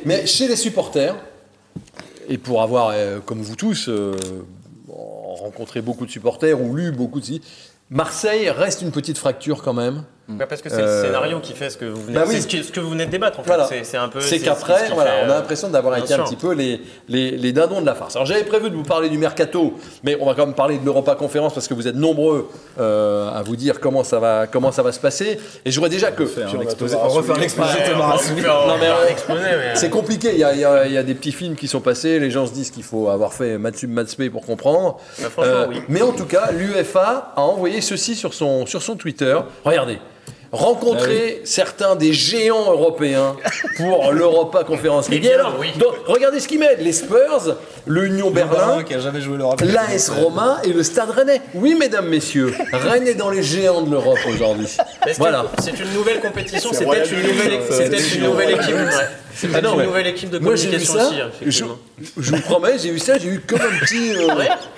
mais 0.05 0.25
chez 0.25 0.47
les 0.47 0.55
supporters, 0.55 1.15
et 2.27 2.37
pour 2.37 2.61
avoir, 2.61 2.89
euh, 2.93 3.19
comme 3.19 3.41
vous 3.41 3.55
tous, 3.55 3.87
euh, 3.87 4.13
rencontré 4.87 5.81
beaucoup 5.81 6.05
de 6.05 6.11
supporters 6.11 6.59
ou 6.59 6.75
lu 6.75 6.91
beaucoup 6.91 7.19
de... 7.19 7.25
Marseille 7.89 8.49
reste 8.49 8.81
une 8.81 8.91
petite 8.91 9.17
fracture 9.17 9.61
quand 9.61 9.73
même. 9.73 10.03
Bah, 10.27 10.47
parce 10.47 10.61
que 10.63 10.69
c'est 10.69 10.81
Euh, 10.81 11.01
le 11.01 11.05
scénario 11.07 11.39
qui 11.39 11.53
fait 11.53 11.69
ce 11.69 11.77
que 11.77 11.85
vous 11.85 12.01
venez, 12.01 12.13
bah 12.15 12.23
oui. 12.27 12.41
ce, 12.41 12.47
qui- 12.47 12.63
ce 12.63 12.71
que 12.71 12.79
vous 12.79 12.89
venez 12.89 13.05
de 13.05 13.11
débattre 13.11 13.39
en 13.39 13.43
fait. 13.43 13.47
Voilà. 13.49 13.69
C'est- 13.83 13.95
un 13.97 14.07
peu. 14.09 14.19
C'est 14.21 14.39
ce 14.39 14.43
qu'après, 14.45 14.87
fait, 14.87 14.93
on 14.93 14.99
a 14.99 15.05
euh, 15.05 15.27
l'impression 15.27 15.69
d'avoir 15.69 15.95
été 15.97 16.13
un 16.15 16.23
petit 16.23 16.35
peu 16.35 16.53
les, 16.53 16.81
les, 17.07 17.31
les 17.31 17.51
dindons 17.53 17.79
de 17.79 17.85
la 17.85 17.93
farce. 17.93 18.15
Alors 18.15 18.25
j'avais 18.25 18.43
prévu 18.43 18.71
de 18.71 18.75
vous 18.75 18.81
parler 18.83 19.09
du 19.09 19.19
mercato, 19.19 19.75
mais 20.03 20.17
on 20.19 20.25
va 20.25 20.33
quand 20.33 20.47
même 20.47 20.55
parler 20.55 20.79
de 20.79 20.85
l'Europa 20.85 21.13
Conférence 21.13 21.53
parce 21.53 21.67
que 21.67 21.75
vous 21.75 21.87
êtes 21.87 21.95
nombreux 21.95 22.49
euh, 22.79 23.29
à 23.29 23.43
vous 23.43 23.55
dire 23.55 23.79
comment 23.79 24.03
ça 24.03 24.19
va, 24.19 24.47
comment 24.47 24.71
ça 24.71 24.81
va 24.81 24.91
se 24.91 24.99
passer. 24.99 25.39
Et 25.63 25.69
je 25.69 25.75
voudrais 25.75 25.91
déjà 25.91 26.09
que... 26.11 26.23
On 26.23 26.61
exposé- 26.61 26.95
On 26.99 27.07
refait 27.09 27.31
un 27.33 27.35
exposé 27.41 27.77
euh, 29.45 29.75
C'est 29.75 29.91
compliqué, 29.91 30.31
il 30.33 30.39
y, 30.39 30.43
a, 30.43 30.53
il 30.53 30.59
y 30.59 30.65
a- 30.65 30.87
il 30.87 30.91
y 30.93 30.97
a 30.97 31.03
des 31.03 31.13
petits 31.13 31.31
films 31.33 31.55
qui 31.55 31.67
sont 31.67 31.81
passés, 31.81 32.19
les 32.19 32.31
gens 32.31 32.47
se 32.47 32.51
disent 32.53 32.71
qu'il 32.71 32.83
faut 32.83 33.09
avoir 33.09 33.31
fait 33.33 33.59
Matsub 33.59 33.91
Matspe 33.91 34.29
pour 34.31 34.43
comprendre. 34.45 34.97
Bah, 35.21 35.29
franchement, 35.29 35.51
Euh, 35.53 35.67
oui. 35.69 35.81
Mais 35.87 36.01
en 36.01 36.11
tout 36.13 36.25
cas, 36.25 36.49
l'UFA 36.51 37.33
a 37.35 37.41
envoyé 37.41 37.79
ceci 37.81 38.15
sur 38.15 38.33
son, 38.33 38.65
sur 38.65 38.81
son 38.81 38.95
Twitter. 38.95 39.37
Regardez. 39.63 39.99
Rencontrer 40.55 41.41
certains 41.43 41.95
des 41.95 42.13
géants 42.13 42.71
européens 42.71 43.35
pour 43.77 44.11
l'Europa 44.13 44.63
Conférence. 44.63 45.09
Et 45.11 45.19
bien, 45.19 45.33
alors, 45.35 45.55
oui. 45.59 45.67
donc, 45.77 45.93
regardez 46.07 46.39
ce 46.39 46.47
qu'ils 46.47 46.59
mettent. 46.59 46.81
Les 46.81 46.93
Spurs, 46.93 47.57
l'Union 47.87 48.31
Berlin, 48.31 48.83
qui 48.83 48.93
a 48.93 48.99
jamais 48.99 49.21
joué 49.21 49.37
l'Europe. 49.37 49.61
l'AS 49.61 50.09
Roma 50.09 50.59
et 50.63 50.73
le 50.73 50.83
Stade 50.83 51.09
Rennais. 51.11 51.41
Oui, 51.53 51.75
mesdames, 51.75 52.07
messieurs, 52.07 52.53
Rennes 52.73 53.07
est 53.07 53.13
dans 53.15 53.29
les 53.29 53.43
géants 53.43 53.81
de 53.81 53.91
l'Europe 53.91 54.17
aujourd'hui. 54.27 54.67
Voilà. 55.17 55.45
C'est 55.61 55.79
une 55.79 55.93
nouvelle 55.93 56.19
compétition, 56.19 56.69
C'est 56.73 56.85
peut-être 56.85 57.11
une 57.11 57.21
nouvelle, 57.21 57.51
Ça, 57.69 57.75
c'est 57.77 57.89
peut-être 57.89 57.99
c'est 58.01 58.15
une 58.17 58.23
nouvelle 58.23 58.49
chiant. 58.49 58.59
équipe. 58.61 58.75
ouais. 58.75 58.91
C'est 59.37 59.47
Ah 59.53 59.59
peut-être 59.59 59.73
une 59.79 59.85
nouvelle 59.87 60.07
équipe 60.07 60.29
de 60.29 60.39
Moi, 60.39 60.55
j'ai 60.55 60.69
vu 60.69 60.85
communication 60.85 60.99
ça. 60.99 61.07
aussi, 61.09 61.65
hein, 61.65 61.75
je, 62.17 62.31
vous 62.35 62.41
promets, 62.41 62.77
j'ai 62.79 62.89
vu 62.91 62.99
ça, 62.99 63.17
j'ai 63.17 63.27
eu 63.27 63.41
comme 63.41 63.59
un 63.59 63.79
petit. 63.85 64.13
euh, 64.15 64.27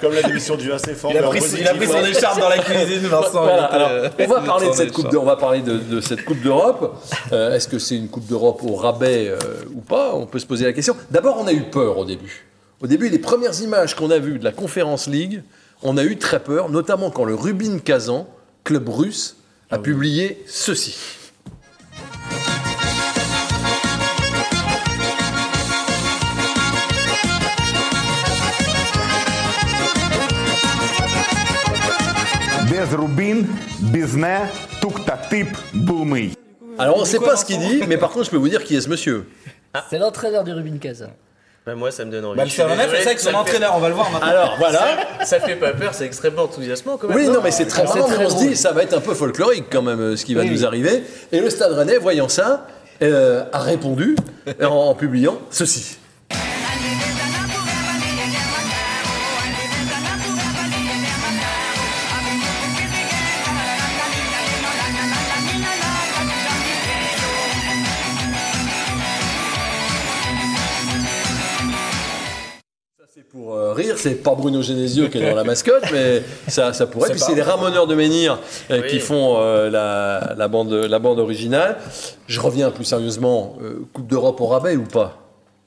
Comme 0.01 0.15
la 0.15 0.23
démission 0.23 0.55
du 0.55 0.71
AC 0.71 0.95
Fort. 0.95 1.11
Il 1.13 1.17
a 1.19 1.23
pris, 1.23 1.41
il 1.59 1.67
a 1.67 1.75
pris 1.75 1.85
son 1.87 2.03
écharpe 2.03 2.39
dans 2.39 2.49
la 2.49 2.57
cuisine, 2.57 3.05
Vincent. 3.07 3.47
Euh, 3.47 4.09
on 4.19 4.25
va 4.27 4.41
parler 4.41 4.67
de 4.69 4.73
cette 4.73 4.91
coupe 4.93 5.07
on 5.15 5.23
va 5.25 5.35
parler 5.35 5.61
de, 5.61 5.77
de 5.77 6.01
cette 6.01 6.25
coupe 6.25 6.41
d'Europe. 6.41 6.95
Euh, 7.33 7.53
Est-ce 7.55 7.67
que 7.67 7.77
c'est 7.77 7.95
une 7.97 8.09
coupe 8.09 8.25
d'Europe 8.25 8.61
au 8.63 8.73
rabais 8.75 9.27
euh, 9.29 9.37
ou 9.75 9.81
pas? 9.81 10.11
On 10.15 10.25
peut 10.25 10.39
se 10.39 10.47
poser 10.47 10.65
la 10.65 10.73
question. 10.73 10.95
D'abord, 11.11 11.37
on 11.39 11.45
a 11.45 11.53
eu 11.53 11.61
peur 11.61 11.95
au 11.99 12.05
début. 12.05 12.45
Au 12.79 12.85
début, 12.85 13.09
les 13.09 13.17
premières 13.17 13.59
images 13.59 13.95
qu'on 13.95 14.11
a 14.11 14.19
vues 14.19 14.37
de 14.37 14.43
la 14.43 14.51
Conférence 14.51 15.07
League, 15.07 15.41
on 15.81 15.97
a 15.97 16.03
eu 16.03 16.17
très 16.17 16.39
peur, 16.39 16.69
notamment 16.69 17.09
quand 17.09 17.23
le 17.23 17.33
Rubin 17.33 17.79
Kazan, 17.79 18.29
club 18.63 18.87
russe, 18.87 19.37
a 19.71 19.75
ah 19.75 19.77
oui. 19.77 19.83
publié 19.83 20.43
ceci. 20.45 20.95
Alors 36.77 36.97
on 36.97 37.01
ne 37.01 37.05
sait 37.05 37.17
pas 37.17 37.35
ce 37.37 37.43
qu'il 37.43 37.57
dit, 37.57 37.81
mais 37.87 37.97
par 37.97 38.11
contre 38.11 38.25
je 38.25 38.29
peux 38.29 38.37
vous 38.37 38.49
dire 38.49 38.63
qui 38.63 38.75
est 38.75 38.81
ce 38.81 38.89
monsieur. 38.89 39.27
C'est 39.89 39.97
l'entraîneur 39.97 40.43
du 40.43 40.51
Rubin 40.53 40.77
Kazan. 40.77 41.09
Bah, 41.67 41.75
moi, 41.75 41.91
ça 41.91 42.05
me 42.05 42.11
donne 42.11 42.23
envie. 42.23 42.37
Bah, 42.37 42.45
le 42.45 42.49
fait 42.49 42.63
désolé, 42.63 43.01
ça 43.01 43.09
avec 43.09 43.19
son 43.19 43.33
entraîneur, 43.33 43.73
on 43.75 43.79
va 43.79 43.89
le 43.89 43.93
voir 43.93 44.09
maintenant. 44.09 44.25
Alors, 44.25 44.55
voilà. 44.57 44.99
Ça 45.25 45.41
fait 45.41 45.57
pas 45.57 45.73
peur, 45.73 45.93
c'est 45.93 46.05
extrêmement 46.05 46.43
enthousiasmant 46.43 46.95
quand 46.95 47.09
même. 47.09 47.17
Oui, 47.17 47.27
non, 47.27 47.41
mais 47.43 47.51
c'est 47.51 47.65
très 47.65 47.85
c'est 47.85 47.95
marrant, 47.95 48.07
mais 48.07 48.15
très 48.15 48.25
on 48.25 48.29
se 48.29 48.37
dit, 48.37 48.55
ça 48.55 48.71
va 48.71 48.83
être 48.83 48.93
un 48.93 49.01
peu 49.01 49.13
folklorique 49.13 49.65
quand 49.69 49.81
même, 49.81 49.99
euh, 49.99 50.15
ce 50.15 50.23
qui 50.23 50.33
va 50.33 50.43
Oui, 50.43 50.49
nous 50.49 50.59
oui. 50.59 50.65
arriver. 50.65 51.03
Et 51.33 51.41
le 51.41 51.49
Stade 51.49 51.73
Rennais, 51.73 51.97
voyant 51.97 52.29
ça, 52.29 52.67
euh, 53.01 53.43
a 53.51 53.59
répondu 53.59 54.15
en, 54.61 54.65
en 54.67 54.95
publiant 54.95 55.39
ceci. 55.51 55.97
Rire, 73.77 73.95
c'est 73.97 74.15
pas 74.15 74.35
Bruno 74.35 74.61
Genesio 74.61 75.07
qui 75.09 75.17
est 75.19 75.29
dans 75.29 75.35
la 75.35 75.43
mascotte, 75.43 75.83
mais 75.93 76.21
ça, 76.47 76.73
ça 76.73 76.87
pourrait. 76.87 77.09
Puis 77.11 77.19
c'est 77.19 77.35
les 77.35 77.41
ramoneurs 77.41 77.87
de 77.87 77.95
Menhir 77.95 78.39
euh, 78.71 78.81
Oui. 78.81 78.87
qui 78.89 78.99
font 78.99 79.37
euh, 79.37 79.69
la, 79.69 80.33
la 80.37 80.47
bande, 80.47 80.71
la 80.73 80.99
bande 80.99 81.19
originale. 81.19 81.77
Je 82.27 82.39
reviens 82.41 82.71
plus 82.71 82.83
sérieusement, 82.85 83.55
euh, 83.61 83.85
Coupe 83.93 84.07
d'Europe 84.07 84.41
au 84.41 84.47
rabais 84.47 84.75
ou 84.75 84.83
pas? 84.83 85.17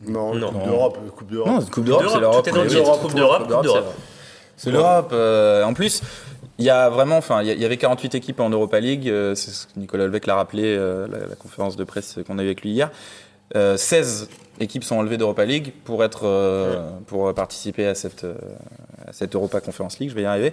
Non, 0.07 0.35
Non. 0.35 0.51
Coupe 0.53 0.65
d'Europe. 0.67 0.99
Coupe 1.17 1.31
d'Europe. 1.31 1.49
Non, 1.53 1.61
Coupe 1.71 1.85
d'Europe, 1.85 2.21
D'Europe, 2.21 2.43
c'est 2.45 2.75
l'Europe. 2.77 3.01
Coupe 3.03 3.15
d'Europe, 3.15 3.43
Coupe 3.49 3.63
d'Europe. 3.63 3.95
C'est 4.57 4.71
l'Europe. 4.71 5.11
euh, 5.13 5.65
en 5.65 5.73
plus, 5.75 6.03
il 6.59 6.65
y 6.67 6.71
a 6.71 6.89
vraiment, 6.91 7.17
enfin, 7.17 7.43
il 7.43 7.59
y 7.59 7.65
avait 7.65 7.77
48 7.79 8.15
équipes 8.15 8.41
en 8.41 8.51
Europa 8.51 8.79
League. 8.81 9.09
euh, 9.09 9.35
c'est 9.35 9.51
ce 9.51 9.67
que 9.67 9.73
Nicolas 9.79 10.05
Lebec 10.05 10.27
l'a 10.27 10.35
rappelé, 10.37 10.65
euh, 10.77 11.07
la, 11.11 11.19
la 11.29 11.35
conférence 11.35 11.77
de 11.77 11.85
presse 11.85 12.17
qu'on 12.27 12.39
a 12.39 12.43
eu 12.43 12.47
avec 12.47 12.61
lui 12.63 12.71
hier. 12.71 12.91
Euh, 13.57 13.77
16 13.77 14.29
équipes 14.61 14.85
sont 14.85 14.97
enlevées 14.97 15.17
d'Europa 15.17 15.45
League 15.45 15.73
pour 15.85 16.05
être, 16.05 16.23
euh, 16.27 16.91
pour 17.07 17.33
participer 17.35 17.87
à 17.87 17.95
cette, 17.95 18.25
euh, 18.25 18.35
à 19.07 19.13
cette 19.13 19.35
Europa 19.35 19.61
Conference 19.61 19.99
League. 19.99 20.11
Je 20.11 20.15
vais 20.15 20.23
y 20.23 20.27
arriver. 20.27 20.53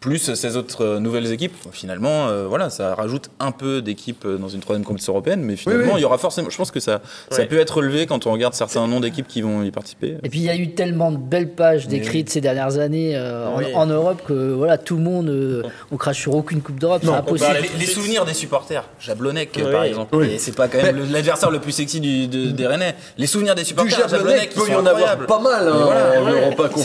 Plus 0.00 0.34
ces 0.34 0.56
autres 0.56 0.84
euh, 0.84 0.98
nouvelles 0.98 1.30
équipes. 1.32 1.54
Finalement, 1.70 2.26
euh, 2.26 2.46
voilà, 2.48 2.70
ça 2.70 2.92
rajoute 2.96 3.30
un 3.38 3.52
peu 3.52 3.80
d'équipes 3.82 4.24
euh, 4.24 4.36
dans 4.36 4.48
une 4.48 4.58
troisième 4.60 4.84
compétition 4.84 5.12
européenne, 5.12 5.42
mais 5.42 5.54
finalement, 5.54 5.92
oui. 5.94 6.00
il 6.00 6.02
y 6.02 6.04
aura 6.04 6.18
forcément. 6.18 6.50
Je 6.50 6.56
pense 6.56 6.72
que 6.72 6.80
ça, 6.80 7.00
ça 7.30 7.44
peut 7.46 7.58
être 7.60 7.76
relevé 7.76 8.06
quand 8.06 8.26
on 8.26 8.32
regarde 8.32 8.54
certains 8.54 8.86
noms 8.88 8.98
d'équipes 8.98 9.28
qui 9.28 9.42
vont 9.42 9.62
y 9.62 9.70
participer. 9.70 10.16
Et 10.24 10.28
puis 10.28 10.40
il 10.40 10.44
y 10.44 10.50
a 10.50 10.56
eu 10.56 10.70
tellement 10.74 11.12
de 11.12 11.18
belles 11.18 11.50
pages 11.52 11.86
décrites 11.86 12.30
ces 12.30 12.40
dernières 12.40 12.78
années 12.78 13.16
euh, 13.16 13.46
en- 13.48 13.58
Oui. 13.58 13.66
en, 13.74 13.86
Europe 13.86 14.22
que 14.26 14.52
voilà, 14.52 14.76
tout 14.78 14.96
le 14.96 15.02
monde, 15.02 15.28
euh, 15.28 15.62
on 15.92 15.96
crache 15.96 16.18
sur 16.20 16.34
aucune 16.34 16.62
Coupe 16.62 16.80
d'Europe, 16.80 17.02
c'est 17.04 17.10
impossible. 17.10 17.50
parle- 17.52 17.62
les, 17.74 17.78
les 17.78 17.86
souvenirs 17.86 18.24
des 18.24 18.34
supporters, 18.34 18.84
Jablonec 18.98 19.50
Oui. 19.56 19.70
par 19.70 19.84
exemple, 19.84 20.16
c'est 20.38 20.56
pas 20.56 20.66
quand 20.66 20.82
même 20.82 21.12
l'adversaire 21.12 21.50
le 21.52 21.60
plus 21.60 21.72
sexy 21.72 22.00
du, 22.00 22.26
de- 22.26 22.50
des 22.50 22.66
Rennais. 22.66 22.96
Les 23.18 23.26
souvenirs 23.28 23.41
des 23.54 23.62
Du 23.62 23.64
supporters, 23.68 24.08
Jablonec, 24.08 24.50
qui 24.50 24.58
peut 24.58 24.70
y 24.70 24.74
en 24.74 24.86
avoir 24.86 25.16
pas 25.18 25.38
mal 25.38 25.68
hein, 25.68 25.72
voilà, 25.84 26.20
en 26.20 26.24
ouais. 26.24 26.42
Europa 26.44 26.62
l'Europe, 26.62 26.76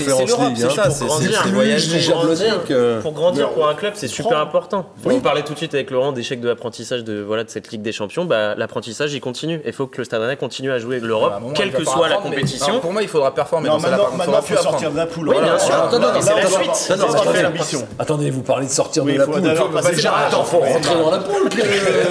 League. 0.49 0.58
c'est 0.58 0.66
hein. 0.66 0.70
ça, 0.76 0.89
c'est- 0.89 1.05
grandir, 1.05 1.32
c'est- 1.34 1.41
plus 1.41 1.51
voyage 1.51 1.88
du 1.88 1.93
des 1.93 1.99
Jablonec. 1.99 2.38
grandir, 2.68 2.99
pour 3.01 3.12
grandir 3.14 3.49
pour 3.49 3.68
un 3.68 3.74
club, 3.76 3.93
c'est 3.95 4.08
super 4.08 4.39
important. 4.39 4.86
On 5.05 5.20
parlait 5.20 5.43
tout 5.43 5.53
de 5.53 5.58
suite 5.58 5.74
avec 5.74 5.91
Laurent 5.91 6.12
d'échec 6.12 6.39
de 6.41 6.47
l'apprentissage 6.49 7.03
de, 7.03 7.22
voilà, 7.22 7.43
de 7.43 7.49
cette 7.49 7.70
Ligue 7.72 7.82
des 7.82 7.91
Champions. 7.91 8.26
Bah, 8.26 8.55
L'apprentissage, 8.55 9.14
il 9.14 9.22
continue. 9.22 9.62
Il 9.66 9.74
faut 9.74 9.88
que 9.88 9.99
le 9.99 10.03
Stade 10.03 10.22
Rennais 10.22 10.36
continue 10.36 10.72
à 10.72 10.80
jouer 10.80 10.99
l'Europe, 10.99 11.34
moment, 11.41 11.53
quelle 11.53 11.72
que 11.72 11.84
soit 11.84 12.10
la 12.10 12.18
compétition. 12.18 12.80
pour 12.80 12.91
moi, 12.91 13.01
il 13.01 13.08
faudra 13.08 13.34
performer. 13.34 13.70
Dans 13.70 13.80
celle-là, 13.80 13.99
maintenant, 14.18 14.41
plus 14.41 14.55
faut 14.55 14.64
sortir 14.64 14.91
de 14.91 14.97
la 14.97 15.05
poule. 15.05 15.30
Oui, 15.30 15.36
bien 15.41 15.58
sûr. 15.60 15.89
C'est 16.22 16.36
la 16.36 16.45
suite. 16.47 16.72
C'est 16.74 16.97
ça, 16.97 17.41
l'ambition. 17.43 17.88
Attendez, 17.99 18.30
vous 18.32 18.41
parlez 18.41 18.66
de 18.68 18.72
sortir 18.72 19.03
de 19.05 19.12
il 19.12 19.18
la 19.18 19.26
faut 19.26 19.32
poule. 19.34 19.47
attends, 19.47 20.43
faut 20.43 20.60
rentrer 20.60 20.95
dans 20.95 21.12
la 21.12 21.18
poule, 21.20 21.49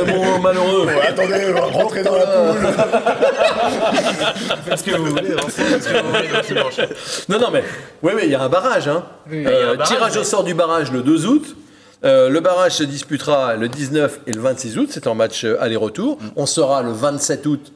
mon 0.06 0.38
malheureux. 0.40 0.88
Attendez, 1.08 1.34
on 1.50 1.54
va 1.54 1.66
rentrer 1.82 2.02
dans 2.02 2.14
la 2.14 2.26
poule. 2.26 2.66
Faites 4.36 4.78
ce 4.78 4.84
que 4.84 4.96
vous 4.96 5.06
voulez, 5.06 5.32
Vincent, 5.32 5.62
faites 5.62 5.82
ce 5.82 5.88
que 5.88 6.02
vous 6.02 6.10
voulez, 6.10 6.28
donc 6.28 6.46
dimanche. 6.46 6.80
Non, 7.28 7.38
non, 7.38 7.50
mais 7.50 7.64
oui, 8.02 8.12
oui, 8.14 8.22
il 8.24 8.30
y 8.30 8.34
a 8.34 8.42
un 8.42 8.48
barrage. 8.48 8.88
Hein. 8.88 9.04
Euh, 9.32 9.72
un 9.72 9.76
barrage, 9.76 9.88
tirage 9.88 10.16
au 10.16 10.24
sort 10.24 10.44
du 10.44 10.54
barrage 10.54 10.92
le 10.92 11.02
2 11.02 11.26
août. 11.26 11.56
Euh, 12.04 12.28
le 12.28 12.40
barrage 12.40 12.72
se 12.72 12.84
disputera 12.84 13.56
le 13.56 13.68
19 13.68 14.20
et 14.26 14.32
le 14.32 14.40
26 14.40 14.78
août. 14.78 14.88
C'est 14.90 15.06
en 15.06 15.14
match 15.14 15.44
euh, 15.44 15.60
aller-retour. 15.60 16.18
On 16.36 16.46
saura 16.46 16.82
le 16.82 16.92
27 16.92 17.46
août 17.46 17.72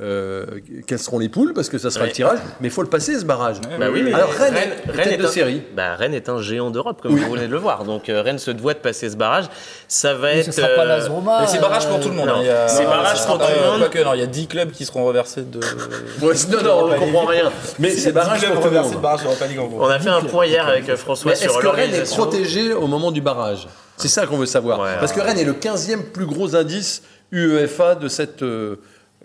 euh, 0.00 0.46
quelles 0.86 0.98
seront 0.98 1.18
les 1.18 1.28
poules 1.28 1.52
parce 1.52 1.68
que 1.68 1.76
ça 1.76 1.90
sera 1.90 2.04
Ouais. 2.04 2.08
le 2.08 2.14
tirage. 2.14 2.38
Mais 2.60 2.68
il 2.68 2.70
faut 2.70 2.82
le 2.82 2.88
passer 2.88 3.18
ce 3.18 3.24
barrage. 3.26 3.56
Bah 3.78 3.86
oui, 3.92 4.02
mais 4.02 4.12
Alors 4.14 4.30
Rennes, 4.30 4.54
est 4.54 4.90
Rennes 4.90 4.96
tête 5.04 5.12
est 5.12 5.16
de 5.18 5.26
un- 5.26 5.30
série. 5.30 5.62
Bah, 5.76 5.94
Rennes 5.96 6.14
est 6.14 6.28
un 6.30 6.40
géant 6.40 6.70
d'Europe, 6.70 7.00
comme 7.02 7.14
vous 7.14 7.30
venez 7.32 7.46
de 7.46 7.52
le 7.52 7.58
voir. 7.58 7.84
Donc 7.84 8.08
euh, 8.08 8.22
Rennes 8.22 8.38
se 8.38 8.50
doit 8.50 8.72
de 8.74 8.78
passer 8.78 9.10
ce 9.10 9.16
barrage. 9.16 9.44
Ça 9.88 10.14
va 10.14 10.28
Mais 10.32 10.38
être. 10.40 10.46
ce 10.46 10.52
sera 10.52 10.68
pas 10.68 10.86
euh, 10.86 11.08
Roma. 11.08 11.40
Mais 11.42 11.46
c'est 11.46 11.60
barrage 11.60 11.86
pour 11.86 11.98
euh, 11.98 12.00
tout 12.00 12.08
le 12.08 12.14
monde. 12.14 12.26
non, 12.28 12.34
hein. 12.36 12.40
Il 12.40 12.46
y 12.46 12.50
a- 12.50 12.68
c'est 12.68 12.84
barrage 12.84 13.26
pour 13.26 13.38
tout 13.38 13.44
le 13.44 13.70
monde. 13.70 13.90
Non, 14.04 14.14
il 14.14 14.20
y 14.20 14.22
a 14.22 14.26
10 14.26 14.46
clubs 14.46 14.70
qui 14.70 14.84
seront 14.86 15.04
reversés 15.04 15.42
de. 15.42 15.60
Ouais, 16.22 16.34
non, 16.50 16.62
non, 16.62 16.84
on 16.84 16.88
ne 16.88 16.98
comprend 16.98 17.26
rien. 17.26 17.50
Mais 17.78 17.90
c'est 17.90 18.12
barrage 18.12 18.44
pour 18.50 18.60
tout 18.62 18.70
le 18.70 18.80
monde. 18.80 19.00
barrage 19.00 19.22
d'Europa 19.22 19.46
League 19.46 19.58
en 19.60 19.66
gros. 19.66 19.84
On 19.84 19.88
a 19.88 19.98
fait 19.98 20.08
un 20.10 20.22
point 20.22 20.46
hier 20.46 20.66
avec 20.66 20.88
euh, 20.88 20.96
François 20.96 21.32
est-ce 21.32 21.42
sur 21.42 21.60
que 21.60 21.66
Rennes 21.66 21.94
est 21.94 22.10
protégé 22.10 22.72
au 22.72 22.86
moment 22.86 23.12
du 23.12 23.20
barrage? 23.20 23.68
C'est 23.98 24.08
ça 24.08 24.26
qu'on 24.26 24.38
veut 24.38 24.46
savoir. 24.46 24.78
Parce 24.98 25.12
que. 25.12 25.20
Rennes 25.20 25.38
est 25.38 25.44
le 25.44 25.52
15e 25.52 26.02
plus 26.12 26.26
gros 26.26 26.56
indice 26.56 27.02
UEFA 27.30 27.94
de 27.94 28.08
cette 28.08 28.42
euh, 28.42 28.76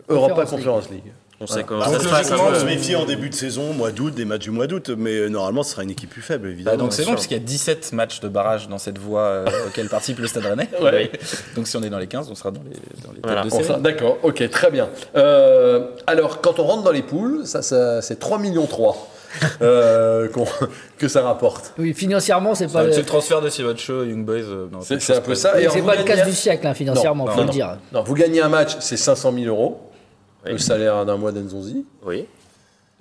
Europa. 0.09 0.45
Conference 0.45 0.89
League. 0.89 1.11
On 1.39 1.45
sait 1.45 1.63
comment 1.63 1.85
Donc, 1.85 2.01
ça 2.01 2.23
se 2.23 2.33
un 2.33 2.37
on 2.37 2.53
se 2.55 2.95
en 2.95 3.05
début 3.05 3.29
de 3.29 3.35
saison, 3.35 3.71
mois 3.71 3.91
d'août, 3.91 4.11
des 4.13 4.25
matchs 4.25 4.43
du 4.45 4.51
mois 4.51 4.65
d'août, 4.65 4.89
mais 4.97 5.13
euh, 5.13 5.27
normalement, 5.27 5.61
ce 5.61 5.71
sera 5.71 5.83
une 5.83 5.91
équipe 5.91 6.09
plus 6.09 6.23
faible, 6.23 6.47
évidemment. 6.47 6.77
Bah, 6.77 6.81
donc 6.83 6.93
c'est 6.93 7.05
bon 7.05 7.11
parce 7.11 7.27
qu'il 7.27 7.37
y 7.37 7.39
a 7.39 7.43
17 7.43 7.93
matchs 7.93 8.21
de 8.21 8.27
barrage 8.27 8.67
dans 8.67 8.79
cette 8.79 8.97
voie 8.97 9.21
euh, 9.21 9.45
auquel 9.67 9.87
participe 9.87 10.17
le 10.17 10.27
Stade 10.27 10.45
Rennais. 10.45 10.67
Ouais. 10.81 11.11
Donc 11.55 11.67
si 11.67 11.75
on 11.77 11.83
est 11.83 11.89
dans 11.89 11.99
les 11.99 12.07
15, 12.07 12.29
on 12.31 12.35
sera 12.35 12.49
dans 12.51 12.61
les, 12.63 12.75
dans 13.03 13.11
les 13.11 13.19
Voilà. 13.23 13.43
têtes 13.43 13.55
de 13.55 13.63
série. 13.63 13.81
D'accord, 13.81 14.17
ok, 14.23 14.49
très 14.49 14.71
bien. 14.71 14.89
Euh, 15.15 15.87
alors, 16.07 16.41
quand 16.41 16.59
on 16.59 16.63
rentre 16.63 16.83
dans 16.83 16.91
les 16.91 17.03
poules, 17.03 17.45
ça, 17.45 17.61
ça, 17.61 18.01
c'est 18.01 18.17
3 18.17 18.39
millions 18.39 18.65
3 18.65 19.07
euh, 19.61 20.27
que 20.97 21.07
ça 21.07 21.21
rapporte. 21.21 21.73
Oui, 21.77 21.93
financièrement, 21.93 22.55
c'est 22.55 22.71
pas, 22.71 22.83
le- 22.83 22.91
C'est 22.91 22.99
le 23.01 23.05
transfert 23.05 23.41
de 23.41 23.49
Sivacho, 23.49 24.03
Young 24.03 24.25
Boys. 24.25 24.35
euh, 24.43 24.67
C'est 24.81 25.15
un 25.15 25.21
peu 25.21 25.35
ça. 25.35 25.53
C'est 25.55 25.67
vous 25.79 25.85
pas 25.85 25.95
le 25.95 26.03
gagnez- 26.03 26.19
casse 26.21 26.27
du 26.29 26.33
siècle, 26.35 26.65
hein, 26.67 26.73
financièrement, 26.73 27.25
Non, 27.25 27.31
faut 27.31 27.37
non, 27.37 27.43
le 27.43 27.47
non. 27.47 27.53
dire. 27.53 27.77
Non, 27.93 28.03
vous 28.03 28.13
gagnez 28.15 28.41
un 28.41 28.49
match, 28.49 28.77
c'est 28.79 28.97
500 28.97 29.31
000 29.33 29.45
euros, 29.47 29.79
Oui. 30.45 30.53
le 30.53 30.57
salaire 30.57 31.05
d'un 31.05 31.17
mois 31.17 31.31
d'Enzonzi. 31.31 31.85
Oui. 32.05 32.25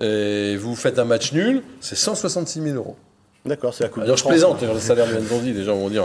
Et 0.01 0.57
vous 0.57 0.77
faites 0.77 0.99
un 0.99 1.05
match 1.07 1.33
nul, 1.33 1.62
c'est 1.81 1.97
166 1.97 2.61
000 2.61 2.77
euros. 2.77 2.97
D'accord, 3.47 3.72
c'est 3.74 3.84
la 3.84 3.90
Coupe 3.90 4.03
Alors 4.03 4.16
de 4.16 4.20
je 4.20 4.24
plaisante, 4.26 4.62
le 4.62 4.78
salaire 4.78 5.07
de 5.07 5.18
Nzonzi, 5.20 5.53
les 5.53 5.64
gens 5.64 5.76
vont 5.76 5.88
dire. 5.88 6.05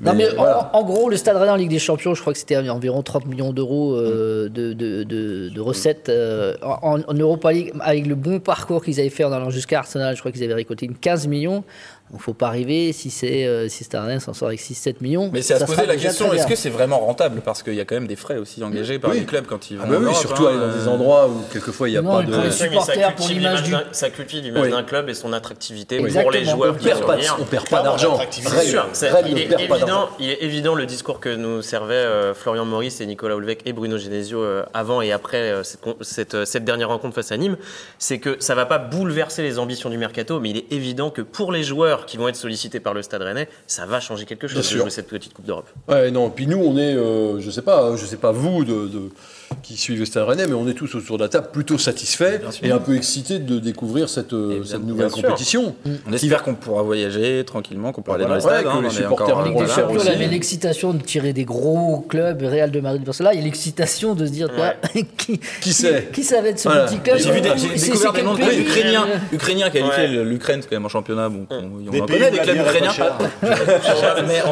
Non, 0.00 0.14
mais 0.14 0.26
en- 0.36 0.82
gros, 0.82 1.08
le 1.08 1.16
Stade 1.16 1.36
Rennais 1.36 1.52
en 1.52 1.56
Ligue 1.56 1.70
des 1.70 1.78
Champions, 1.78 2.14
je 2.14 2.20
crois 2.20 2.32
que 2.32 2.38
c'était 2.38 2.56
environ 2.68 3.02
30 3.02 3.26
millions 3.26 3.52
d'euros 3.52 3.94
euh, 3.94 4.48
de, 4.48 4.72
de, 4.72 5.04
de- 5.04 5.48
de 5.48 5.60
recettes 5.60 6.08
euh, 6.08 6.54
en, 6.62 7.00
en 7.06 7.14
Europa 7.14 7.52
League, 7.52 7.72
avec 7.80 8.06
le 8.06 8.16
bon 8.16 8.40
parcours 8.40 8.82
qu'ils 8.84 8.98
avaient 8.98 9.10
fait 9.10 9.22
en 9.24 9.30
allant 9.32 9.50
jusqu'à 9.50 9.78
Arsenal. 9.78 10.16
Je 10.16 10.20
crois 10.20 10.32
qu'ils 10.32 10.42
avaient 10.42 10.54
récolté 10.54 10.86
une 10.86 10.96
15 10.96 11.28
millions. 11.28 11.62
Donc, 12.12 12.20
faut 12.20 12.34
pas 12.34 12.48
arriver 12.48 12.92
si 12.92 13.08
c'est 13.10 13.46
euh, 13.46 13.68
si 13.70 13.86
Rennais 13.94 14.20
s'en 14.20 14.34
sort 14.34 14.48
avec 14.48 14.60
6-7 14.60 14.96
millions. 15.00 15.30
Mais 15.32 15.40
c'est 15.40 15.54
à 15.54 15.60
se 15.60 15.64
poser 15.64 15.86
la 15.86 15.96
question 15.96 16.30
est-ce 16.32 16.46
que 16.46 16.54
c'est 16.56 16.68
vraiment 16.68 16.98
rentable? 16.98 17.40
Parce 17.42 17.62
qu'il 17.62 17.74
y 17.74 17.80
a 17.80 17.86
quand 17.86 17.94
même 17.94 18.06
des 18.06 18.16
frais 18.16 18.36
aussi 18.36 18.62
engagés 18.62 18.98
par 18.98 19.10
Oui. 19.12 19.20
les 19.20 19.24
clubs 19.24 19.46
quand 19.46 19.70
ils 19.70 19.78
vont 19.78 19.84
Ah 19.86 19.90
bah 19.90 19.96
oui, 19.98 20.04
Europe, 20.04 20.16
surtout 20.18 20.46
hein, 20.46 20.50
aller 20.50 20.58
dans 20.58 20.68
des 20.78 20.88
euh, 20.88 20.90
endroits 20.92 21.28
où 21.28 21.40
quelquefois 21.50 21.88
il 21.88 21.92
n'y 21.92 21.98
a 21.98 22.02
Non, 22.02 22.16
pas 22.18 22.22
de. 22.22 22.50
supporters, 22.50 23.14
pour 23.14 23.26
cultive 23.26 23.38
l'image 23.42 23.62
du- 23.62 23.74
ça 23.92 24.10
cultive 24.10 24.42
l'image 24.44 24.68
d'un 24.70 24.82
club 24.82 25.08
et 25.08 25.14
son 25.14 25.32
attractivité 25.32 26.00
Oui. 26.00 26.12
pour 26.12 26.30
les 26.30 26.40
Exactement. 26.40 26.56
joueurs 26.64 26.74
On 26.74 26.78
qui 26.78 26.84
perd 26.84 27.06
pas, 27.06 27.16
on 27.40 27.44
perd 27.44 27.68
pas 27.70 27.82
d'argent. 27.82 28.18
il 29.26 29.34
ne 29.34 29.38
est 29.38 29.52
évident 29.62 30.08
il 30.18 30.30
est 30.30 30.42
évident 30.42 30.74
le 30.74 30.84
discours 30.86 31.18
que 31.18 31.34
nous 31.34 31.62
servaient 31.62 31.94
euh, 31.94 32.34
Florian 32.34 32.66
Maurice 32.66 33.00
et 33.00 33.06
Nicolas 33.06 33.36
Hulvec 33.36 33.60
et 33.64 33.72
Bruno 33.72 33.96
Genesio 33.96 34.42
euh, 34.42 34.64
avant 34.74 35.00
et 35.00 35.12
après 35.12 35.38
euh, 35.38 35.62
cette, 35.62 35.80
con- 35.80 35.96
cette, 36.02 36.44
cette 36.44 36.64
dernière 36.64 36.88
rencontre 36.88 37.14
face 37.14 37.32
à 37.32 37.36
Nîmes, 37.38 37.56
c'est 37.98 38.18
que 38.18 38.36
ça 38.40 38.54
va 38.54 38.66
pas 38.66 38.78
bouleverser 38.78 39.42
les 39.42 39.58
ambitions 39.58 39.88
du 39.88 39.96
mercato, 39.98 40.40
mais 40.40 40.50
il 40.50 40.56
est 40.58 40.72
évident 40.72 41.10
que 41.10 41.22
pour 41.22 41.52
les 41.52 41.62
joueurs 41.62 42.01
qui 42.06 42.16
vont 42.16 42.28
être 42.28 42.36
sollicités 42.36 42.80
par 42.80 42.94
le 42.94 43.02
Stade 43.02 43.22
Rennais, 43.22 43.48
ça 43.66 43.86
va 43.86 44.00
changer 44.00 44.24
quelque 44.24 44.48
chose 44.48 44.58
de 44.70 44.76
jouer 44.78 44.90
cette 44.90 45.08
petite 45.08 45.32
Coupe 45.34 45.44
d'Europe. 45.46 45.68
Ouais, 45.88 46.10
non. 46.10 46.30
Puis 46.30 46.46
nous, 46.46 46.58
on 46.58 46.76
est, 46.76 46.94
euh, 46.94 47.40
je 47.40 47.50
sais 47.50 47.62
pas, 47.62 47.82
hein, 47.84 47.96
je 47.96 48.04
sais 48.06 48.16
pas 48.16 48.32
vous 48.32 48.64
de, 48.64 48.88
de- 48.88 49.10
qui 49.62 49.76
suivez 49.76 50.00
le 50.00 50.04
Stade 50.06 50.24
Rennais, 50.28 50.46
mais 50.46 50.54
on 50.54 50.66
est 50.68 50.74
tous 50.74 50.94
autour 50.94 51.18
de 51.18 51.22
la 51.22 51.28
table 51.28 51.48
plutôt 51.52 51.78
satisfaits 51.78 52.40
et 52.62 52.70
un 52.70 52.78
peu 52.78 52.96
excités 52.96 53.38
de 53.38 53.58
découvrir 53.58 54.08
cette, 54.08 54.32
euh, 54.32 54.62
cette 54.64 54.84
nouvelle 54.84 55.10
compétition. 55.10 55.74
On 56.08 56.12
espère 56.12 56.42
qu'on 56.42 56.54
pourra 56.54 56.82
voyager 56.82 57.44
tranquillement, 57.44 57.92
qu'on 57.92 58.02
pourra 58.02 58.16
aller 58.16 58.26
dans 58.26 58.34
les 58.34 58.40
stades. 58.40 58.62
que 58.64 58.68
hein, 58.68 58.80
les 58.80 58.86
on 58.86 58.90
est 58.90 58.94
supporters 58.94 59.36
en 59.36 59.42
aussi. 59.54 60.06
il 60.06 60.12
y 60.12 60.14
avait 60.14 60.28
l'excitation 60.28 60.92
de 60.94 61.02
tirer 61.02 61.32
des 61.32 61.44
gros 61.44 62.04
clubs, 62.08 62.42
Real 62.42 62.70
de 62.70 62.80
Madrid, 62.80 63.04
Barcelone. 63.04 63.30
Là, 63.30 63.34
il 63.34 63.40
y 63.40 63.42
a 63.42 63.44
l'excitation 63.44 64.14
de 64.14 64.26
se 64.26 64.30
dire, 64.32 64.48
Ouais. 64.58 65.04
qui, 65.16 65.40
Qui 65.60 65.72
c'est 65.72 66.10
qui 66.12 66.22
ça 66.24 66.40
va 66.40 66.48
être 66.48 66.58
ce 66.58 66.68
Voilà. 66.68 66.84
petit 66.84 66.98
club 66.98 67.18
J'ai 67.18 67.30
vu 67.30 67.40
des- 67.40 67.50
découvert 67.50 68.24
noms 68.24 68.34
de 68.34 68.60
ukrainiens, 68.60 69.06
ukrainiens 69.32 69.70
qualifiés. 69.70 70.08
Le- 70.08 70.24
L'Ukraine, 70.24 70.60
c'est 70.62 70.68
quand 70.68 70.76
même 70.76 70.84
un 70.86 70.88
championnat. 70.88 71.28
Bon, 71.28 71.46
on, 71.50 71.98
en 72.00 72.06
connaît 72.06 72.30
des 72.30 72.38
clubs 72.38 72.56
ukrainiens. 72.60 72.92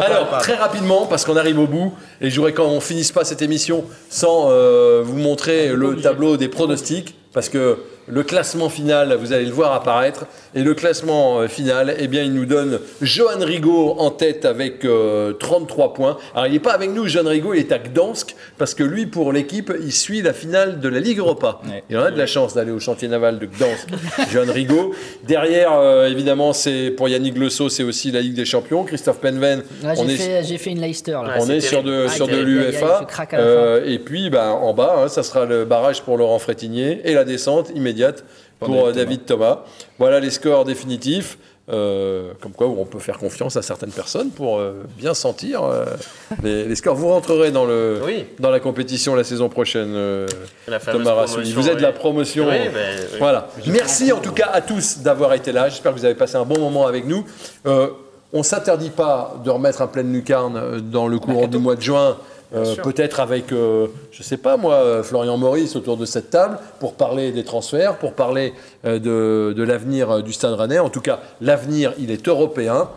Alors, 0.03 0.39
très 0.41 0.55
rapidement, 0.55 1.07
parce 1.07 1.25
qu'on 1.25 1.37
arrive 1.37 1.59
au 1.59 1.67
bout, 1.67 1.93
et 2.21 2.31
je 2.31 2.37
voudrais 2.37 2.53
qu'on 2.53 2.81
finisse 2.81 3.13
pas 3.13 3.25
cette 3.25 3.43
émission 3.43 3.85
sans 4.09 4.49
euh, 4.51 4.90
vous 5.03 5.17
montrer 5.17 5.75
le 5.75 5.97
tableau 5.97 6.37
des 6.37 6.49
pronostics, 6.49 7.15
parce 7.33 7.49
que 7.49 7.79
le 8.11 8.23
classement 8.23 8.69
final, 8.69 9.15
vous 9.15 9.33
allez 9.33 9.45
le 9.45 9.53
voir 9.53 9.73
apparaître, 9.73 10.27
et 10.55 10.63
le 10.63 10.75
classement 10.75 11.41
euh, 11.41 11.49
final, 11.49 11.95
eh 11.99 12.09
bien, 12.09 12.23
il 12.23 12.33
nous 12.33 12.47
donne 12.47 12.81
Johan 13.01 13.39
Rigaud 13.41 13.95
en 13.99 14.11
tête 14.11 14.45
avec 14.45 14.85
euh, 14.85 15.33
33 15.35 15.95
points. 15.95 16.17
Alors, 16.35 16.47
il 16.47 16.53
n'est 16.53 16.59
pas 16.59 16.73
avec 16.73 16.91
nous, 16.91 17.07
Johan 17.07 17.29
Rigaud, 17.29 17.55
il 17.55 17.61
est 17.61 17.73
à 17.73 17.79
Gdansk, 17.79 18.35
parce 18.59 18.75
que 18.75 18.83
lui, 18.83 19.07
pour 19.07 19.33
l'équipe, 19.33 19.73
il 19.81 19.93
suit 19.93 20.23
la 20.23 20.33
finale 20.33 20.81
de 20.81 20.89
la 20.89 21.01
Ligue 21.01 21.19
Europa. 21.19 21.61
Ouais. 21.65 21.85
Il 21.89 21.97
en 21.97 22.03
a 22.03 22.11
de 22.11 22.19
la 22.19 22.27
chance 22.27 22.55
d'aller 22.55 22.73
au 22.73 22.81
chantier 22.81 23.09
naval 23.09 23.39
de 23.39 23.47
Gdansk, 23.47 23.89
Johan 24.33 24.53
Rigaud. 24.53 24.93
Derrière, 25.25 25.73
euh, 25.75 26.09
évidemment, 26.09 26.53
c'est 26.53 26.91
pour 26.91 27.09
Yannick 27.09 27.39
Le 27.39 27.49
Sceau, 27.49 27.69
c'est 27.69 27.85
aussi 27.85 28.11
la 28.11 28.21
Ligue 28.21 28.35
des 28.35 28.45
Champions. 28.45 28.85
Christophe 28.85 29.21
Penven, 29.21 29.63
j'ai 29.83 30.55
est 30.55 30.59
fait, 30.59 30.71
une 30.71 30.81
Leicester. 30.81 31.13
Là. 31.13 31.37
On 31.39 31.49
est 31.49 31.61
sur 31.61 31.83
de, 31.83 32.09
sur 32.09 32.27
Ah, 32.29 32.33
de 32.33 32.37
la 32.37 33.39
Euh, 33.39 33.85
et 33.87 33.99
puis, 33.99 34.31
bah, 34.31 34.53
en 34.53 34.75
bas, 34.75 34.97
hein, 34.99 35.09
ça 35.09 35.23
sera 35.23 35.45
le 35.45 35.65
barrage 35.65 36.03
pour 36.03 36.17
Laurent 36.17 36.39
Frétinier 36.39 37.01
et 37.05 37.15
la 37.15 37.25
descente 37.25 37.71
immédiate 37.75 38.00
pour 38.59 38.69
David 38.75 38.89
euh, 38.89 38.93
David 38.93 39.25
Thomas. 39.27 39.59
Voilà 39.99 40.21
les 40.21 40.31
scores 40.31 40.65
définitifs. 40.65 41.39
euh, 41.73 42.33
comme 42.41 42.53
quoi 42.53 42.67
on 42.67 42.85
peut 42.85 42.99
faire 42.99 43.17
confiance 43.19 43.57
à 43.57 43.63
certaines 43.63 43.93
personnes 43.93 44.31
pour 44.31 44.59
euh, 44.59 44.83
bien 44.99 45.15
sentir 45.15 45.63
euh, 45.63 45.85
les, 46.43 46.65
les 46.65 46.75
scores. 46.75 46.97
Vous 46.97 47.07
rentrerez 47.09 47.53
dans, 47.53 47.65
le, 47.65 48.01
Oui. 48.05 48.25
dans 48.41 48.51
la 48.51 48.59
compétition 48.59 49.15
la 49.15 49.23
saison 49.23 49.49
prochaine, 49.49 49.95
La 50.67 50.81
Thomas 50.81 51.15
Rassouli. 51.15 51.53
Vous 51.53 51.69
êtes 51.69 51.77
oui. 51.77 51.83
la 51.83 51.93
promotion. 51.93 52.49
Oui, 52.49 52.69
ben. 52.75 52.99
Voilà. 53.21 53.49
Merci 53.67 54.11
en 54.11 54.19
tout 54.19 54.33
cas 54.33 54.51
à 54.53 54.61
tous 54.63 54.99
d'avoir 54.99 55.33
été 55.35 55.53
là. 55.53 55.69
J'espère 55.69 55.93
que 55.93 55.99
vous 55.99 56.05
avez 56.05 56.17
passé 56.17 56.35
un 56.37 56.45
bon 56.45 56.59
moment 56.59 56.87
avec 56.89 57.07
nous. 57.07 57.25
On 58.33 58.43
s'interdit 58.43 58.91
pas 58.91 59.35
de 59.45 59.51
remettre 59.51 59.83
un 59.83 59.87
pleine 59.89 60.13
lucarne 60.13 60.81
dans 60.81 61.07
le 61.09 61.19
courant 61.21 61.47
du 61.49 61.59
mois 61.59 61.77
de 61.77 61.83
juin. 61.83 62.17
Euh, 62.55 62.75
Peut-être 62.77 63.21
avec, 63.21 63.53
euh, 63.53 63.87
je 64.13 64.23
sais 64.23 64.37
pas 64.37 64.57
moi, 64.57 64.75
euh, 64.75 65.03
Florian 65.03 65.37
Maurice 65.37 65.77
autour 65.77 65.97
de 65.97 66.05
cette 66.05 66.31
table 66.31 66.59
pour 66.81 66.95
parler 66.95 67.33
des 67.33 67.45
transferts, 67.45 67.99
pour 67.99 68.15
parler 68.15 68.53
euh, 68.85 68.99
de, 68.99 69.53
de 69.55 69.63
l'avenir 69.63 70.23
du 70.23 70.33
Stade 70.33 70.55
Rennais. 70.55 70.79
En 70.79 70.91
tout 70.91 71.01
cas, 71.01 71.21
l'avenir, 71.41 71.93
il 71.99 72.11
est 72.11 72.27
européen. 72.29 72.89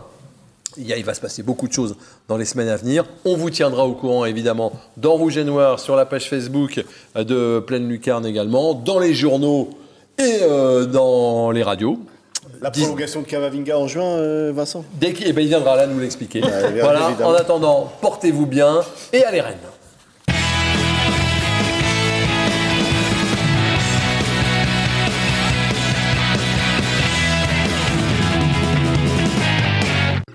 Il, 0.76 0.86
y 0.88 0.92
a- 0.92 0.96
il 0.96 1.04
va 1.04 1.14
se 1.14 1.20
passer 1.20 1.44
beaucoup 1.44 1.68
de 1.68 1.72
choses 1.72 1.94
dans 2.26 2.36
les 2.36 2.44
semaines 2.44 2.68
à 2.68 2.76
venir. 2.76 3.04
On 3.24 3.36
vous 3.36 3.50
tiendra 3.50 3.84
au 3.86 3.92
courant, 3.92 4.24
évidemment, 4.24 4.72
dans 4.96 5.12
Rouge 5.12 5.36
et 5.38 5.44
Noir, 5.44 5.78
sur 5.78 5.94
la 5.94 6.04
page 6.04 6.28
Facebook 6.28 6.84
de 7.14 7.60
Pleine 7.60 7.88
Lucarne 7.88 8.26
également, 8.26 8.74
dans 8.74 8.98
les 8.98 9.14
journaux 9.14 9.70
et 10.18 10.40
dans 10.92 11.52
les 11.52 11.62
radios. 11.62 11.98
La 12.64 12.70
prolongation 12.70 13.20
de 13.20 13.26
Cavavinga 13.26 13.76
en 13.76 13.86
juin, 13.86 14.16
euh, 14.16 14.50
Vincent 14.54 14.86
Dès 14.94 15.12
qu'il 15.12 15.28
eh 15.28 15.34
ben, 15.34 15.42
il 15.42 15.48
viendra 15.48 15.76
là 15.76 15.86
nous 15.86 16.00
l'expliquer. 16.00 16.40
voilà, 16.40 17.10
évidemment. 17.10 17.28
en 17.28 17.34
attendant, 17.34 17.92
portez-vous 18.00 18.46
bien 18.46 18.80
et 19.12 19.22
allez 19.22 19.42
Rennes. 19.42 19.58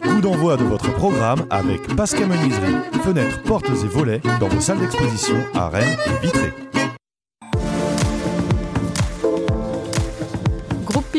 Coup 0.03 0.21
d'envoi 0.21 0.55
de 0.55 0.65
votre 0.65 0.93
programme 0.93 1.47
avec 1.49 1.95
Pascal 1.95 2.27
Menuiserie. 2.27 2.75
Fenêtres, 3.03 3.41
portes 3.41 3.65
et 3.69 3.87
volets 3.87 4.21
dans 4.39 4.49
vos 4.49 4.61
salles 4.61 4.77
d'exposition 4.77 5.37
à 5.55 5.69
Rennes 5.69 5.97
et 6.05 6.23
Vitré. 6.23 6.68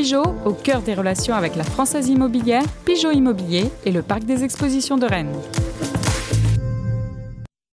Pigeot, 0.01 0.35
au 0.47 0.55
cœur 0.55 0.81
des 0.81 0.95
relations 0.95 1.35
avec 1.35 1.57
la 1.57 1.63
Française 1.63 2.09
Immobilière, 2.09 2.63
Pigeot 2.87 3.11
Immobilier 3.11 3.71
et 3.85 3.93
le 3.93 4.01
Parc 4.01 4.25
des 4.25 4.45
Expositions 4.45 4.97
de 4.97 5.05
Rennes. 5.05 5.37